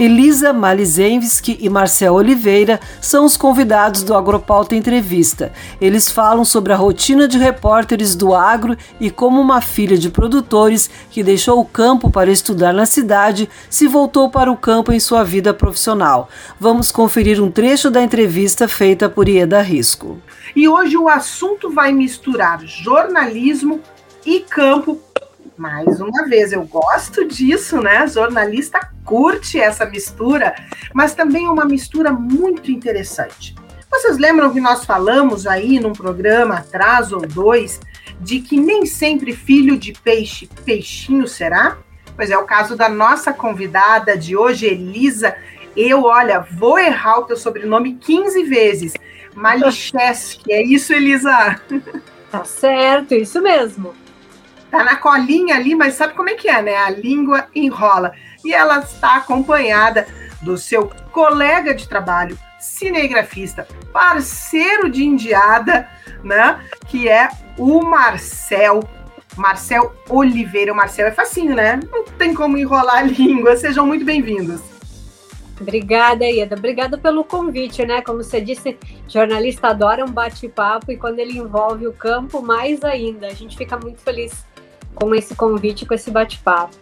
Elisa 0.00 0.50
Malizensky 0.50 1.58
e 1.60 1.68
Marcel 1.68 2.14
Oliveira 2.14 2.80
são 3.02 3.26
os 3.26 3.36
convidados 3.36 4.02
do 4.02 4.14
Agropauta 4.14 4.74
Entrevista. 4.74 5.52
Eles 5.78 6.10
falam 6.10 6.42
sobre 6.42 6.72
a 6.72 6.76
rotina 6.76 7.28
de 7.28 7.36
repórteres 7.36 8.14
do 8.14 8.34
agro 8.34 8.78
e 8.98 9.10
como 9.10 9.38
uma 9.38 9.60
filha 9.60 9.98
de 9.98 10.08
produtores 10.08 10.88
que 11.10 11.22
deixou 11.22 11.60
o 11.60 11.66
campo 11.66 12.10
para 12.10 12.30
estudar 12.30 12.72
na 12.72 12.86
cidade 12.86 13.46
se 13.68 13.86
voltou 13.86 14.30
para 14.30 14.50
o 14.50 14.56
campo 14.56 14.90
em 14.90 14.98
sua 14.98 15.22
vida 15.22 15.52
profissional. 15.52 16.30
Vamos 16.58 16.90
conferir 16.90 17.38
um 17.38 17.50
trecho 17.50 17.90
da 17.90 18.02
entrevista 18.02 18.66
feita 18.66 19.06
por 19.06 19.28
Ieda 19.28 19.60
Risco. 19.60 20.18
E 20.56 20.66
hoje 20.66 20.96
o 20.96 21.10
assunto 21.10 21.68
vai 21.68 21.92
misturar 21.92 22.64
jornalismo 22.64 23.82
e 24.24 24.40
campo 24.40 24.98
mais 25.60 26.00
uma 26.00 26.26
vez, 26.26 26.52
eu 26.52 26.64
gosto 26.64 27.26
disso, 27.28 27.82
né? 27.82 28.06
Jornalista 28.06 28.80
curte 29.04 29.60
essa 29.60 29.84
mistura, 29.84 30.54
mas 30.94 31.14
também 31.14 31.44
é 31.44 31.50
uma 31.50 31.66
mistura 31.66 32.10
muito 32.10 32.72
interessante. 32.72 33.54
Vocês 33.90 34.16
lembram 34.16 34.50
que 34.54 34.60
nós 34.60 34.86
falamos 34.86 35.46
aí 35.46 35.78
num 35.78 35.92
programa 35.92 36.56
atrás 36.56 37.12
ou 37.12 37.20
dois 37.20 37.78
de 38.18 38.40
que 38.40 38.58
nem 38.58 38.86
sempre 38.86 39.34
filho 39.34 39.76
de 39.76 39.92
peixe, 39.92 40.48
peixinho 40.64 41.28
será? 41.28 41.76
Pois 42.16 42.30
é 42.30 42.38
o 42.38 42.44
caso 42.44 42.74
da 42.74 42.88
nossa 42.88 43.30
convidada 43.30 44.16
de 44.16 44.34
hoje, 44.34 44.64
Elisa. 44.64 45.36
Eu, 45.76 46.04
olha, 46.04 46.40
vou 46.40 46.78
errar 46.78 47.18
o 47.18 47.24
teu 47.24 47.36
sobrenome 47.36 47.96
15 47.96 48.44
vezes. 48.44 48.94
Malicheski, 49.34 50.50
é 50.50 50.62
isso, 50.62 50.94
Elisa? 50.94 51.60
Tá 52.30 52.44
certo, 52.44 53.14
isso 53.14 53.42
mesmo 53.42 53.94
tá 54.70 54.84
na 54.84 54.96
colinha 54.96 55.56
ali, 55.56 55.74
mas 55.74 55.94
sabe 55.94 56.14
como 56.14 56.30
é 56.30 56.34
que 56.34 56.48
é, 56.48 56.62
né? 56.62 56.76
A 56.76 56.90
língua 56.90 57.48
enrola. 57.54 58.12
E 58.44 58.54
ela 58.54 58.78
está 58.78 59.16
acompanhada 59.16 60.06
do 60.40 60.56
seu 60.56 60.90
colega 61.12 61.74
de 61.74 61.88
trabalho, 61.88 62.38
cinegrafista, 62.58 63.66
parceiro 63.92 64.88
de 64.88 65.04
indiada, 65.04 65.88
né? 66.22 66.60
Que 66.86 67.08
é 67.08 67.28
o 67.58 67.82
Marcel. 67.82 68.80
Marcel 69.36 69.94
Oliveira. 70.08 70.72
O 70.72 70.76
Marcel 70.76 71.06
é 71.06 71.12
facinho, 71.12 71.54
né? 71.54 71.80
Não 71.90 72.04
tem 72.04 72.34
como 72.34 72.58
enrolar 72.58 72.98
a 72.98 73.02
língua. 73.02 73.56
Sejam 73.56 73.86
muito 73.86 74.04
bem-vindos. 74.04 74.60
Obrigada, 75.60 76.24
Ieda. 76.24 76.56
Obrigada 76.56 76.96
pelo 76.96 77.22
convite, 77.22 77.84
né? 77.84 78.00
Como 78.00 78.24
você 78.24 78.40
disse, 78.40 78.78
jornalista 79.06 79.68
adora 79.68 80.04
um 80.04 80.10
bate-papo 80.10 80.90
e 80.90 80.96
quando 80.96 81.18
ele 81.18 81.36
envolve 81.36 81.86
o 81.86 81.92
campo, 81.92 82.40
mais 82.40 82.82
ainda. 82.82 83.26
A 83.26 83.34
gente 83.34 83.58
fica 83.58 83.78
muito 83.78 84.00
feliz 84.00 84.46
com 84.94 85.14
esse 85.14 85.34
convite, 85.34 85.86
com 85.86 85.94
esse 85.94 86.10
bate-papo. 86.10 86.76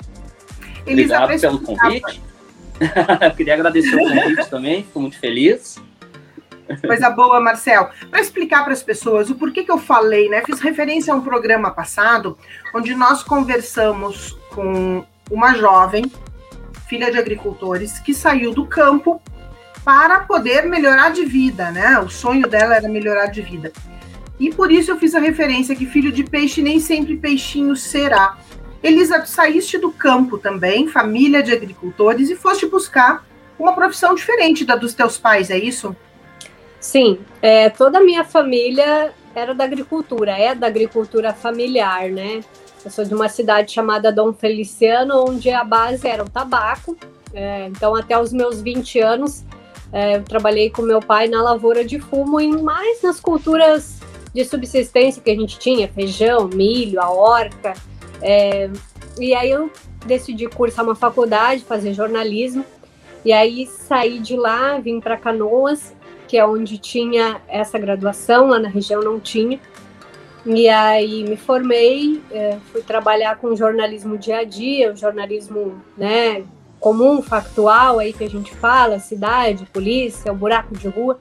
Obrigado 0.83 1.41
pelo 1.41 1.61
convite. 1.61 2.23
Queria 3.37 3.55
agradecer 3.55 3.95
o 3.95 3.99
convite 3.99 4.49
também, 4.49 4.85
fico 4.85 5.01
muito 5.01 5.19
feliz. 5.19 5.81
Coisa 6.87 7.09
boa, 7.11 7.41
Marcel. 7.41 7.91
Para 8.11 8.21
explicar 8.21 8.63
para 8.63 8.73
as 8.73 8.83
pessoas 8.83 9.31
o 9.31 9.35
porquê 9.35 9.65
que 9.65 9.71
eu 9.71 9.79
falei, 9.79 10.29
né? 10.29 10.43
Fiz 10.45 10.61
referência 10.61 11.13
a 11.13 11.17
um 11.17 11.23
programa 11.23 11.71
passado, 11.71 12.37
onde 12.75 12.95
nós 12.95 13.23
conversamos 13.23 14.37
com 14.51 15.05
uma 15.31 15.55
jovem 15.55 16.11
filha 16.87 17.11
de 17.11 17.19
agricultores, 17.19 17.99
que 17.99 18.15
saiu 18.15 18.53
do 18.53 18.67
campo 18.67 19.21
para 19.85 20.21
poder 20.21 20.63
melhorar 20.67 21.11
de 21.11 21.25
vida, 21.25 21.71
né? 21.71 21.99
O 21.99 22.09
sonho 22.09 22.47
dela 22.47 22.77
era 22.77 22.89
melhorar 22.89 23.27
de 23.27 23.43
vida. 23.43 23.73
E 24.39 24.53
por 24.53 24.71
isso 24.71 24.91
eu 24.91 24.97
fiz 24.97 25.15
a 25.15 25.19
referência 25.19 25.75
que 25.75 25.87
filho 25.87 26.13
de 26.13 26.25
peixe 26.25 26.63
nem 26.63 26.79
sempre 26.79 27.17
peixinho 27.17 27.75
será. 27.75 28.39
Elisa, 28.83 29.25
saíste 29.27 29.79
do 29.79 29.91
campo 29.91 30.39
também, 30.39 30.87
família 30.87 31.43
de 31.43 31.53
agricultores, 31.53 32.31
e 32.31 32.37
foste 32.37 32.67
buscar 32.67 33.27
uma 33.59 33.73
profissão 33.73 34.15
diferente 34.15 34.65
da 34.65 34.77
dos 34.77 34.95
teus 34.95 35.19
pais, 35.19 35.51
é 35.51 35.59
isso? 35.59 35.97
Sim, 36.79 37.19
é, 37.43 37.69
toda 37.69 37.99
a 37.99 38.01
minha 38.01 38.23
família 38.23 39.13
era 39.35 39.53
da 39.53 39.65
agricultura, 39.65 40.33
é 40.39 40.55
da 40.55 40.69
agricultura 40.69 41.35
familiar, 41.35 42.09
né? 42.09 42.41
Eu 42.85 42.91
sou 42.91 43.05
de 43.05 43.13
uma 43.13 43.29
cidade 43.29 43.73
chamada 43.73 44.13
Dom 44.13 44.33
Feliciano, 44.33 45.25
onde 45.29 45.51
a 45.51 45.65
base 45.65 46.07
era 46.07 46.23
o 46.23 46.31
tabaco. 46.31 46.97
É, 47.35 47.67
então, 47.67 47.95
até 47.97 48.19
os 48.19 48.33
meus 48.33 48.63
20 48.63 49.01
anos, 49.01 49.45
é, 49.93 50.17
eu 50.17 50.23
trabalhei 50.23 50.71
com 50.71 50.83
meu 50.83 51.01
pai 51.01 51.27
na 51.27 51.43
lavoura 51.43 51.85
de 51.85 51.99
fumo 51.99 52.41
e 52.41 52.47
mais 52.47 53.03
nas 53.03 53.19
culturas 53.19 53.98
de 54.35 54.45
subsistência 54.45 55.23
que 55.23 55.31
a 55.31 55.35
gente 55.35 55.59
tinha, 55.59 55.89
feijão, 55.89 56.49
milho, 56.49 57.01
a 57.01 57.11
horta. 57.11 57.75
É, 58.21 58.71
e 59.19 59.35
aí 59.35 59.51
eu 59.51 59.71
decidi 60.07 60.47
cursar 60.49 60.85
uma 60.85 60.95
faculdade, 60.95 61.65
fazer 61.65 61.95
jornalismo. 61.95 62.65
E 63.25 63.33
aí 63.33 63.67
saí 63.67 64.19
de 64.19 64.37
lá, 64.37 64.79
vim 64.79 65.01
para 65.01 65.17
Canoas, 65.17 65.95
que 66.27 66.37
é 66.37 66.47
onde 66.47 66.79
tinha 66.79 67.41
essa 67.49 67.79
graduação, 67.79 68.49
lá 68.49 68.59
na 68.59 68.69
região 68.69 69.03
não 69.03 69.19
tinha. 69.19 69.59
E 70.47 70.69
aí 70.69 71.25
me 71.25 71.37
formei, 71.37 72.23
é, 72.31 72.59
fui 72.73 72.83
trabalhar 72.83 73.37
com 73.37 73.55
jornalismo 73.57 74.17
dia 74.17 74.39
a 74.39 74.45
dia, 74.45 74.93
o 74.93 74.97
jornalismo 74.97 75.83
né, 75.97 76.45
comum, 76.79 77.21
factual, 77.21 77.99
aí 77.99 78.13
que 78.13 78.25
a 78.25 78.31
gente 78.31 78.55
fala, 78.55 78.99
cidade, 78.99 79.67
polícia, 79.67 80.33
o 80.33 80.37
buraco 80.37 80.77
de 80.77 80.89
rua, 80.89 81.19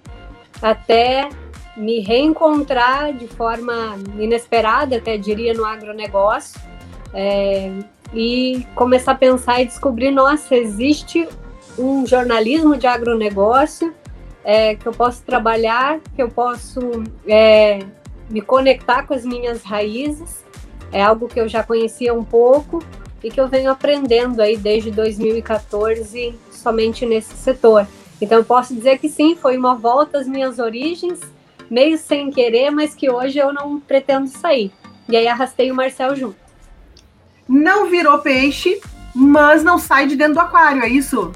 até 0.61 1.29
me 1.77 1.99
reencontrar 1.99 3.13
de 3.13 3.27
forma 3.27 3.97
inesperada, 4.17 4.97
até 4.97 5.17
diria, 5.17 5.53
no 5.53 5.63
agronegócio, 5.63 6.59
é, 7.13 7.71
e 8.13 8.65
começar 8.75 9.11
a 9.13 9.15
pensar 9.15 9.61
e 9.61 9.65
descobrir, 9.65 10.11
nossa, 10.11 10.55
existe 10.55 11.27
um 11.77 12.05
jornalismo 12.05 12.75
de 12.75 12.87
agronegócio 12.87 13.93
é, 14.43 14.75
que 14.75 14.87
eu 14.87 14.93
posso 14.93 15.21
trabalhar, 15.23 15.99
que 16.15 16.21
eu 16.21 16.29
posso 16.29 16.79
é, 17.27 17.79
me 18.29 18.41
conectar 18.41 19.03
com 19.03 19.13
as 19.13 19.25
minhas 19.25 19.61
raízes. 19.63 20.43
É 20.91 21.03
algo 21.03 21.27
que 21.27 21.39
eu 21.39 21.47
já 21.47 21.63
conhecia 21.63 22.13
um 22.13 22.23
pouco 22.23 22.81
e 23.21 23.29
que 23.29 23.39
eu 23.39 23.47
venho 23.47 23.69
aprendendo 23.69 24.41
aí 24.41 24.55
desde 24.55 24.89
2014 24.89 26.33
somente 26.49 27.05
nesse 27.05 27.35
setor. 27.35 27.85
Então 28.21 28.37
eu 28.37 28.45
posso 28.45 28.73
dizer 28.73 28.97
que 28.99 29.09
sim, 29.09 29.35
foi 29.35 29.57
uma 29.57 29.75
volta 29.75 30.17
às 30.17 30.27
minhas 30.27 30.59
origens, 30.59 31.19
meio 31.69 31.97
sem 31.97 32.31
querer, 32.31 32.71
mas 32.71 32.95
que 32.95 33.09
hoje 33.09 33.39
eu 33.39 33.53
não 33.53 33.79
pretendo 33.79 34.27
sair. 34.27 34.71
E 35.07 35.15
aí 35.15 35.27
arrastei 35.27 35.71
o 35.71 35.75
Marcel 35.75 36.15
junto. 36.15 36.35
Não 37.47 37.89
virou 37.89 38.19
peixe, 38.19 38.81
mas 39.15 39.63
não 39.63 39.77
sai 39.77 40.07
de 40.07 40.15
dentro 40.15 40.35
do 40.35 40.39
aquário, 40.41 40.83
é 40.83 40.89
isso? 40.89 41.31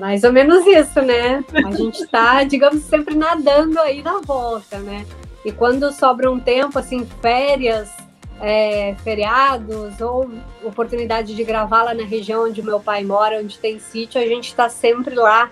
Mais 0.00 0.24
ou 0.24 0.32
menos 0.32 0.66
isso, 0.66 1.00
né? 1.02 1.44
A 1.52 1.70
gente 1.70 2.02
está, 2.02 2.42
digamos, 2.44 2.82
sempre 2.84 3.14
nadando 3.14 3.78
aí 3.78 4.02
na 4.02 4.20
volta, 4.20 4.78
né? 4.78 5.06
E 5.44 5.52
quando 5.52 5.92
sobra 5.92 6.30
um 6.30 6.40
tempo, 6.40 6.78
assim, 6.78 7.06
férias, 7.20 7.88
é, 8.40 8.94
feriados 9.04 10.00
ou 10.00 10.30
oportunidade 10.64 11.34
de 11.34 11.44
gravar 11.44 11.84
lá 11.84 11.94
na 11.94 12.04
região 12.04 12.44
onde 12.44 12.62
meu 12.62 12.80
pai 12.80 13.04
mora, 13.04 13.38
onde 13.38 13.58
tem 13.58 13.78
sítio, 13.78 14.20
a 14.20 14.26
gente 14.26 14.48
está 14.48 14.68
sempre 14.68 15.14
lá 15.14 15.50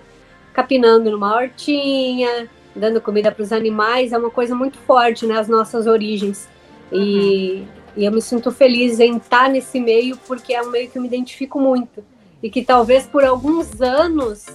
capinando 0.53 1.09
numa 1.11 1.35
hortinha, 1.35 2.49
dando 2.75 2.99
comida 2.99 3.31
para 3.31 3.43
os 3.43 3.51
animais. 3.51 4.11
É 4.11 4.17
uma 4.17 4.29
coisa 4.29 4.53
muito 4.53 4.77
forte, 4.79 5.25
né? 5.25 5.37
As 5.37 5.47
nossas 5.47 5.87
origens. 5.87 6.47
E, 6.91 6.97
uhum. 6.97 7.67
e 7.97 8.05
eu 8.05 8.11
me 8.11 8.21
sinto 8.21 8.51
feliz 8.51 8.99
em 8.99 9.17
estar 9.17 9.49
nesse 9.49 9.79
meio 9.79 10.17
porque 10.27 10.53
é 10.53 10.61
um 10.61 10.69
meio 10.69 10.89
que 10.89 10.97
eu 10.97 11.01
me 11.01 11.07
identifico 11.07 11.59
muito. 11.59 12.03
E 12.43 12.49
que 12.49 12.63
talvez 12.63 13.07
por 13.07 13.23
alguns 13.23 13.81
anos 13.81 14.45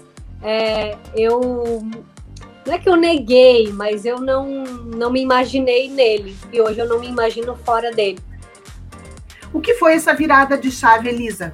é, 0.43 0.97
eu 1.15 1.83
não 2.67 2.75
é 2.75 2.79
que 2.79 2.89
eu 2.89 2.97
neguei, 2.97 3.73
mas 3.73 4.05
eu 4.05 4.21
não, 4.21 4.65
não 4.65 5.11
me 5.11 5.21
imaginei 5.21 5.89
nele. 5.89 6.37
E 6.53 6.61
hoje 6.61 6.79
eu 6.79 6.89
não 6.89 7.01
me 7.01 7.09
imagino 7.09 7.57
fora 7.57 7.91
dele. 7.91 8.19
O 9.53 9.61
que 9.61 9.75
foi 9.75 9.95
essa 9.95 10.15
virada 10.15 10.57
de 10.57 10.71
chave, 10.71 11.09
Elisa? 11.09 11.53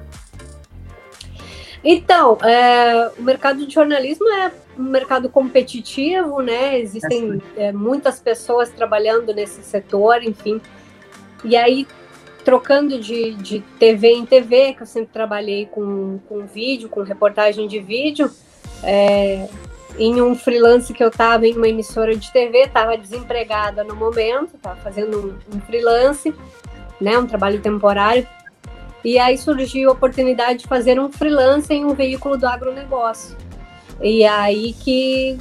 Então, 1.83 2.37
é, 2.43 3.11
o 3.17 3.23
mercado 3.23 3.65
de 3.65 3.73
jornalismo 3.73 4.27
é 4.29 4.51
um 4.77 4.83
mercado 4.83 5.29
competitivo, 5.29 6.41
né? 6.41 6.79
Existem 6.79 7.41
é, 7.55 7.71
muitas 7.71 8.19
pessoas 8.19 8.69
trabalhando 8.69 9.33
nesse 9.33 9.63
setor, 9.63 10.23
enfim. 10.23 10.61
E 11.43 11.55
aí, 11.55 11.87
trocando 12.43 12.99
de, 12.99 13.33
de 13.35 13.59
TV 13.79 14.09
em 14.09 14.25
TV, 14.25 14.73
que 14.73 14.83
eu 14.83 14.87
sempre 14.87 15.09
trabalhei 15.11 15.65
com, 15.65 16.19
com 16.27 16.45
vídeo, 16.45 16.89
com 16.89 17.01
reportagem 17.01 17.67
de 17.67 17.79
vídeo, 17.79 18.31
é, 18.83 19.47
em 19.97 20.21
um 20.21 20.35
freelance 20.35 20.93
que 20.93 21.03
eu 21.03 21.09
estava 21.09 21.47
em 21.47 21.55
uma 21.55 21.67
emissora 21.67 22.15
de 22.15 22.31
TV, 22.31 22.63
estava 22.63 22.97
desempregada 22.97 23.83
no 23.83 23.95
momento, 23.95 24.55
estava 24.55 24.75
fazendo 24.77 25.39
um, 25.51 25.57
um, 25.57 25.61
freelance, 25.61 26.33
né, 27.01 27.17
um 27.17 27.25
trabalho 27.25 27.59
temporário. 27.59 28.27
E 29.03 29.17
aí 29.17 29.37
surgiu 29.37 29.89
a 29.89 29.93
oportunidade 29.93 30.59
de 30.59 30.67
fazer 30.67 30.99
um 30.99 31.11
freelance 31.11 31.73
em 31.73 31.85
um 31.85 31.93
veículo 31.93 32.37
do 32.37 32.47
agronegócio. 32.47 33.35
E 34.01 34.23
aí 34.25 34.73
que 34.73 35.37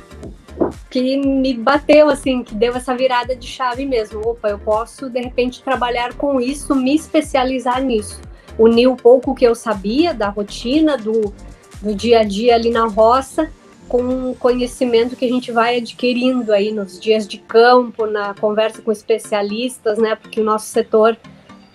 que 0.90 1.16
me 1.18 1.52
bateu 1.52 2.09
assim, 2.09 2.42
que 2.42 2.54
deu 2.54 2.74
essa 2.74 2.96
virada 2.96 3.36
de 3.36 3.46
chave 3.46 3.84
mesmo. 3.84 4.20
Opa, 4.26 4.48
eu 4.48 4.59
posso 4.59 5.11
de 5.11 5.20
repente 5.20 5.62
trabalhar 5.62 6.14
com 6.14 6.40
isso, 6.40 6.74
me 6.74 6.94
especializar 6.94 7.82
nisso. 7.82 8.20
Unir 8.59 8.88
um 8.88 8.96
pouco 8.96 9.32
o 9.32 9.34
que 9.34 9.46
eu 9.46 9.54
sabia 9.54 10.14
da 10.14 10.30
rotina, 10.30 10.96
do, 10.96 11.34
do 11.82 11.94
dia 11.94 12.20
a 12.20 12.24
dia 12.24 12.54
ali 12.54 12.70
na 12.70 12.86
roça 12.86 13.50
com 13.88 14.30
o 14.30 14.34
conhecimento 14.34 15.16
que 15.16 15.24
a 15.24 15.28
gente 15.28 15.52
vai 15.52 15.78
adquirindo 15.78 16.52
aí 16.52 16.72
nos 16.72 16.98
dias 16.98 17.26
de 17.26 17.38
campo, 17.38 18.07
na 18.07 18.34
conversa 18.34 18.82
com 18.82 18.90
especialistas, 18.90 19.98
né? 19.98 20.16
Porque 20.16 20.40
o 20.40 20.44
nosso 20.44 20.66
setor 20.66 21.16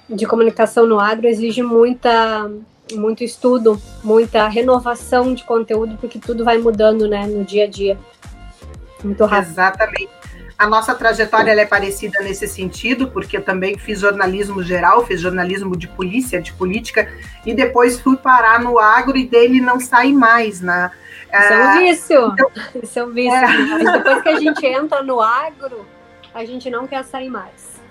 de 0.09 0.25
comunicação 0.25 0.86
no 0.86 0.99
agro 0.99 1.27
exige 1.27 1.63
muita 1.63 2.51
muito 2.97 3.23
estudo, 3.23 3.81
muita 4.03 4.47
renovação 4.47 5.33
de 5.33 5.43
conteúdo, 5.43 5.97
porque 5.99 6.19
tudo 6.19 6.43
vai 6.43 6.57
mudando, 6.57 7.07
né, 7.07 7.25
no 7.25 7.43
dia 7.43 7.65
a 7.65 7.67
dia. 7.67 7.97
Muito 9.03 9.25
rápido. 9.25 9.49
Exatamente. 9.51 10.21
A 10.57 10.67
nossa 10.67 10.93
trajetória 10.93 11.59
é 11.59 11.65
parecida 11.65 12.21
nesse 12.21 12.47
sentido, 12.47 13.07
porque 13.07 13.37
eu 13.37 13.43
também 13.43 13.79
fiz 13.79 13.99
jornalismo 13.99 14.61
geral, 14.61 15.03
fiz 15.03 15.19
jornalismo 15.19 15.75
de 15.75 15.87
polícia, 15.87 16.39
de 16.39 16.53
política, 16.53 17.11
e 17.43 17.51
depois 17.51 17.99
fui 17.99 18.15
parar 18.15 18.59
no 18.61 18.77
agro 18.77 19.17
e 19.17 19.25
dele 19.25 19.59
não 19.59 19.79
sai 19.79 20.13
mais, 20.13 20.61
né? 20.61 20.91
Isso 21.33 21.53
é 21.53 21.65
um 21.65 21.79
vício. 21.79 22.27
Então, 22.33 22.51
Isso 22.83 22.99
é 22.99 23.03
um 23.03 23.09
vício. 23.11 23.33
É. 23.33 23.93
depois 23.93 24.21
que 24.21 24.29
a 24.29 24.39
gente 24.39 24.65
entra 24.67 25.01
no 25.01 25.19
agro, 25.19 25.87
a 26.31 26.45
gente 26.45 26.69
não 26.69 26.85
quer 26.85 27.03
sair 27.05 27.29
mais. 27.29 27.81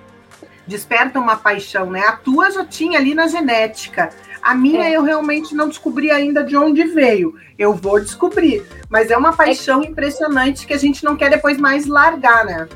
Desperta 0.66 1.18
uma 1.18 1.36
paixão, 1.36 1.90
né? 1.90 2.02
A 2.06 2.12
tua 2.12 2.50
já 2.52 2.64
tinha 2.64 3.00
ali 3.00 3.14
na 3.14 3.26
genética. 3.26 4.10
A 4.42 4.54
minha 4.54 4.88
é. 4.88 4.96
eu 4.96 5.02
realmente 5.02 5.54
não 5.54 5.68
descobri 5.68 6.10
ainda 6.10 6.42
de 6.42 6.56
onde 6.56 6.84
veio. 6.84 7.34
Eu 7.58 7.74
vou 7.74 8.00
descobrir. 8.00 8.64
Mas 8.88 9.10
é 9.10 9.16
uma 9.16 9.32
paixão 9.32 9.80
é 9.80 9.84
que... 9.84 9.92
impressionante 9.92 10.66
que 10.66 10.72
a 10.72 10.78
gente 10.78 11.04
não 11.04 11.16
quer 11.16 11.30
depois 11.30 11.58
mais 11.58 11.86
largar, 11.86 12.44
né? 12.44 12.68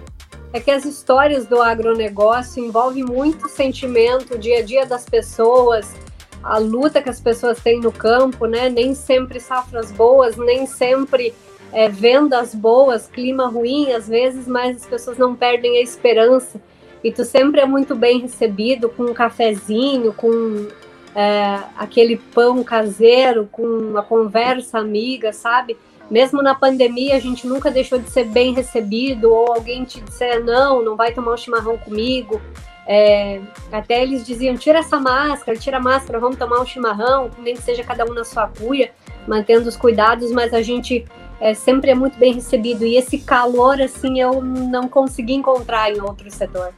É 0.52 0.60
que 0.60 0.70
as 0.70 0.84
histórias 0.84 1.46
do 1.46 1.60
agronegócio 1.60 2.64
envolvem 2.64 3.04
muito 3.04 3.48
sentimento, 3.48 4.34
o 4.34 4.38
dia 4.38 4.58
a 4.58 4.62
dia 4.62 4.86
das 4.86 5.04
pessoas, 5.04 5.94
a 6.42 6.58
luta 6.58 7.02
que 7.02 7.08
as 7.08 7.20
pessoas 7.20 7.58
têm 7.60 7.80
no 7.80 7.90
campo, 7.90 8.46
né? 8.46 8.68
Nem 8.68 8.94
sempre 8.94 9.40
safras 9.40 9.90
boas, 9.90 10.36
nem 10.36 10.66
sempre 10.66 11.34
é, 11.72 11.88
vendas 11.88 12.54
boas, 12.54 13.08
clima 13.08 13.48
ruim 13.48 13.92
às 13.92 14.06
vezes, 14.06 14.46
mas 14.46 14.76
as 14.76 14.86
pessoas 14.86 15.18
não 15.18 15.34
perdem 15.34 15.78
a 15.78 15.82
esperança. 15.82 16.60
e 17.02 17.12
tu 17.12 17.22
sempre 17.22 17.60
é 17.60 17.66
muito 17.66 17.94
bem 17.94 18.20
recebido 18.20 18.88
com 18.88 19.02
um 19.02 19.12
cafezinho, 19.12 20.12
com 20.14 20.68
é, 21.14 21.60
aquele 21.76 22.16
pão 22.16 22.62
caseiro, 22.64 23.48
com 23.50 23.62
uma 23.62 24.02
conversa 24.02 24.78
amiga, 24.78 25.32
sabe? 25.32 25.76
Mesmo 26.10 26.42
na 26.42 26.54
pandemia, 26.54 27.16
a 27.16 27.20
gente 27.20 27.46
nunca 27.46 27.70
deixou 27.70 27.98
de 27.98 28.10
ser 28.10 28.24
bem 28.24 28.52
recebido, 28.52 29.32
ou 29.32 29.52
alguém 29.52 29.84
te 29.84 30.00
disser, 30.00 30.44
não, 30.44 30.82
não 30.82 30.96
vai 30.96 31.12
tomar 31.12 31.32
um 31.32 31.36
chimarrão 31.36 31.78
comigo. 31.78 32.40
É, 32.86 33.40
até 33.72 34.02
eles 34.02 34.26
diziam, 34.26 34.56
tira 34.56 34.80
essa 34.80 35.00
máscara, 35.00 35.56
tira 35.56 35.78
a 35.78 35.80
máscara, 35.80 36.18
vamos 36.18 36.36
tomar 36.36 36.60
um 36.60 36.66
chimarrão, 36.66 37.30
nem 37.38 37.54
que 37.54 37.62
seja 37.62 37.82
cada 37.82 38.04
um 38.04 38.12
na 38.12 38.24
sua 38.24 38.46
cuia, 38.46 38.92
mantendo 39.26 39.68
os 39.68 39.76
cuidados, 39.76 40.30
mas 40.32 40.52
a 40.52 40.60
gente 40.60 41.06
é, 41.40 41.54
sempre 41.54 41.90
é 41.90 41.94
muito 41.94 42.18
bem 42.18 42.34
recebido. 42.34 42.84
E 42.84 42.96
esse 42.96 43.18
calor, 43.18 43.80
assim, 43.80 44.20
eu 44.20 44.42
não 44.42 44.88
consegui 44.88 45.34
encontrar 45.34 45.90
em 45.90 46.00
outro 46.00 46.30
setor. 46.30 46.74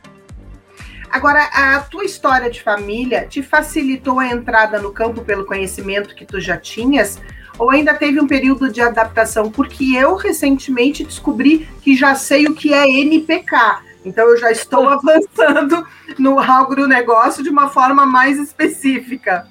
Agora, 1.11 1.45
a 1.45 1.81
tua 1.81 2.05
história 2.05 2.51
de 2.51 2.63
família 2.63 3.27
te 3.27 3.43
facilitou 3.43 4.19
a 4.19 4.27
entrada 4.27 4.79
no 4.81 4.93
campo 4.93 5.25
pelo 5.25 5.47
conhecimento 5.47 6.15
que 6.15 6.27
tu 6.27 6.41
já 6.41 6.57
tinhas? 6.57 7.21
Ou 7.59 7.71
ainda 7.71 7.95
teve 7.95 8.21
um 8.21 8.27
período 8.27 8.71
de 8.71 8.81
adaptação? 8.83 9.51
Porque 9.51 9.95
eu 9.97 10.15
recentemente 10.15 11.05
descobri 11.05 11.69
que 11.81 11.97
já 11.97 12.15
sei 12.15 12.47
o 12.47 12.55
que 12.55 12.73
é 12.75 12.87
NPK. 12.89 13.81
Então 14.05 14.29
eu 14.29 14.37
já 14.37 14.51
estou 14.51 14.87
avançando 14.91 15.87
no 16.19 16.39
agronegócio 16.39 17.43
de 17.43 17.49
uma 17.49 17.69
forma 17.69 18.05
mais 18.05 18.39
específica. 18.39 19.49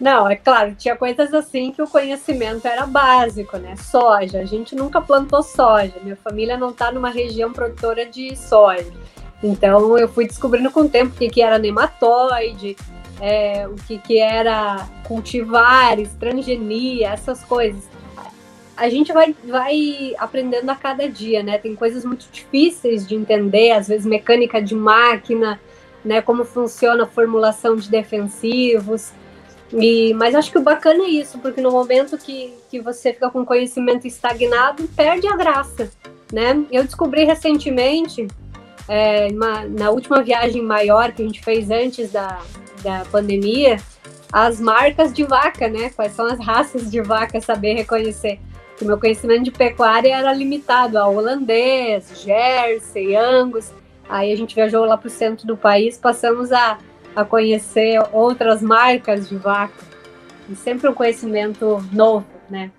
Não, 0.00 0.28
é 0.30 0.34
claro, 0.34 0.74
tinha 0.74 0.96
coisas 0.96 1.34
assim 1.34 1.72
que 1.72 1.82
o 1.82 1.86
conhecimento 1.86 2.66
era 2.66 2.86
básico, 2.86 3.58
né? 3.58 3.76
Soja, 3.76 4.38
a 4.40 4.46
gente 4.46 4.74
nunca 4.74 4.98
plantou 4.98 5.42
soja. 5.42 5.92
Minha 6.02 6.16
família 6.16 6.56
não 6.56 6.70
está 6.70 6.90
numa 6.90 7.10
região 7.10 7.52
produtora 7.52 8.06
de 8.06 8.34
soja. 8.34 8.90
Então 9.42 9.98
eu 9.98 10.08
fui 10.08 10.26
descobrindo 10.26 10.70
com 10.70 10.80
o 10.80 10.88
tempo 10.88 11.14
o 11.14 11.30
que, 11.30 11.40
era 11.40 11.58
nematóide, 11.58 12.76
é, 13.20 13.66
o 13.66 13.74
que, 13.74 13.98
que 13.98 14.18
era 14.18 14.86
cultivares, 15.04 16.14
transgenia, 16.18 17.10
essas 17.10 17.42
coisas. 17.44 17.88
A 18.76 18.88
gente 18.88 19.12
vai, 19.12 19.34
vai 19.44 20.14
aprendendo 20.18 20.70
a 20.70 20.74
cada 20.74 21.08
dia, 21.08 21.42
né? 21.42 21.58
Tem 21.58 21.74
coisas 21.74 22.04
muito 22.04 22.26
difíceis 22.32 23.06
de 23.06 23.14
entender, 23.14 23.72
às 23.72 23.88
vezes 23.88 24.06
mecânica 24.06 24.60
de 24.60 24.74
máquina, 24.74 25.60
né? 26.04 26.22
Como 26.22 26.44
funciona 26.44 27.04
a 27.04 27.06
formulação 27.06 27.76
de 27.76 27.90
defensivos. 27.90 29.12
E, 29.72 30.14
mas 30.14 30.34
acho 30.34 30.50
que 30.50 30.58
o 30.58 30.62
bacana 30.62 31.04
é 31.04 31.08
isso, 31.08 31.38
porque 31.38 31.60
no 31.60 31.70
momento 31.70 32.18
que, 32.18 32.54
que 32.70 32.80
você 32.80 33.12
fica 33.12 33.30
com 33.30 33.44
conhecimento 33.44 34.06
estagnado, 34.06 34.88
perde 34.96 35.28
a 35.28 35.36
graça, 35.36 35.90
né? 36.32 36.64
Eu 36.72 36.84
descobri 36.84 37.24
recentemente 37.24 38.26
é, 38.90 39.28
uma, 39.30 39.64
na 39.66 39.88
última 39.90 40.20
viagem 40.20 40.60
maior 40.62 41.12
que 41.12 41.22
a 41.22 41.24
gente 41.24 41.40
fez 41.40 41.70
antes 41.70 42.10
da, 42.10 42.40
da 42.82 43.04
pandemia, 43.08 43.76
as 44.32 44.60
marcas 44.60 45.12
de 45.12 45.22
vaca, 45.22 45.68
né? 45.68 45.90
Quais 45.90 46.10
são 46.10 46.26
as 46.26 46.44
raças 46.44 46.90
de 46.90 47.00
vaca, 47.00 47.40
saber 47.40 47.74
reconhecer. 47.74 48.40
O 48.82 48.84
meu 48.84 48.98
conhecimento 48.98 49.44
de 49.44 49.52
pecuária 49.52 50.12
era 50.12 50.32
limitado 50.32 50.98
a 50.98 51.06
holandês, 51.06 52.20
Jersey, 52.20 53.14
Angus. 53.14 53.72
Aí 54.08 54.32
a 54.32 54.36
gente 54.36 54.56
viajou 54.56 54.84
lá 54.84 54.96
para 54.96 55.06
o 55.06 55.10
centro 55.10 55.46
do 55.46 55.56
país, 55.56 55.96
passamos 55.96 56.50
a, 56.50 56.78
a 57.14 57.24
conhecer 57.24 58.02
outras 58.10 58.60
marcas 58.60 59.28
de 59.28 59.36
vaca. 59.36 59.84
E 60.48 60.56
sempre 60.56 60.88
um 60.88 60.94
conhecimento 60.94 61.80
novo, 61.92 62.26
né? 62.50 62.72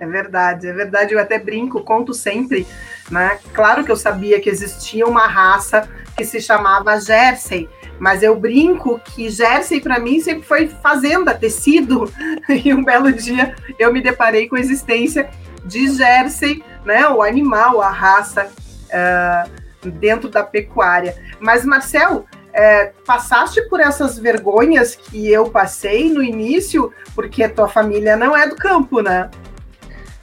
É 0.00 0.06
verdade, 0.06 0.68
é 0.68 0.72
verdade. 0.72 1.14
Eu 1.14 1.20
até 1.20 1.38
brinco, 1.38 1.82
conto 1.82 2.14
sempre, 2.14 2.66
né? 3.10 3.38
Claro 3.52 3.84
que 3.84 3.90
eu 3.90 3.96
sabia 3.96 4.40
que 4.40 4.48
existia 4.48 5.06
uma 5.06 5.26
raça 5.26 5.88
que 6.16 6.24
se 6.24 6.40
chamava 6.40 7.00
Jersey, 7.00 7.68
mas 7.98 8.22
eu 8.22 8.36
brinco 8.36 9.00
que 9.00 9.28
Jersey 9.28 9.80
para 9.80 9.98
mim 9.98 10.20
sempre 10.20 10.42
foi 10.46 10.68
fazenda, 10.68 11.34
tecido. 11.34 12.10
E 12.48 12.72
um 12.72 12.82
belo 12.82 13.12
dia 13.12 13.54
eu 13.78 13.92
me 13.92 14.00
deparei 14.00 14.48
com 14.48 14.56
a 14.56 14.60
existência 14.60 15.28
de 15.64 15.88
Jersey, 15.88 16.62
né? 16.84 17.08
O 17.08 17.22
animal, 17.22 17.82
a 17.82 17.90
raça 17.90 18.50
uh, 18.88 19.90
dentro 19.90 20.28
da 20.28 20.42
pecuária. 20.42 21.14
Mas 21.40 21.64
Marcel, 21.64 22.24
é, 22.52 22.92
passaste 23.06 23.62
por 23.68 23.80
essas 23.80 24.18
vergonhas 24.18 24.94
que 24.94 25.30
eu 25.30 25.50
passei 25.50 26.10
no 26.10 26.22
início, 26.22 26.92
porque 27.14 27.44
a 27.44 27.48
tua 27.48 27.68
família 27.68 28.16
não 28.16 28.36
é 28.36 28.48
do 28.48 28.56
campo, 28.56 29.00
né? 29.00 29.30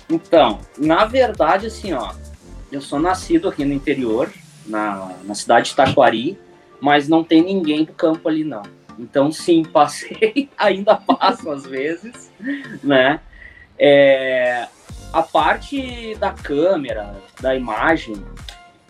Então, 0.10 0.60
na 0.78 1.06
verdade, 1.06 1.68
assim, 1.68 1.94
ó, 1.94 2.14
eu 2.72 2.82
sou 2.82 3.00
nascido 3.00 3.50
aqui 3.50 3.66
no 3.66 3.74
interior, 3.74 4.32
na, 4.66 5.14
na 5.24 5.36
cidade 5.36 5.70
de 5.70 5.76
Taquari, 5.76 6.38
mas 6.80 7.08
não 7.08 7.24
tem 7.24 7.44
ninguém 7.44 7.84
do 7.84 7.94
campo 7.94 8.28
ali, 8.28 8.44
não. 8.44 8.64
Então, 8.98 9.32
sim, 9.32 9.64
passei, 9.72 10.50
ainda 10.58 10.96
passo 10.96 11.50
às 11.50 11.66
vezes, 11.66 12.32
né? 12.84 13.20
É, 13.78 14.68
a 15.12 15.24
parte 15.24 16.16
da 16.16 16.32
câmera, 16.32 17.16
da 17.42 17.56
imagem, 17.56 18.16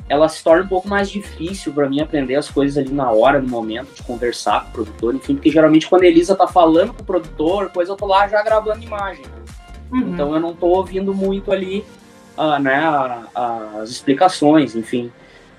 ela 0.07 0.29
se 0.29 0.43
torna 0.43 0.63
um 0.63 0.67
pouco 0.67 0.87
mais 0.87 1.09
difícil 1.09 1.73
para 1.73 1.89
mim 1.89 1.99
aprender 1.99 2.35
as 2.35 2.49
coisas 2.49 2.77
ali 2.77 2.93
na 2.93 3.11
hora, 3.11 3.41
no 3.41 3.47
momento 3.47 3.93
de 3.93 4.03
conversar 4.03 4.65
com 4.65 4.69
o 4.69 4.71
produtor, 4.71 5.15
enfim, 5.15 5.35
porque 5.35 5.49
geralmente 5.49 5.87
quando 5.87 6.03
a 6.03 6.07
Elisa 6.07 6.35
tá 6.35 6.47
falando 6.47 6.93
com 6.93 7.01
o 7.01 7.05
produtor, 7.05 7.69
coisa 7.71 7.91
eu 7.91 7.95
tô 7.95 8.05
lá 8.05 8.27
já 8.27 8.43
gravando 8.43 8.83
imagem. 8.83 9.25
Uhum. 9.91 10.13
Então 10.13 10.33
eu 10.33 10.39
não 10.39 10.51
estou 10.51 10.69
ouvindo 10.69 11.13
muito 11.13 11.51
ali 11.51 11.83
uh, 12.37 12.57
né, 12.59 12.75
a, 12.75 13.23
a, 13.33 13.57
as 13.81 13.89
explicações, 13.89 14.75
enfim. 14.75 15.11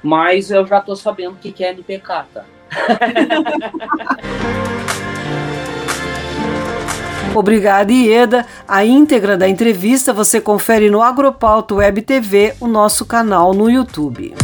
Mas 0.02 0.50
eu 0.50 0.66
já 0.66 0.78
estou 0.78 0.96
sabendo 0.96 1.32
o 1.32 1.36
que, 1.36 1.52
que 1.52 1.64
é 1.64 1.70
NPK, 1.70 2.24
tá? 2.32 2.44
Obrigada, 7.34 7.92
Ieda. 7.92 8.46
A 8.66 8.84
íntegra 8.84 9.36
da 9.36 9.46
entrevista 9.46 10.10
você 10.10 10.40
confere 10.40 10.88
no 10.88 11.02
Agropauto 11.02 11.74
Web 11.76 12.00
TV, 12.00 12.54
o 12.58 12.66
nosso 12.66 13.04
canal 13.04 13.52
no 13.52 13.68
YouTube. 13.68 14.34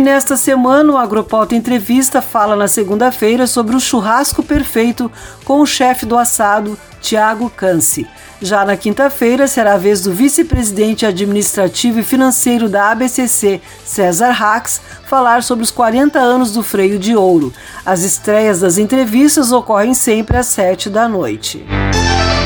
E 0.00 0.02
nesta 0.02 0.34
semana, 0.34 0.94
o 0.94 0.96
Agropauta 0.96 1.54
Entrevista 1.54 2.22
fala 2.22 2.56
na 2.56 2.66
segunda-feira 2.66 3.46
sobre 3.46 3.76
o 3.76 3.80
churrasco 3.80 4.42
perfeito 4.42 5.12
com 5.44 5.60
o 5.60 5.66
chefe 5.66 6.06
do 6.06 6.16
assado, 6.16 6.78
Tiago 7.02 7.50
Canci. 7.50 8.08
Já 8.40 8.64
na 8.64 8.78
quinta-feira, 8.78 9.46
será 9.46 9.74
a 9.74 9.76
vez 9.76 10.00
do 10.00 10.10
vice-presidente 10.10 11.04
administrativo 11.04 12.00
e 12.00 12.02
financeiro 12.02 12.66
da 12.66 12.90
ABCC, 12.92 13.60
César 13.84 14.30
Rax, 14.30 14.80
falar 15.04 15.42
sobre 15.42 15.64
os 15.64 15.70
40 15.70 16.18
anos 16.18 16.50
do 16.50 16.62
freio 16.62 16.98
de 16.98 17.14
ouro. 17.14 17.52
As 17.84 18.02
estreias 18.02 18.60
das 18.60 18.78
entrevistas 18.78 19.52
ocorrem 19.52 19.92
sempre 19.92 20.38
às 20.38 20.46
7 20.46 20.88
da 20.88 21.06
noite. 21.06 21.62
E 21.68 22.39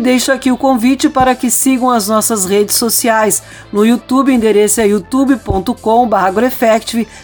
deixo 0.00 0.32
aqui 0.32 0.50
o 0.50 0.56
convite 0.56 1.08
para 1.08 1.34
que 1.34 1.50
sigam 1.50 1.90
as 1.90 2.08
nossas 2.08 2.44
redes 2.44 2.74
sociais. 2.76 3.42
No 3.72 3.84
YouTube, 3.86 4.32
endereço 4.32 4.80
é 4.80 4.88
youtube.com.br 4.88 5.74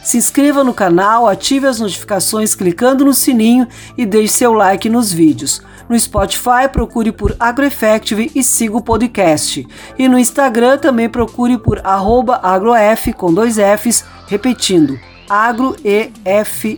Se 0.05 0.17
inscreva 0.17 0.63
no 0.63 0.75
canal, 0.75 1.27
ative 1.27 1.67
as 1.67 1.81
notificações 1.81 2.55
clicando 2.55 3.05
no 3.05 3.15
sininho 3.15 3.67
e 3.97 4.07
deixe 4.07 4.35
seu 4.35 4.53
like 4.53 4.89
nos 4.89 5.13
vídeos. 5.13 5.63
No 5.89 5.99
Spotify, 5.99 6.69
procure 6.71 7.13
por 7.13 7.35
AgroEffective 7.39 8.31
e 8.35 8.43
siga 8.43 8.77
o 8.77 8.83
podcast. 8.83 9.67
E 9.99 10.09
no 10.09 10.19
Instagram 10.19 10.79
também 10.79 11.09
procure 11.09 11.59
por 11.59 11.81
agrof 11.85 13.13
com 13.17 13.33
dois 13.33 13.57
Fs, 13.57 14.05
repetindo, 14.29 14.99
agroeff. 15.29 16.77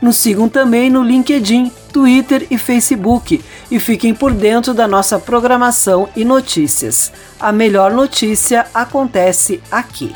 Nos 0.00 0.16
sigam 0.16 0.48
também 0.48 0.88
no 0.88 1.02
LinkedIn, 1.02 1.72
Twitter 1.92 2.46
e 2.50 2.56
Facebook 2.56 3.42
e 3.70 3.80
fiquem 3.80 4.14
por 4.14 4.32
dentro 4.32 4.72
da 4.72 4.86
nossa 4.86 5.18
programação 5.18 6.08
e 6.14 6.24
notícias. 6.24 7.12
A 7.40 7.50
melhor 7.50 7.92
notícia 7.92 8.66
acontece 8.72 9.60
aqui. 9.70 10.12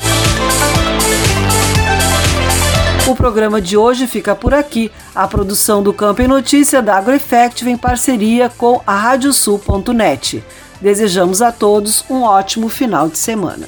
O 3.05 3.15
programa 3.15 3.59
de 3.59 3.75
hoje 3.75 4.07
fica 4.07 4.33
por 4.33 4.53
aqui. 4.53 4.89
A 5.13 5.27
produção 5.27 5.83
do 5.83 5.93
Campo 5.93 6.21
e 6.21 6.27
Notícia 6.27 6.81
da 6.81 6.97
AgroEffective 6.97 7.69
em 7.69 7.77
parceria 7.77 8.49
com 8.49 8.81
a 8.87 8.95
Radiosul.net. 8.95 10.41
Desejamos 10.79 11.41
a 11.41 11.51
todos 11.51 12.05
um 12.09 12.23
ótimo 12.23 12.69
final 12.69 13.09
de 13.09 13.17
semana. 13.17 13.67